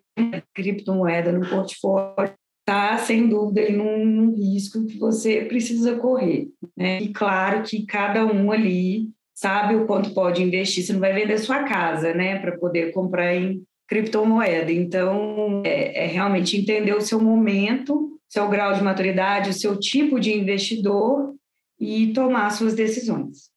criptomoeda 0.55 1.33
no 1.33 1.49
portfólio 1.49 2.35
está, 2.63 2.97
sem 2.99 3.29
dúvida, 3.29 3.71
num, 3.71 4.05
num 4.07 4.35
risco 4.35 4.87
que 4.87 4.99
você 4.99 5.43
precisa 5.43 5.97
correr. 5.97 6.49
Né? 6.77 7.03
E 7.03 7.13
claro 7.13 7.63
que 7.63 7.85
cada 7.85 8.25
um 8.25 8.51
ali 8.51 9.11
sabe 9.35 9.75
o 9.75 9.87
quanto 9.87 10.15
pode 10.15 10.43
investir. 10.43 10.85
Você 10.85 10.93
não 10.93 11.01
vai 11.01 11.13
vender 11.13 11.39
sua 11.39 11.65
casa, 11.65 12.15
né, 12.15 12.39
para 12.39 12.57
poder 12.57 12.93
comprar 12.93 13.35
em 13.35 13.63
criptomoeda. 13.89 14.71
Então, 14.71 15.63
é, 15.67 16.05
é 16.05 16.07
realmente 16.07 16.57
entender 16.57 16.95
o 16.95 17.01
seu 17.01 17.21
momento, 17.21 18.19
seu 18.29 18.49
grau 18.49 18.73
de 18.73 18.83
maturidade, 18.83 19.51
o 19.51 19.55
seu 19.55 19.79
tipo 19.79 20.19
de 20.19 20.33
investidor 20.33 21.35
e 21.79 22.13
tomar 22.13 22.51
suas 22.51 22.75
decisões. 22.75 23.51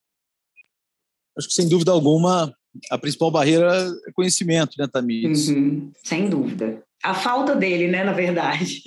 Acho 1.38 1.48
que, 1.48 1.54
sem 1.54 1.68
dúvida 1.68 1.92
alguma, 1.92 2.52
a 2.90 2.98
principal 2.98 3.30
barreira 3.30 3.70
é 4.08 4.12
conhecimento, 4.12 4.72
né, 4.78 4.88
Tamires? 4.90 5.48
Uhum, 5.48 5.92
sem 6.02 6.28
dúvida. 6.28 6.82
A 7.04 7.14
falta 7.14 7.54
dele, 7.54 7.88
né, 7.88 8.02
na 8.02 8.12
verdade. 8.12 8.82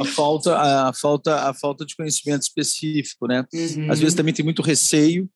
a 0.00 0.04
falta, 0.04 0.56
a 0.56 0.92
falta, 0.92 1.48
a 1.48 1.54
falta 1.54 1.84
de 1.84 1.96
conhecimento 1.96 2.42
específico, 2.42 3.26
né? 3.26 3.44
Uhum. 3.52 3.90
Às 3.90 3.98
vezes 4.00 4.14
também 4.14 4.34
tem 4.34 4.44
muito 4.44 4.62
receio 4.62 5.28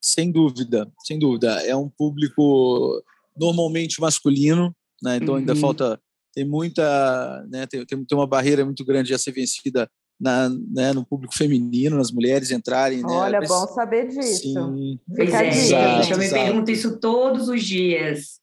sem 0.00 0.30
dúvida, 0.30 0.90
sem 1.04 1.18
dúvida. 1.18 1.48
É 1.66 1.76
um 1.76 1.88
público 1.88 3.02
normalmente 3.36 4.00
masculino, 4.00 4.74
né? 5.02 5.16
então 5.16 5.34
uhum. 5.34 5.40
ainda 5.40 5.54
falta. 5.54 6.00
Tem 6.34 6.44
muita. 6.44 7.44
Né? 7.50 7.66
Tem, 7.66 7.84
tem, 7.84 8.06
uma 8.12 8.26
barreira 8.26 8.64
muito 8.64 8.84
grande 8.84 9.12
a 9.12 9.18
ser 9.18 9.32
vencida 9.32 9.90
na, 10.20 10.48
né, 10.48 10.92
no 10.92 11.04
público 11.04 11.34
feminino, 11.34 11.96
nas 11.96 12.10
mulheres 12.10 12.50
entrarem. 12.50 12.98
Né? 12.98 13.08
Olha, 13.08 13.40
bom 13.40 13.66
saber 13.68 14.08
disso. 14.08 14.42
Sim. 14.42 14.98
Pois 15.14 15.32
é, 15.32 15.50
gente, 15.50 16.12
eu 16.12 16.18
me 16.18 16.30
pergunto 16.30 16.70
isso 16.70 16.98
todos 16.98 17.48
os 17.48 17.64
dias. 17.64 18.40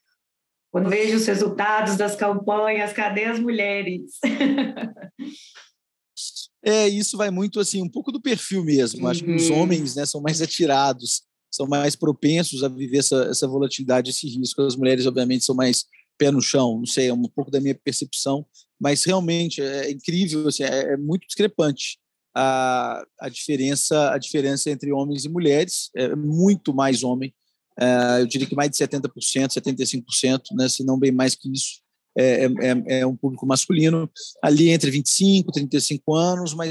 Quando 0.75 0.89
vejo 0.89 1.15
os 1.15 1.25
resultados 1.25 1.95
das 1.95 2.17
campanhas, 2.17 2.91
cadê 2.91 3.23
as 3.23 3.39
mulheres? 3.39 4.19
É, 6.67 6.87
isso 6.87 7.15
vai 7.15 7.29
muito 7.29 7.59
assim, 7.59 7.83
um 7.83 7.89
pouco 7.89 8.11
do 8.11 8.19
perfil 8.19 8.63
mesmo. 8.63 9.01
Uhum. 9.01 9.07
Acho 9.07 9.23
que 9.23 9.31
os 9.31 9.51
uhum. 9.51 9.59
homens 9.59 9.95
né, 9.95 10.03
são 10.03 10.19
mais 10.19 10.41
atirados 10.41 11.21
são 11.53 11.67
mais 11.67 11.95
propensos 11.95 12.63
a 12.63 12.67
viver 12.67 12.97
essa, 12.97 13.27
essa 13.29 13.47
volatilidade, 13.47 14.09
esse 14.09 14.27
risco. 14.27 14.63
As 14.63 14.75
mulheres, 14.75 15.05
obviamente, 15.05 15.45
são 15.45 15.53
mais 15.53 15.85
pé 16.17 16.31
no 16.31 16.41
chão, 16.41 16.79
não 16.79 16.85
sei, 16.87 17.09
é 17.09 17.13
um 17.13 17.21
pouco 17.21 17.51
da 17.51 17.61
minha 17.61 17.75
percepção, 17.75 18.43
mas 18.79 19.03
realmente 19.03 19.61
é 19.61 19.91
incrível, 19.91 20.47
assim, 20.47 20.63
é, 20.63 20.93
é 20.93 20.97
muito 20.97 21.27
discrepante 21.27 21.99
a, 22.35 23.05
a 23.19 23.29
diferença 23.29 24.11
a 24.11 24.17
diferença 24.17 24.71
entre 24.71 24.91
homens 24.91 25.25
e 25.25 25.29
mulheres, 25.29 25.91
é 25.95 26.15
muito 26.15 26.73
mais 26.73 27.03
homem, 27.03 27.31
é, 27.79 28.21
eu 28.21 28.27
diria 28.27 28.47
que 28.47 28.55
mais 28.55 28.69
de 28.69 28.77
70%, 28.77 29.09
75%, 29.53 30.41
né, 30.53 30.69
se 30.69 30.83
não 30.83 30.97
bem 30.97 31.11
mais 31.11 31.35
que 31.35 31.51
isso, 31.51 31.81
é, 32.17 32.45
é, 32.45 32.99
é 32.99 33.05
um 33.05 33.15
público 33.15 33.45
masculino, 33.45 34.09
ali 34.41 34.69
entre 34.69 34.89
25 34.89 35.49
e 35.49 35.53
35 35.53 36.15
anos, 36.15 36.53
mas 36.53 36.69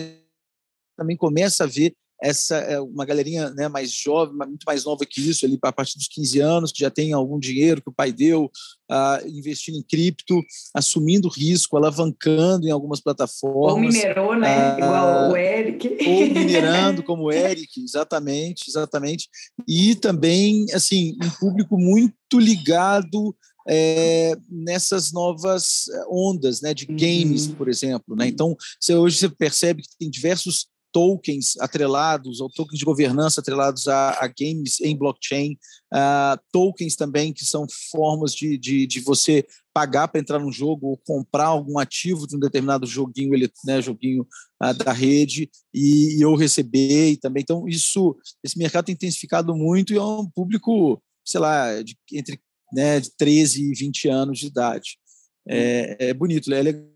também 0.97 1.17
começa 1.17 1.65
a 1.65 1.67
ver 1.67 1.95
essa 2.25 2.57
é 2.57 2.81
uma 2.81 3.05
galerinha 3.05 3.51
né, 3.51 3.69
mais 3.69 3.93
jovem, 3.93 4.35
muito 4.35 4.65
mais 4.67 4.85
nova 4.85 5.05
que 5.05 5.21
isso, 5.21 5.45
ali 5.45 5.59
a 5.63 5.73
partir 5.73 5.99
dos 5.99 6.09
15 6.09 6.41
anos, 6.41 6.73
que 6.73 6.81
já 6.81 6.91
tem 6.91 7.13
algum 7.13 7.39
dinheiro 7.39 7.83
que 7.83 7.91
o 7.91 7.95
pai 7.95 8.13
deu, 8.13 8.51
uh, 8.91 9.29
investindo 9.29 9.77
em 9.77 9.83
cripto, 9.83 10.41
assumindo 10.73 11.29
risco, 11.29 11.77
alavancando 11.77 12.67
em 12.67 12.71
algumas 12.71 13.01
plataformas. 13.01 13.75
Ou 13.75 13.79
minerou, 13.79 14.35
né? 14.35 14.75
Uh, 14.75 14.79
Igual 14.79 15.31
o 15.33 15.37
Eric. 15.37 15.97
Ou 16.07 16.21
minerando, 16.29 17.03
como 17.03 17.25
o 17.25 17.33
Eric, 17.33 17.83
exatamente, 17.83 18.71
exatamente. 18.71 19.29
E 19.69 19.95
também, 19.95 20.65
assim, 20.73 21.19
um 21.23 21.31
público 21.39 21.77
muito 21.79 22.15
ligado 22.39 23.37
é, 23.69 24.35
nessas 24.49 25.13
novas 25.13 25.85
ondas 26.11 26.61
né, 26.61 26.73
de 26.75 26.87
games, 26.87 27.47
uhum. 27.47 27.55
por 27.55 27.69
exemplo. 27.69 28.17
Né? 28.17 28.29
Então, 28.29 28.57
você, 28.81 28.95
hoje 28.95 29.19
você 29.19 29.29
percebe 29.29 29.83
que 29.83 29.97
tem 29.99 30.11
diversos 30.11 30.69
tokens 30.95 31.57
atrelados, 31.59 32.41
ou 32.41 32.49
tokens 32.49 32.79
de 32.79 32.85
governança 32.85 33.41
atrelados 33.41 33.89
a, 33.89 34.11
a 34.11 34.29
games 34.29 34.81
em 34.81 34.97
blockchain, 34.97 35.59
uh, 35.93 36.41
tokens 36.53 36.95
também 36.95 37.33
que 37.33 37.45
são 37.45 37.67
formas 37.91 38.33
de, 38.33 38.57
de, 38.57 38.87
de 38.87 39.01
você 39.01 39.45
pagar 39.75 40.07
para 40.07 40.21
entrar 40.21 40.39
num 40.39 40.53
jogo 40.53 40.87
ou 40.87 40.97
comprar 40.97 41.47
algum 41.47 41.81
ativo 41.81 42.29
de 42.29 42.37
um 42.37 42.39
determinado 42.39 42.87
joguinho, 42.87 43.33
né, 43.67 43.83
joguinho 43.83 44.25
uh, 44.63 44.73
da 44.73 44.93
rede 44.93 45.51
e, 45.75 46.17
e, 46.17 46.23
eu 46.23 46.37
receber 46.37 47.11
e 47.11 47.17
também. 47.17 47.43
Então, 47.43 47.67
isso, 47.67 48.17
esse 48.45 48.57
mercado 48.57 48.85
tem 48.85 48.95
intensificado 48.95 49.53
muito 49.53 49.93
e 49.93 49.97
é 49.97 50.03
um 50.03 50.31
público, 50.31 51.03
sei 51.25 51.41
lá, 51.41 51.83
de, 51.83 51.99
entre 52.13 52.39
né, 52.73 53.01
de 53.01 53.11
13 53.17 53.69
e 53.69 53.75
20 53.75 54.09
anos 54.09 54.39
de 54.39 54.47
idade. 54.47 54.97
É, 55.47 56.11
é 56.11 56.15
bonito, 56.15 56.55
é 56.55 56.63
legal 56.63 56.94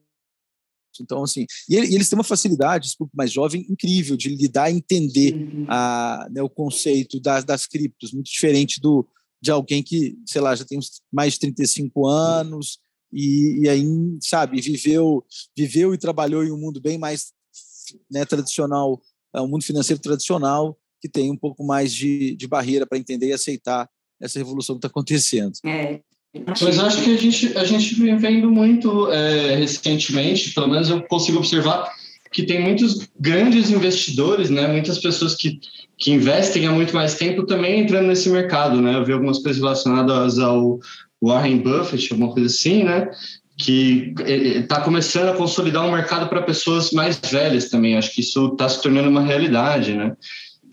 então, 1.03 1.23
assim, 1.23 1.47
e, 1.69 1.77
eles 1.77 2.09
têm 2.09 2.19
uma 2.19 2.25
facilidade, 2.25 2.87
esse 2.87 2.97
público 2.97 3.17
mais 3.17 3.33
jovem, 3.33 3.67
incrível 3.69 4.17
de 4.17 4.29
lidar 4.29 4.71
e 4.71 4.77
entender 4.77 5.35
uhum. 5.35 5.67
a, 5.69 6.29
né, 6.31 6.43
o 6.43 6.51
conceito 6.51 7.21
das, 7.21 7.45
das 7.45 7.67
criptos, 7.67 8.13
muito 8.13 8.31
diferente 8.31 8.81
do 8.81 9.07
de 9.41 9.53
alguém 9.53 9.83
que, 9.83 10.19
sei 10.27 10.41
lá, 10.41 10.55
já 10.55 10.65
tem 10.65 10.81
mais 11.13 11.35
de 11.35 11.41
35 11.41 12.07
anos 12.09 12.81
e, 13.13 13.61
e 13.63 13.69
aí, 13.69 13.85
sabe, 14.21 14.61
viveu, 14.61 15.25
viveu 15.57 15.95
e 15.95 15.99
trabalhou 15.99 16.45
em 16.45 16.51
um 16.51 16.59
mundo 16.59 16.81
bem 16.81 16.99
mais 16.99 17.33
né, 18.11 18.25
tradicional, 18.25 19.01
é 19.35 19.41
um 19.41 19.49
mundo 19.49 19.65
financeiro 19.65 20.01
tradicional, 20.01 20.77
que 21.01 21.09
tem 21.09 21.31
um 21.31 21.37
pouco 21.37 21.65
mais 21.65 21.93
de, 21.93 22.35
de 22.35 22.47
barreira 22.47 22.87
para 22.87 22.99
entender 22.99 23.29
e 23.29 23.33
aceitar 23.33 23.89
essa 24.21 24.39
revolução 24.39 24.75
que 24.75 24.79
está 24.79 24.89
acontecendo. 24.89 25.53
É, 25.65 26.03
Pois 26.59 26.79
acho 26.79 27.03
que 27.03 27.15
a 27.15 27.17
gente, 27.17 27.57
a 27.57 27.65
gente 27.65 27.95
vem 27.95 28.17
vendo 28.17 28.51
muito 28.51 29.11
é, 29.11 29.57
recentemente, 29.57 30.53
pelo 30.53 30.69
menos 30.69 30.91
eu 30.91 31.03
consigo 31.03 31.39
observar, 31.39 31.91
que 32.31 32.43
tem 32.43 32.61
muitos 32.61 33.09
grandes 33.19 33.71
investidores, 33.71 34.51
né, 34.51 34.67
muitas 34.69 34.99
pessoas 34.99 35.35
que, 35.35 35.59
que 35.97 36.13
investem 36.13 36.67
há 36.67 36.71
muito 36.71 36.95
mais 36.95 37.15
tempo 37.15 37.47
também 37.47 37.81
entrando 37.81 38.07
nesse 38.07 38.29
mercado. 38.29 38.81
Né? 38.81 38.95
Eu 38.95 39.05
vi 39.05 39.13
algumas 39.13 39.39
coisas 39.39 39.61
relacionadas 39.61 40.39
ao 40.39 40.79
Warren 41.23 41.59
Buffett, 41.59 42.13
alguma 42.13 42.33
coisa 42.33 42.47
assim, 42.47 42.85
né? 42.85 43.11
que 43.59 44.15
está 44.25 44.81
começando 44.81 45.31
a 45.31 45.37
consolidar 45.37 45.85
um 45.85 45.91
mercado 45.91 46.29
para 46.29 46.43
pessoas 46.43 46.93
mais 46.93 47.19
velhas 47.19 47.69
também. 47.69 47.97
Acho 47.97 48.15
que 48.15 48.21
isso 48.21 48.53
está 48.53 48.69
se 48.69 48.81
tornando 48.81 49.09
uma 49.09 49.23
realidade, 49.23 49.95
né? 49.95 50.17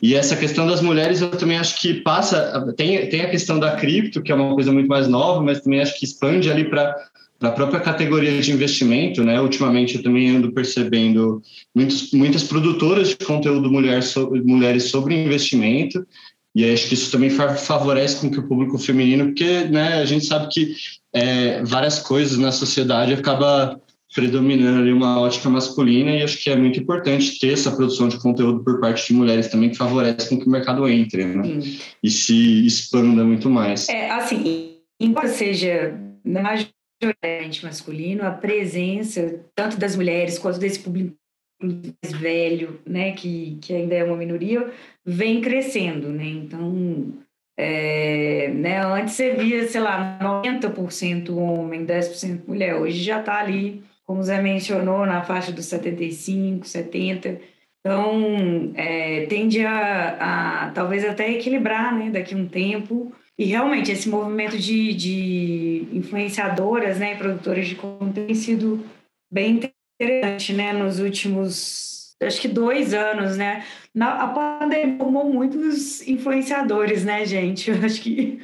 E 0.01 0.13
essa 0.13 0.35
questão 0.35 0.67
das 0.67 0.81
mulheres, 0.81 1.21
eu 1.21 1.31
também 1.31 1.57
acho 1.57 1.79
que 1.79 1.95
passa. 1.95 2.73
Tem, 2.75 3.07
tem 3.09 3.21
a 3.21 3.29
questão 3.29 3.59
da 3.59 3.75
cripto, 3.75 4.21
que 4.21 4.31
é 4.31 4.35
uma 4.35 4.53
coisa 4.53 4.71
muito 4.71 4.87
mais 4.87 5.07
nova, 5.07 5.41
mas 5.41 5.61
também 5.61 5.81
acho 5.81 5.97
que 5.97 6.05
expande 6.05 6.49
ali 6.49 6.65
para 6.69 6.95
a 7.41 7.51
própria 7.51 7.79
categoria 7.79 8.41
de 8.41 8.51
investimento, 8.51 9.23
né? 9.23 9.39
Ultimamente 9.39 9.95
eu 9.95 10.03
também 10.03 10.35
ando 10.35 10.51
percebendo 10.51 11.41
muitos, 11.73 12.11
muitas 12.11 12.43
produtoras 12.43 13.09
de 13.09 13.17
conteúdo 13.17 13.71
mulher 13.71 14.03
sobre, 14.03 14.41
mulheres 14.41 14.85
sobre 14.85 15.15
investimento, 15.15 16.05
e 16.53 16.71
acho 16.71 16.87
que 16.87 16.93
isso 16.93 17.11
também 17.11 17.29
favorece 17.29 18.21
com 18.21 18.31
que 18.31 18.39
o 18.39 18.47
público 18.47 18.77
feminino, 18.77 19.25
porque 19.25 19.65
né, 19.65 19.95
a 19.95 20.05
gente 20.05 20.25
sabe 20.25 20.47
que 20.49 20.73
é, 21.11 21.61
várias 21.63 21.99
coisas 21.99 22.37
na 22.37 22.51
sociedade 22.51 23.13
acaba 23.13 23.79
predominando 24.15 24.79
ali 24.79 24.93
uma 24.93 25.19
ótica 25.19 25.49
masculina 25.49 26.09
e 26.11 26.23
acho 26.23 26.41
que 26.41 26.49
é 26.49 26.55
muito 26.55 26.79
importante 26.79 27.37
ter 27.37 27.51
essa 27.51 27.75
produção 27.75 28.07
de 28.07 28.17
conteúdo 28.17 28.63
por 28.63 28.79
parte 28.79 29.05
de 29.07 29.13
mulheres 29.13 29.49
também 29.49 29.69
que 29.69 29.77
favorece 29.77 30.29
com 30.29 30.39
que 30.39 30.47
o 30.47 30.49
mercado 30.49 30.87
entre, 30.87 31.25
né? 31.25 31.59
E 32.01 32.09
se 32.09 32.65
expanda 32.65 33.25
muito 33.25 33.49
mais. 33.49 33.89
É, 33.89 34.09
assim, 34.09 34.77
embora 35.01 35.27
seja 35.27 35.99
majoritariamente 36.23 37.65
masculino, 37.65 38.23
a 38.23 38.31
presença 38.31 39.41
tanto 39.53 39.77
das 39.77 39.97
mulheres 39.97 40.39
quanto 40.39 40.59
desse 40.59 40.79
público 40.79 41.13
mais 41.61 42.17
velho, 42.17 42.79
né, 42.85 43.11
que, 43.11 43.57
que 43.61 43.73
ainda 43.73 43.95
é 43.95 44.03
uma 44.03 44.15
minoria, 44.15 44.71
vem 45.05 45.41
crescendo, 45.41 46.09
né? 46.09 46.25
Então, 46.25 47.13
é, 47.57 48.49
né, 48.53 48.85
antes 48.85 49.13
você 49.13 49.33
via, 49.33 49.67
sei 49.67 49.81
lá, 49.81 50.17
90% 50.21 51.35
homem, 51.35 51.85
10% 51.85 52.47
mulher, 52.47 52.75
hoje 52.75 53.03
já 53.03 53.19
está 53.19 53.39
ali 53.39 53.83
como 54.05 54.19
o 54.19 54.23
Zé 54.23 54.41
mencionou, 54.41 55.05
na 55.05 55.23
faixa 55.23 55.51
dos 55.51 55.65
75, 55.65 56.67
70. 56.67 57.41
Então, 57.79 58.73
é, 58.75 59.25
tende 59.27 59.65
a, 59.65 60.67
a, 60.67 60.71
talvez 60.71 61.03
até 61.05 61.31
equilibrar 61.31 61.95
né, 61.95 62.09
daqui 62.09 62.33
a 62.33 62.37
um 62.37 62.47
tempo. 62.47 63.13
E 63.37 63.45
realmente, 63.45 63.91
esse 63.91 64.07
movimento 64.07 64.57
de, 64.57 64.93
de 64.93 65.87
influenciadoras 65.91 66.99
né, 66.99 67.15
produtoras 67.15 67.67
de 67.67 67.75
conteúdo 67.75 68.13
tem 68.13 68.33
sido 68.33 68.85
bem 69.31 69.59
interessante 69.99 70.53
né, 70.53 70.71
nos 70.71 70.99
últimos, 70.99 72.15
acho 72.21 72.41
que 72.41 72.47
dois 72.47 72.93
anos. 72.93 73.37
Né? 73.37 73.63
Na, 73.93 74.23
a 74.23 74.27
pandemia 74.27 74.97
formou 74.97 75.31
muitos 75.31 76.07
influenciadores, 76.07 77.03
né, 77.03 77.25
gente? 77.25 77.69
Eu 77.69 77.83
acho 77.83 78.01
que 78.01 78.39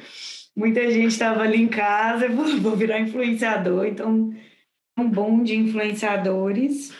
muita 0.54 0.90
gente 0.90 1.08
estava 1.08 1.42
ali 1.42 1.62
em 1.62 1.68
casa 1.68 2.26
e 2.26 2.28
vou 2.28 2.76
virar 2.76 3.00
influenciador. 3.00 3.86
Então, 3.86 4.32
um 5.02 5.10
boom 5.10 5.42
de 5.42 5.56
influenciadores, 5.56 6.92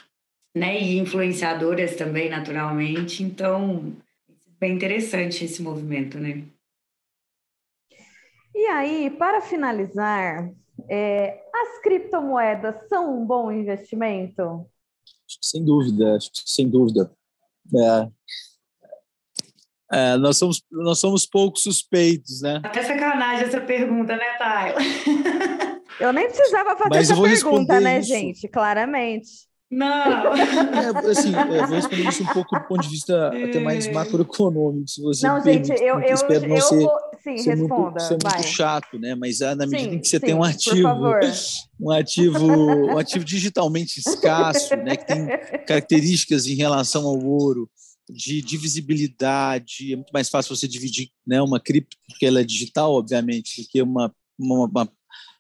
né? 0.55 0.81
E 0.81 0.99
influenciadoras 0.99 1.97
também, 1.97 2.29
naturalmente. 2.29 3.23
Então, 3.23 3.97
bem 4.59 4.75
interessante 4.75 5.45
esse 5.45 5.63
movimento, 5.63 6.19
né? 6.19 6.45
E 8.55 8.67
aí, 8.67 9.11
para 9.11 9.41
finalizar, 9.41 10.53
é, 10.89 11.43
as 11.55 11.81
criptomoedas 11.83 12.89
são 12.89 13.23
um 13.23 13.25
bom 13.25 13.51
investimento? 13.51 14.67
Sem 15.41 15.65
dúvida, 15.65 16.19
sem 16.45 16.69
dúvida. 16.69 17.11
É, 17.75 18.09
é, 19.95 20.17
nós, 20.17 20.37
somos, 20.37 20.63
nós 20.71 20.99
somos 20.99 21.25
pouco 21.25 21.59
suspeitos, 21.59 22.43
né? 22.43 22.61
Até 22.63 22.83
sacanagem 22.83 23.47
essa 23.47 23.61
pergunta, 23.61 24.17
né, 24.17 24.37
Taylor? 24.39 24.83
Eu 26.03 26.13
nem 26.13 26.27
precisava 26.27 26.77
fazer 26.77 26.91
Mas 26.91 27.11
essa 27.11 27.23
pergunta, 27.23 27.81
né, 27.81 28.01
isso. 28.01 28.09
gente? 28.09 28.49
Claramente. 28.49 29.31
Não. 29.71 30.35
É, 30.35 31.11
assim, 31.11 31.33
eu 31.33 31.67
vou 31.67 31.77
responder 31.77 32.09
isso 32.09 32.23
um 32.25 32.27
pouco 32.27 32.59
do 32.59 32.65
ponto 32.67 32.83
de 32.83 32.89
vista 32.89 33.29
até 33.29 33.59
mais 33.61 33.87
é. 33.87 33.93
macroeconômico, 33.93 34.87
se 34.89 35.01
você 35.01 35.27
Não, 35.27 35.43
gente, 35.43 35.69
permite, 35.69 35.83
eu, 35.83 36.01
eu, 36.01 36.15
espero 36.15 36.49
não 36.49 36.57
eu 36.57 36.63
ser, 36.63 36.81
vou... 36.81 36.93
Sim, 37.23 37.39
ser 37.39 37.51
responda, 37.57 37.83
muito, 37.83 38.01
ser 38.01 38.19
muito 38.23 38.43
chato, 38.43 38.99
né? 38.99 39.15
Mas 39.15 39.41
ah, 39.41 39.55
na 39.55 39.65
medida 39.65 39.91
sim, 39.91 39.97
em 39.97 40.01
que 40.01 40.09
você 40.09 40.19
sim, 40.19 40.27
tem 40.27 40.35
um 40.35 40.43
ativo, 40.43 40.89
um 41.81 41.91
ativo, 41.91 42.47
um 42.47 42.99
ativo 42.99 43.25
digitalmente 43.25 43.99
escasso, 43.99 44.77
né? 44.77 44.97
Que 44.97 45.07
tem 45.07 45.27
características 45.67 46.47
em 46.47 46.55
relação 46.55 47.07
ao 47.07 47.19
ouro, 47.25 47.71
de 48.11 48.43
divisibilidade, 48.43 49.93
é 49.93 49.97
muito 49.97 50.11
mais 50.13 50.29
fácil 50.29 50.55
você 50.55 50.69
dividir 50.69 51.11
né, 51.27 51.41
uma 51.41 51.61
cripto, 51.61 51.97
porque 52.07 52.27
ela 52.27 52.41
é 52.41 52.45
digital, 52.45 52.93
obviamente, 52.93 53.63
do 53.63 53.69
que 53.69 53.81
uma, 53.81 54.13
uma, 54.39 54.67
uma, 54.67 54.93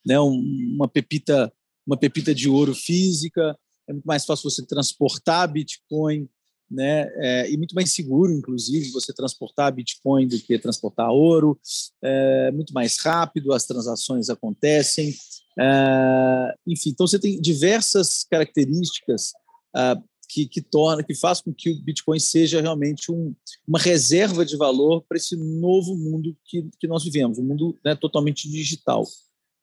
né, 0.04 0.18
uma, 0.20 0.88
pepita, 0.88 1.52
uma 1.86 1.96
pepita 1.96 2.34
de 2.34 2.48
ouro 2.48 2.74
física. 2.74 3.56
É 3.88 3.92
muito 3.92 4.04
mais 4.04 4.24
fácil 4.24 4.50
você 4.50 4.64
transportar 4.64 5.50
Bitcoin, 5.50 6.28
né, 6.70 7.06
é, 7.16 7.50
e 7.50 7.56
muito 7.56 7.74
mais 7.74 7.92
seguro, 7.92 8.32
inclusive, 8.32 8.90
você 8.90 9.12
transportar 9.12 9.74
Bitcoin 9.74 10.26
do 10.26 10.38
que 10.38 10.58
transportar 10.58 11.10
ouro. 11.10 11.58
É 12.02 12.50
muito 12.50 12.72
mais 12.72 12.98
rápido, 12.98 13.52
as 13.52 13.66
transações 13.66 14.30
acontecem. 14.30 15.14
É, 15.58 16.54
enfim, 16.66 16.90
então 16.90 17.06
você 17.06 17.18
tem 17.18 17.40
diversas 17.40 18.24
características 18.24 19.32
uh, 19.76 20.02
que, 20.32 20.46
que 20.46 20.62
torna, 20.62 21.02
que 21.02 21.14
faz 21.14 21.42
com 21.42 21.52
que 21.52 21.70
o 21.70 21.82
Bitcoin 21.82 22.18
seja 22.18 22.60
realmente 22.60 23.12
um, 23.12 23.34
uma 23.68 23.78
reserva 23.78 24.46
de 24.46 24.56
valor 24.56 25.04
para 25.06 25.18
esse 25.18 25.36
novo 25.36 25.94
mundo 25.94 26.34
que, 26.46 26.66
que 26.80 26.88
nós 26.88 27.04
vivemos, 27.04 27.38
um 27.38 27.44
mundo 27.44 27.78
né, 27.84 27.94
totalmente 27.94 28.50
digital. 28.50 29.04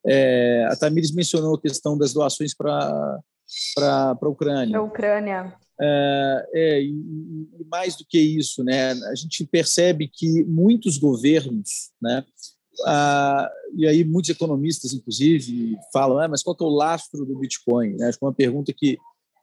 É, 0.06 0.68
a 0.70 0.76
Tamires 0.76 1.12
mencionou 1.12 1.56
a 1.56 1.62
questão 1.62 1.98
das 1.98 2.14
doações 2.14 2.56
para 2.56 3.20
a 3.78 4.16
Ucrânia. 4.24 4.78
A 4.78 4.82
Ucrânia. 4.82 5.54
É, 5.82 6.50
é 6.54 6.82
e, 6.82 6.90
e, 6.90 7.66
mais 7.70 7.96
do 7.96 8.06
que 8.08 8.20
isso, 8.20 8.64
né, 8.64 8.92
a 8.92 9.16
gente 9.16 9.46
percebe 9.46 10.10
que 10.12 10.44
muitos 10.44 10.98
governos, 10.98 11.92
né, 12.02 12.26
ah, 12.86 13.50
e 13.76 13.88
aí 13.88 14.04
muitos 14.04 14.30
economistas, 14.30 14.94
inclusive, 14.94 15.78
falam, 15.92 16.20
ah, 16.20 16.28
mas 16.28 16.44
qual 16.44 16.56
é 16.60 16.64
o 16.64 16.70
lastro 16.70 17.26
do 17.26 17.38
Bitcoin? 17.38 17.96
Né? 17.96 18.08
Acho 18.08 18.18
que 18.18 18.26
é 18.26 18.28
uma 18.28 18.34
pergunta 18.34 18.74
que 18.74 18.98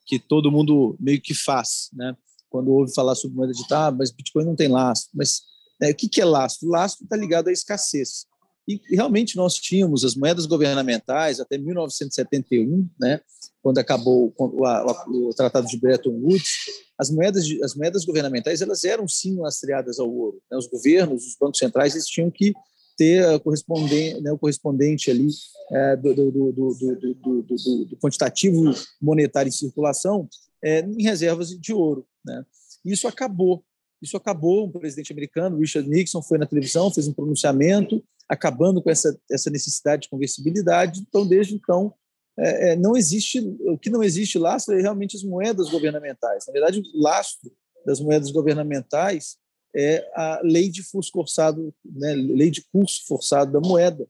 que 0.07 0.19
todo 0.19 0.53
mundo 0.53 0.97
meio 1.01 1.21
que 1.21 1.35
faz, 1.35 1.91
né? 1.93 2.17
Quando 2.49 2.73
ouve 2.73 2.95
falar 2.95 3.17
sobre 3.17 3.37
moeda 3.37 3.53
digital, 3.53 3.89
ah, 3.89 3.91
mas 3.91 4.13
Bitcoin 4.13 4.45
não 4.45 4.55
tem 4.55 4.69
lastro. 4.69 5.11
Mas 5.13 5.43
né, 5.81 5.91
o 5.91 5.95
que, 5.95 6.09
que 6.09 6.21
é 6.21 6.25
lastro? 6.25 6.69
Lastro 6.69 7.05
está 7.05 7.17
ligado 7.17 7.49
à 7.49 7.53
escassez. 7.53 8.25
E 8.69 8.81
realmente 8.91 9.37
nós 9.37 9.55
tínhamos 9.55 10.05
as 10.05 10.17
moedas 10.17 10.45
governamentais 10.45 11.39
até 11.39 11.57
1971, 11.57 12.89
né, 12.99 13.21
quando 13.63 13.79
acabou 13.79 14.35
o, 14.37 15.29
o, 15.29 15.35
Tratado 15.35 15.69
de 15.69 15.79
Bretton 15.79 16.11
Woods, 16.11 16.51
as 16.99 17.11
moedas, 17.11 17.45
as 17.63 17.75
moedas 17.75 18.05
governamentais 18.05 18.61
elas 18.61 18.85
eram 18.85 19.07
sim 19.07 19.37
lastreadas 19.39 20.01
ao 20.01 20.13
ouro. 20.13 20.41
Né? 20.51 20.57
Os 20.57 20.67
governos, 20.67 21.27
os 21.27 21.37
bancos 21.39 21.59
centrais, 21.59 21.95
eles 21.95 22.07
tinham 22.07 22.31
que 22.31 22.53
ter 22.97 23.39
correspondente, 23.41 24.21
né, 24.21 24.33
o 24.33 24.39
correspondente 24.39 25.11
ali 25.11 25.29
é, 25.71 25.97
do, 25.97 26.15
do, 26.15 26.31
do, 26.31 26.53
do, 26.53 27.97
quantitativo 28.01 28.73
monetário 29.01 29.49
em 29.49 29.53
circulação 29.53 30.29
é, 30.65 30.81
em 30.81 31.03
reservas 31.03 31.51
de 31.51 31.73
ouro. 31.73 32.07
Né? 32.25 32.45
Isso 32.85 33.07
acabou. 33.07 33.63
Isso 34.01 34.17
acabou. 34.17 34.65
O 34.65 34.73
presidente 34.73 35.13
americano, 35.13 35.59
Richard 35.59 35.89
Nixon, 35.89 36.23
foi 36.23 36.39
na 36.39 36.47
televisão, 36.47 36.91
fez 36.91 37.07
um 37.07 37.13
pronunciamento 37.13 38.03
acabando 38.29 38.83
com 38.83 38.91
essa, 38.91 39.19
essa 39.31 39.51
necessidade 39.51 40.03
de 40.03 40.09
conversibilidade. 40.09 41.01
Então, 41.01 41.27
desde 41.27 41.55
então, 41.55 41.95
é, 42.39 42.73
é 42.73 42.77
não 42.77 42.97
existe 42.97 43.41
o 43.61 43.79
que 43.79 43.91
não 43.91 44.03
existe 44.03 44.39
lastro 44.39 44.79
é 44.79 44.83
realmente 44.83 45.17
as 45.17 45.23
moedas 45.23 45.71
governamentais. 45.71 46.45
Na 46.47 46.53
verdade, 46.53 46.81
o 46.81 47.03
lastro 47.03 47.51
das 47.85 48.01
moedas 48.01 48.31
governamentais 48.31 49.37
é 49.75 50.09
a 50.15 50.41
lei 50.43 50.71
de 50.71 50.83
curso 50.91 51.11
forçado, 51.13 51.73
né, 51.85 52.15
lei 52.15 52.51
de 52.51 52.65
curso 52.73 53.07
forçado 53.07 53.53
da 53.53 53.61
moeda. 53.61 54.09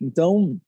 Então, 0.00 0.58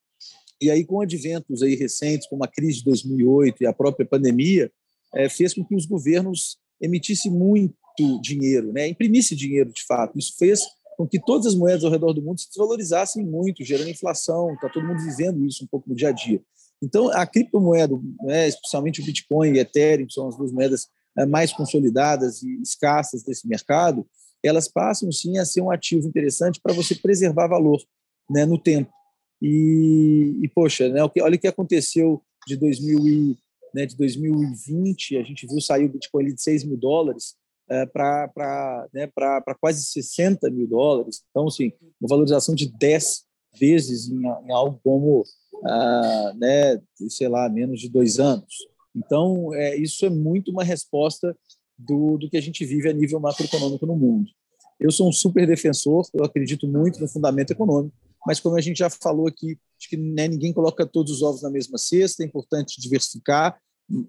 e 0.60 0.70
aí 0.70 0.84
com 0.84 1.00
adventos 1.00 1.62
aí 1.62 1.74
recentes, 1.74 2.28
como 2.28 2.44
a 2.44 2.48
crise 2.48 2.78
de 2.78 2.84
2008 2.84 3.62
e 3.62 3.66
a 3.66 3.72
própria 3.72 4.06
pandemia, 4.06 4.70
é, 5.14 5.28
fez 5.28 5.54
com 5.54 5.64
que 5.64 5.74
os 5.74 5.86
governos 5.86 6.58
emitissem 6.80 7.30
muito 7.30 7.74
dinheiro, 8.20 8.72
né, 8.72 8.88
imprimissem 8.88 9.36
dinheiro 9.36 9.70
de 9.72 9.84
fato. 9.84 10.18
Isso 10.18 10.34
fez 10.38 10.60
com 10.96 11.06
que 11.06 11.20
todas 11.20 11.46
as 11.46 11.54
moedas 11.54 11.84
ao 11.84 11.90
redor 11.90 12.12
do 12.12 12.22
mundo 12.22 12.40
se 12.40 12.48
desvalorizassem 12.48 13.24
muito, 13.24 13.64
gerando 13.64 13.90
inflação. 13.90 14.54
Está 14.54 14.68
todo 14.68 14.86
mundo 14.86 15.02
vivendo 15.02 15.44
isso 15.44 15.64
um 15.64 15.66
pouco 15.66 15.88
no 15.88 15.94
dia 15.94 16.08
a 16.08 16.12
dia. 16.12 16.42
Então, 16.82 17.10
a 17.12 17.24
criptomoeda, 17.26 17.94
né, 18.22 18.48
especialmente 18.48 19.00
o 19.00 19.04
Bitcoin 19.04 19.52
e 19.52 19.58
Ethereum, 19.60 20.06
que 20.06 20.12
são 20.12 20.28
as 20.28 20.36
duas 20.36 20.50
moedas 20.50 20.88
é, 21.16 21.24
mais 21.24 21.52
consolidadas 21.52 22.42
e 22.42 22.60
escassas 22.60 23.22
desse 23.22 23.46
mercado, 23.46 24.06
elas 24.42 24.66
passam 24.66 25.10
sim 25.12 25.38
a 25.38 25.44
ser 25.44 25.60
um 25.60 25.70
ativo 25.70 26.08
interessante 26.08 26.60
para 26.60 26.74
você 26.74 26.94
preservar 26.94 27.46
valor 27.46 27.80
né, 28.28 28.44
no 28.44 28.58
tempo. 28.58 28.90
E, 29.40 30.38
e 30.42 30.48
poxa, 30.48 30.88
né, 30.88 31.00
olha 31.20 31.36
o 31.36 31.38
que 31.38 31.46
aconteceu 31.46 32.20
de, 32.46 32.56
2000 32.56 33.08
e, 33.08 33.38
né, 33.72 33.86
de 33.86 33.96
2020, 33.96 35.16
a 35.16 35.22
gente 35.22 35.46
viu 35.46 35.60
sair 35.60 35.84
o 35.84 35.92
Bitcoin 35.92 36.34
de 36.34 36.42
6 36.42 36.64
mil 36.64 36.76
dólares 36.76 37.36
é, 37.72 37.86
para 37.86 38.88
né, 38.92 39.10
quase 39.58 39.82
60 39.82 40.50
mil 40.50 40.66
dólares. 40.66 41.22
Então, 41.30 41.48
assim, 41.48 41.72
uma 42.00 42.08
valorização 42.08 42.54
de 42.54 42.70
10 42.70 43.24
vezes 43.58 44.10
em, 44.10 44.20
em 44.20 44.52
algo 44.52 44.78
como, 44.84 45.24
ah, 45.64 46.32
né, 46.36 46.80
sei 47.08 47.28
lá, 47.28 47.48
menos 47.48 47.80
de 47.80 47.88
dois 47.88 48.18
anos. 48.18 48.54
Então, 48.94 49.54
é, 49.54 49.74
isso 49.76 50.04
é 50.04 50.10
muito 50.10 50.50
uma 50.50 50.62
resposta 50.62 51.34
do, 51.78 52.18
do 52.18 52.28
que 52.28 52.36
a 52.36 52.42
gente 52.42 52.64
vive 52.64 52.90
a 52.90 52.92
nível 52.92 53.18
macroeconômico 53.18 53.86
no 53.86 53.96
mundo. 53.96 54.28
Eu 54.78 54.90
sou 54.90 55.08
um 55.08 55.12
super 55.12 55.46
defensor, 55.46 56.06
eu 56.12 56.24
acredito 56.24 56.68
muito 56.68 57.00
no 57.00 57.08
fundamento 57.08 57.52
econômico, 57.52 57.96
mas 58.26 58.38
como 58.38 58.56
a 58.56 58.60
gente 58.60 58.78
já 58.78 58.90
falou 58.90 59.26
aqui, 59.26 59.58
acho 59.78 59.88
que 59.88 59.96
né, 59.96 60.28
ninguém 60.28 60.52
coloca 60.52 60.86
todos 60.86 61.12
os 61.12 61.22
ovos 61.22 61.42
na 61.42 61.50
mesma 61.50 61.78
cesta, 61.78 62.22
é 62.22 62.26
importante 62.26 62.80
diversificar, 62.80 63.58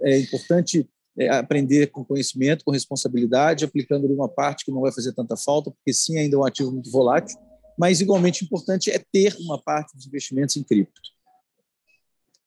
é 0.02 0.20
importante 0.20 0.88
é, 1.18 1.30
aprender 1.30 1.88
com 1.88 2.04
conhecimento, 2.04 2.64
com 2.66 2.72
responsabilidade, 2.72 3.66
aplicando 3.66 4.08
uma 4.08 4.28
parte 4.28 4.66
que 4.66 4.72
não 4.72 4.82
vai 4.82 4.92
fazer 4.92 5.14
tanta 5.14 5.38
falta, 5.38 5.72
porque 5.72 5.94
sim, 5.94 6.18
ainda 6.18 6.36
é 6.36 6.40
um 6.40 6.46
ativo 6.46 6.72
muito 6.72 6.92
volátil, 6.92 7.38
mas 7.78 8.02
igualmente 8.02 8.44
importante 8.44 8.92
é 8.92 9.00
ter 9.12 9.36
uma 9.40 9.62
parte 9.62 9.96
dos 9.96 10.06
investimentos 10.08 10.58
em 10.58 10.64
cripto. 10.64 11.02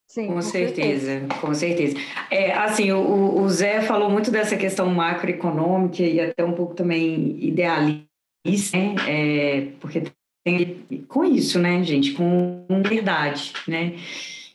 Sim, 0.07 0.29
com, 0.29 0.41
certeza, 0.41 1.27
com 1.41 1.53
certeza. 1.53 1.97
É, 2.31 2.53
assim, 2.53 2.91
o, 2.91 3.39
o 3.39 3.49
Zé 3.51 3.83
falou 3.83 4.09
muito 4.09 4.31
dessa 4.31 4.57
questão 4.57 4.87
macroeconômica 4.87 6.03
e 6.03 6.19
até 6.19 6.43
um 6.43 6.55
pouco 6.55 6.75
também 6.75 7.37
idealista, 7.45 8.79
né? 8.79 8.95
É, 9.07 9.61
porque 9.79 10.05
tem 10.43 10.87
com 11.07 11.25
isso, 11.25 11.59
né, 11.59 11.83
gente, 11.85 12.13
com 12.13 12.65
verdade, 12.89 13.53
né? 13.69 13.97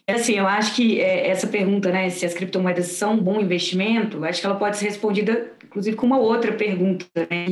Assim, 0.08 0.34
eu 0.34 0.48
acho 0.48 0.76
que 0.76 1.00
é, 1.00 1.30
essa 1.30 1.48
pergunta, 1.48 1.92
né, 1.92 2.10
se 2.10 2.26
as 2.26 2.34
criptomoedas 2.34 2.88
são 2.88 3.14
um 3.14 3.24
bom 3.24 3.40
investimento, 3.40 4.24
acho 4.26 4.42
que 4.42 4.46
ela 4.46 4.56
pode 4.56 4.78
ser 4.78 4.86
respondida, 4.86 5.52
inclusive, 5.64 5.96
com 5.96 6.06
uma 6.06 6.20
outra 6.20 6.52
pergunta, 6.54 7.06
né? 7.16 7.46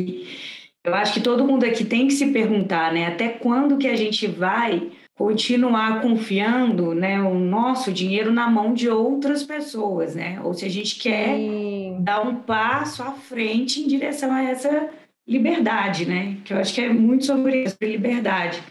Eu 0.84 0.96
acho 0.96 1.14
que 1.14 1.22
todo 1.22 1.46
mundo 1.46 1.66
aqui 1.66 1.84
tem 1.84 2.08
que 2.08 2.14
se 2.14 2.28
perguntar, 2.28 2.94
né, 2.94 3.08
até 3.08 3.30
quando 3.30 3.78
que 3.78 3.88
a 3.88 3.96
gente 3.96 4.28
vai 4.28 4.92
continuar 5.20 6.02
confiando 6.02 6.96
né, 6.96 7.22
o 7.22 7.38
nosso 7.38 7.92
dinheiro 7.92 8.32
na 8.32 8.50
mão 8.50 8.74
de 8.74 8.88
outras 8.90 9.44
pessoas, 9.44 10.16
né? 10.16 10.40
Ou 10.42 10.54
se 10.54 10.64
a 10.64 10.70
gente 10.70 10.98
quer 10.98 11.36
Sim. 11.36 11.98
dar 12.00 12.22
um 12.22 12.36
passo 12.36 13.04
à 13.04 13.12
frente 13.12 13.82
em 13.82 13.88
direção 13.88 14.32
a 14.32 14.42
essa 14.42 14.90
liberdade, 15.28 16.06
né? 16.06 16.38
Que 16.46 16.54
eu 16.54 16.58
acho 16.58 16.74
que 16.74 16.80
é 16.80 16.88
muito 16.88 17.26
sobre 17.26 17.64
isso, 17.64 17.72
sobre 17.72 17.98
liberdade. 17.98 18.64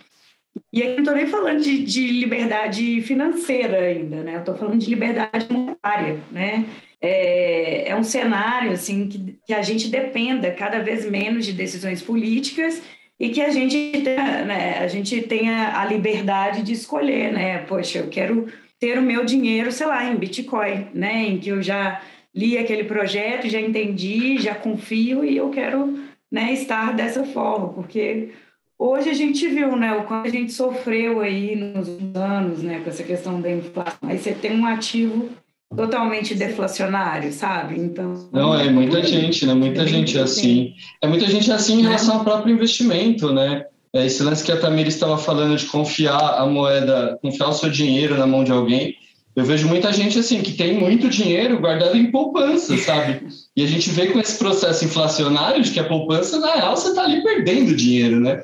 E 0.73 0.83
aqui 0.83 0.93
não 0.93 0.99
estou 0.99 1.15
nem 1.15 1.27
falando 1.27 1.61
de, 1.61 1.85
de, 1.85 2.07
liberdade 2.09 3.01
financeira 3.03 3.79
ainda, 3.79 4.23
né? 4.23 4.39
Estou 4.39 4.57
falando 4.57 4.79
de 4.79 4.91
liberdade 4.91 5.47
monetária, 5.51 6.19
né? 6.31 6.65
É, 7.01 7.91
é 7.91 7.97
um 7.97 8.03
cenário 8.03 8.73
assim 8.73 9.09
que, 9.09 9.39
que 9.47 9.55
a 9.55 9.63
gente 9.63 9.89
dependa 9.89 10.51
cada 10.51 10.81
vez 10.81 11.09
menos 11.09 11.47
de 11.47 11.53
decisões 11.53 12.03
políticas 12.03 12.83
e 13.21 13.29
que 13.31 13.41
a 13.41 13.51
gente 13.51 14.03
tenha, 14.03 14.45
né, 14.45 14.79
a 14.79 14.89
gente 14.89 15.23
tenha 15.23 15.81
a 15.81 15.85
liberdade 15.85 16.63
de 16.63 16.73
escolher, 16.73 17.33
né? 17.33 17.59
Poxa, 17.59 17.99
eu 17.99 18.09
quero 18.09 18.47
ter 18.79 18.99
o 18.99 19.03
meu 19.03 19.25
dinheiro, 19.25 19.73
sei 19.73 19.87
lá, 19.87 20.05
em 20.05 20.17
Bitcoin, 20.17 20.89
né? 20.95 21.25
Em 21.27 21.39
que 21.39 21.51
eu 21.51 21.63
já 21.63 22.01
li 22.35 22.57
aquele 22.57 22.85
projeto, 22.85 23.49
já 23.49 23.61
entendi, 23.61 24.39
já 24.39 24.55
confio 24.55 25.25
e 25.25 25.37
eu 25.37 25.51
quero 25.51 25.99
né, 26.31 26.53
estar 26.53 26.95
dessa 26.95 27.25
forma, 27.25 27.73
porque 27.73 28.31
hoje 28.79 29.11
a 29.11 29.15
gente 29.15 29.47
viu 29.49 29.77
né, 29.77 29.93
o 29.95 30.05
quanto 30.05 30.29
a 30.29 30.31
gente 30.31 30.53
sofreu 30.53 31.21
aí 31.21 31.57
nos 31.57 31.89
anos 32.15 32.63
né, 32.63 32.81
com 32.81 32.91
essa 32.91 33.03
questão 33.03 33.41
da 33.41 33.51
inflação. 33.51 34.09
Aí 34.09 34.19
você 34.19 34.33
tem 34.33 34.59
um 34.59 34.67
ativo 34.67 35.31
totalmente 35.75 36.35
deflacionário, 36.35 37.33
sabe? 37.33 37.79
Então 37.79 38.29
não 38.33 38.55
é 38.55 38.71
muita 38.71 39.03
gente, 39.03 39.45
né? 39.45 39.53
Muita 39.53 39.87
gente 39.87 40.17
é 40.17 40.23
assim. 40.23 40.73
É 41.03 41.07
muita 41.07 41.27
gente 41.27 41.51
assim 41.53 41.81
em 41.81 41.83
relação 41.83 42.19
ao 42.19 42.25
próprio 42.25 42.55
investimento, 42.55 43.33
né? 43.33 43.65
É 43.93 44.07
esse 44.07 44.23
lance 44.23 44.45
que 44.45 44.53
a 44.53 44.61
Tamira 44.61 44.89
estava 44.89 45.17
falando 45.17 45.57
de 45.57 45.67
confiar 45.67 46.39
a 46.39 46.47
moeda, 46.47 47.19
confiar 47.23 47.49
o 47.49 47.53
seu 47.53 47.71
dinheiro 47.71 48.17
na 48.17 48.27
mão 48.27 48.45
de 48.45 48.53
alguém. 48.53 48.95
Eu 49.39 49.45
vejo 49.45 49.69
muita 49.69 49.93
gente 49.93 50.19
assim 50.19 50.43
que 50.43 50.57
tem 50.57 50.77
muito 50.77 51.09
dinheiro 51.09 51.61
guardado 51.61 51.97
em 51.97 52.11
poupança, 52.11 52.77
sabe? 52.77 53.25
E 53.57 53.63
a 53.63 53.69
gente 53.69 53.89
vê 53.89 54.11
com 54.13 54.19
esse 54.19 54.37
processo 54.37 54.85
inflacionário 54.85 55.63
de 55.63 55.71
que 55.71 55.79
a 55.79 55.87
poupança, 55.87 56.41
na 56.41 56.57
real, 56.57 56.77
você 56.77 56.89
está 56.89 57.05
ali 57.05 57.23
perdendo 57.23 57.73
dinheiro, 57.77 58.19
né? 58.19 58.43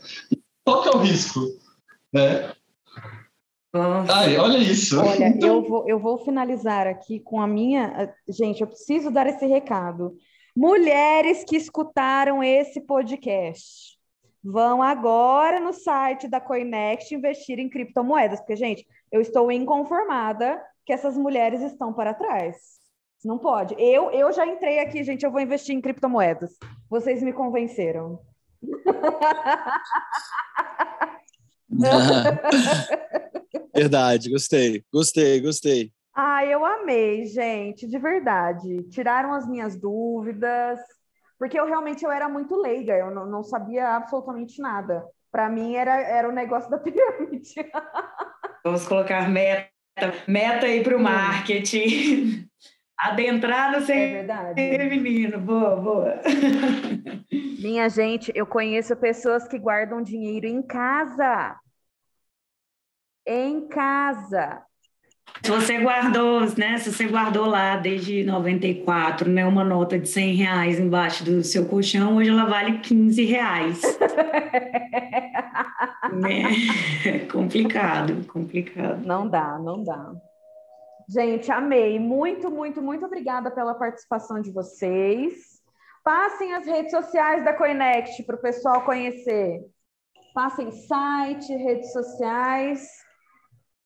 Qual 0.65 0.83
que 0.83 0.89
é 0.89 0.93
o 0.93 0.99
risco? 0.99 1.41
Né? 2.13 2.53
Ai, 4.09 4.37
olha 4.37 4.57
isso. 4.57 5.01
Olha, 5.01 5.37
eu 5.43 5.63
vou, 5.63 5.89
eu 5.89 5.99
vou 5.99 6.17
finalizar 6.19 6.87
aqui 6.87 7.19
com 7.19 7.41
a 7.41 7.47
minha. 7.49 8.15
Gente, 8.29 8.61
eu 8.61 8.69
preciso 8.69 9.11
dar 9.11 9.27
esse 9.27 9.45
recado. 9.47 10.17
Mulheres 10.55 11.43
que 11.43 11.57
escutaram 11.57 12.41
esse 12.41 12.81
podcast 12.81 13.99
vão 14.45 14.81
agora 14.81 15.59
no 15.59 15.73
site 15.73 16.29
da 16.29 16.41
Coinext 16.41 17.11
investir 17.11 17.59
em 17.59 17.69
criptomoedas, 17.69 18.39
porque, 18.39 18.55
gente, 18.55 18.87
eu 19.11 19.21
estou 19.21 19.51
inconformada 19.51 20.63
que 20.85 20.93
essas 20.93 21.17
mulheres 21.17 21.63
estão 21.63 21.93
para 21.93 22.15
trás. 22.15 22.57
Não 23.25 23.39
pode. 23.39 23.75
Eu, 23.79 24.11
eu 24.11 24.33
já 24.33 24.47
entrei 24.47 24.81
aqui, 24.81 25.03
gente, 25.03 25.25
eu 25.25 25.31
vou 25.31 25.41
investir 25.41 25.75
em 25.75 25.81
criptomoedas. 25.81 26.59
Vocês 26.91 27.23
me 27.23 27.33
convenceram. 27.33 28.21
Verdade, 33.75 34.31
gostei, 34.31 34.85
gostei, 34.93 35.41
gostei. 35.41 35.91
Ah, 36.15 36.45
eu 36.47 36.65
amei, 36.65 37.27
gente, 37.27 37.89
de 37.89 37.99
verdade. 37.99 38.85
Tiraram 38.91 39.33
as 39.33 39.49
minhas 39.49 39.75
dúvidas, 39.75 40.79
porque 41.39 41.59
eu 41.59 41.67
realmente 41.67 42.05
eu 42.05 42.13
era 42.13 42.29
muito 42.29 42.55
leiga, 42.55 42.97
eu 42.97 43.11
não, 43.11 43.27
não 43.27 43.43
sabia 43.43 43.97
absolutamente 43.97 44.63
nada. 44.63 45.05
Para 45.33 45.49
mim 45.49 45.75
era, 45.75 46.01
era 46.01 46.29
o 46.29 46.33
negócio 46.33 46.71
da 46.71 46.79
pirâmide. 46.79 47.55
Vamos 48.63 48.87
colocar 48.87 49.29
meta, 49.29 49.74
meta 50.27 50.67
aí 50.67 50.83
para 50.83 50.97
o 50.97 51.01
marketing. 51.01 52.49
Adentrar 52.97 53.73
no 53.73 53.85
ser 53.85 54.25
é 54.57 54.89
feminino. 54.89 55.41
Boa, 55.41 55.77
boa. 55.77 56.21
Minha 57.61 57.89
gente, 57.89 58.33
eu 58.35 58.47
conheço 58.47 58.95
pessoas 58.97 59.49
que 59.49 59.59
guardam 59.59 60.01
dinheiro 60.01 60.47
em 60.47 60.63
casa 60.63 61.59
em 63.27 63.67
casa. 63.69 64.65
Se 65.43 65.51
você 65.51 65.79
guardou, 65.79 66.41
né? 66.57 66.79
Se 66.79 66.91
você 66.91 67.07
guardou 67.07 67.47
lá 67.47 67.77
desde 67.77 68.25
94, 68.25 69.29
né? 69.29 69.47
Uma 69.47 69.63
nota 69.63 69.99
de 69.99 70.09
100 70.09 70.35
reais 70.35 70.81
embaixo 70.81 71.23
do 71.23 71.45
seu 71.45 71.67
colchão, 71.67 72.17
hoje 72.17 72.31
ela 72.31 72.47
vale 72.47 72.79
15 72.79 73.25
reais. 73.25 73.83
né? 76.13 76.45
complicado, 77.31 78.27
complicado. 78.27 79.05
Não 79.05 79.29
dá, 79.29 79.59
não 79.59 79.85
dá. 79.85 80.13
Gente, 81.09 81.53
amei. 81.53 81.99
Muito, 81.99 82.51
muito, 82.51 82.81
muito 82.81 83.05
obrigada 83.05 83.51
pela 83.51 83.75
participação 83.75 84.41
de 84.41 84.51
vocês. 84.51 85.55
Passem 86.03 86.55
as 86.55 86.67
redes 86.67 86.91
sociais 86.91 87.45
da 87.45 87.53
Coinext 87.53 88.23
para 88.25 88.37
o 88.37 88.41
pessoal 88.41 88.83
conhecer. 88.83 89.61
Passem 90.35 90.71
site, 90.71 91.55
redes 91.55 91.93
sociais. 91.93 93.04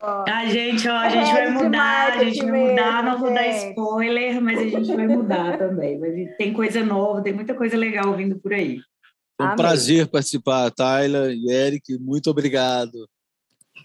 A 0.02 0.46
gente, 0.46 0.88
ó, 0.88 0.96
a 0.96 1.08
gente 1.08 1.32
vai 1.32 1.48
mudar, 1.50 2.14
a 2.14 2.24
gente 2.24 2.44
vai 2.44 2.70
mudar, 2.70 3.04
não 3.04 3.18
vou 3.18 3.32
dar 3.32 3.46
spoiler, 3.48 4.40
mas 4.40 4.58
a 4.58 4.64
gente 4.64 4.96
vai 4.96 5.06
mudar 5.06 5.58
também. 5.62 6.00
Tem 6.36 6.52
coisa 6.52 6.84
nova, 6.84 7.22
tem 7.22 7.32
muita 7.32 7.54
coisa 7.54 7.76
legal 7.76 8.16
vindo 8.16 8.36
por 8.40 8.52
aí. 8.52 8.80
Foi 9.36 9.46
um 9.46 9.50
Amém. 9.50 9.56
prazer 9.56 10.08
participar, 10.08 10.70
Tayla 10.70 11.32
e 11.32 11.52
Eric, 11.52 11.96
muito 12.00 12.28
obrigado. 12.30 13.08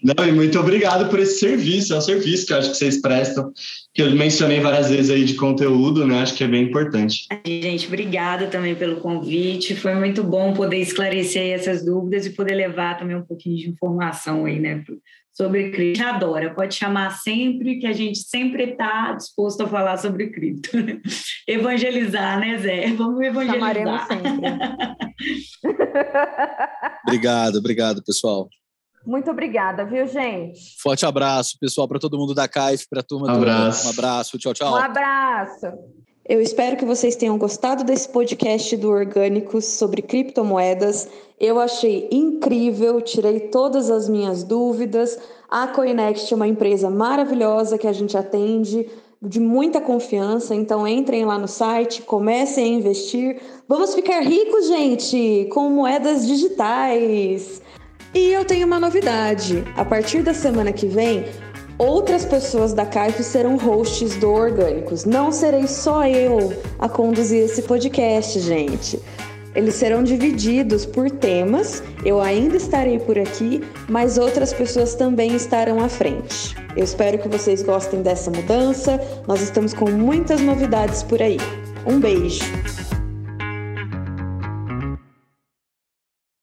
Não, 0.04 0.28
e 0.28 0.32
muito 0.32 0.60
obrigado 0.60 1.10
por 1.10 1.20
esse 1.20 1.40
serviço, 1.40 1.94
é 1.94 1.98
um 1.98 2.02
serviço 2.02 2.46
que 2.46 2.54
eu 2.54 2.58
acho 2.58 2.72
que 2.72 2.78
vocês 2.78 3.02
prestam, 3.02 3.52
que 3.94 4.02
eu 4.02 4.12
mencionei 4.16 4.60
várias 4.60 4.90
vezes 4.90 5.10
aí 5.10 5.26
de 5.26 5.36
conteúdo, 5.36 6.06
né? 6.06 6.22
Acho 6.22 6.36
que 6.36 6.44
é 6.44 6.48
bem 6.48 6.64
importante. 6.64 7.26
Gente, 7.46 7.88
obrigada 7.88 8.48
também 8.48 8.76
pelo 8.76 8.98
convite. 8.98 9.76
Foi 9.76 9.96
muito 9.96 10.24
bom 10.24 10.54
poder 10.54 10.78
esclarecer 10.78 11.54
essas 11.54 11.84
dúvidas 11.84 12.26
e 12.26 12.32
poder 12.32 12.56
levar 12.56 12.98
também 12.98 13.16
um 13.16 13.26
pouquinho 13.26 13.58
de 13.58 13.70
informação 13.70 14.46
aí, 14.46 14.60
né? 14.60 14.84
Sobre 15.34 15.70
cripto. 15.72 16.04
Adora, 16.04 16.54
pode 16.54 16.74
chamar 16.74 17.12
sempre, 17.12 17.78
que 17.78 17.86
a 17.86 17.94
gente 17.94 18.18
sempre 18.20 18.72
está 18.72 19.14
disposto 19.14 19.62
a 19.62 19.68
falar 19.68 19.98
sobre 19.98 20.32
cripto. 20.32 20.72
Evangelizar, 21.48 22.40
né, 22.40 22.58
Zé? 22.58 22.88
Vamos 22.94 23.22
evangelizar. 23.22 23.74
Chamaremos 23.74 24.02
sempre. 24.08 24.48
obrigado, 27.06 27.58
obrigado, 27.58 28.04
pessoal. 28.04 28.50
Muito 29.08 29.32
obrigada, 29.32 29.86
viu, 29.86 30.06
gente? 30.06 30.76
Forte 30.82 31.06
abraço, 31.06 31.58
pessoal, 31.62 31.88
para 31.88 31.98
todo 31.98 32.18
mundo 32.18 32.34
da 32.34 32.46
CAIF, 32.46 32.90
para 32.90 33.00
a 33.00 33.04
turma 33.04 33.28
um 33.28 33.36
abraço. 33.38 33.84
Do... 33.84 33.88
Um 33.88 33.92
abraço, 33.92 34.38
tchau, 34.38 34.54
tchau. 34.54 34.74
Um 34.74 34.76
abraço. 34.76 35.68
Eu 36.28 36.42
espero 36.42 36.76
que 36.76 36.84
vocês 36.84 37.16
tenham 37.16 37.38
gostado 37.38 37.86
desse 37.86 38.10
podcast 38.10 38.76
do 38.76 38.90
Orgânicos 38.90 39.64
sobre 39.64 40.02
criptomoedas. 40.02 41.08
Eu 41.40 41.58
achei 41.58 42.10
incrível, 42.12 43.00
tirei 43.00 43.40
todas 43.40 43.90
as 43.90 44.10
minhas 44.10 44.44
dúvidas. 44.44 45.18
A 45.50 45.68
Coinext 45.70 46.30
é 46.30 46.36
uma 46.36 46.48
empresa 46.48 46.90
maravilhosa 46.90 47.78
que 47.78 47.88
a 47.88 47.94
gente 47.94 48.18
atende 48.18 48.90
de 49.22 49.40
muita 49.40 49.80
confiança, 49.80 50.54
então 50.54 50.86
entrem 50.86 51.24
lá 51.24 51.40
no 51.40 51.48
site, 51.48 52.02
comecem 52.02 52.66
a 52.66 52.78
investir. 52.78 53.42
Vamos 53.70 53.96
ficar 53.96 54.20
ricos, 54.20 54.68
gente, 54.68 55.48
com 55.54 55.70
moedas 55.70 56.28
digitais. 56.28 57.62
E 58.18 58.34
eu 58.34 58.44
tenho 58.44 58.66
uma 58.66 58.80
novidade. 58.80 59.64
A 59.76 59.86
partir 59.86 60.24
da 60.24 60.34
semana 60.34 60.74
que 60.74 60.88
vem, 60.88 61.26
outras 61.78 62.26
pessoas 62.26 62.74
da 62.74 62.84
CAIF 62.84 63.24
serão 63.24 63.58
hosts 63.58 64.16
do 64.16 64.32
Orgânicos. 64.32 65.06
Não 65.06 65.32
serei 65.32 65.68
só 65.68 66.04
eu 66.08 66.52
a 66.80 66.90
conduzir 66.90 67.44
esse 67.44 67.62
podcast, 67.62 68.40
gente. 68.40 69.00
Eles 69.54 69.76
serão 69.76 70.04
divididos 70.04 70.84
por 70.84 71.12
temas. 71.12 71.84
Eu 72.04 72.20
ainda 72.20 72.58
estarei 72.58 72.98
por 72.98 73.20
aqui, 73.20 73.62
mas 73.88 74.18
outras 74.18 74.52
pessoas 74.52 74.96
também 74.96 75.36
estarão 75.36 75.80
à 75.80 75.88
frente. 75.88 76.56
Eu 76.76 76.84
espero 76.84 77.20
que 77.20 77.30
vocês 77.30 77.62
gostem 77.62 78.02
dessa 78.02 78.32
mudança. 78.32 79.00
Nós 79.28 79.44
estamos 79.44 79.76
com 79.76 79.92
muitas 79.92 80.42
novidades 80.42 81.04
por 81.04 81.22
aí. 81.22 81.38
Um 81.86 82.00
beijo! 82.00 82.42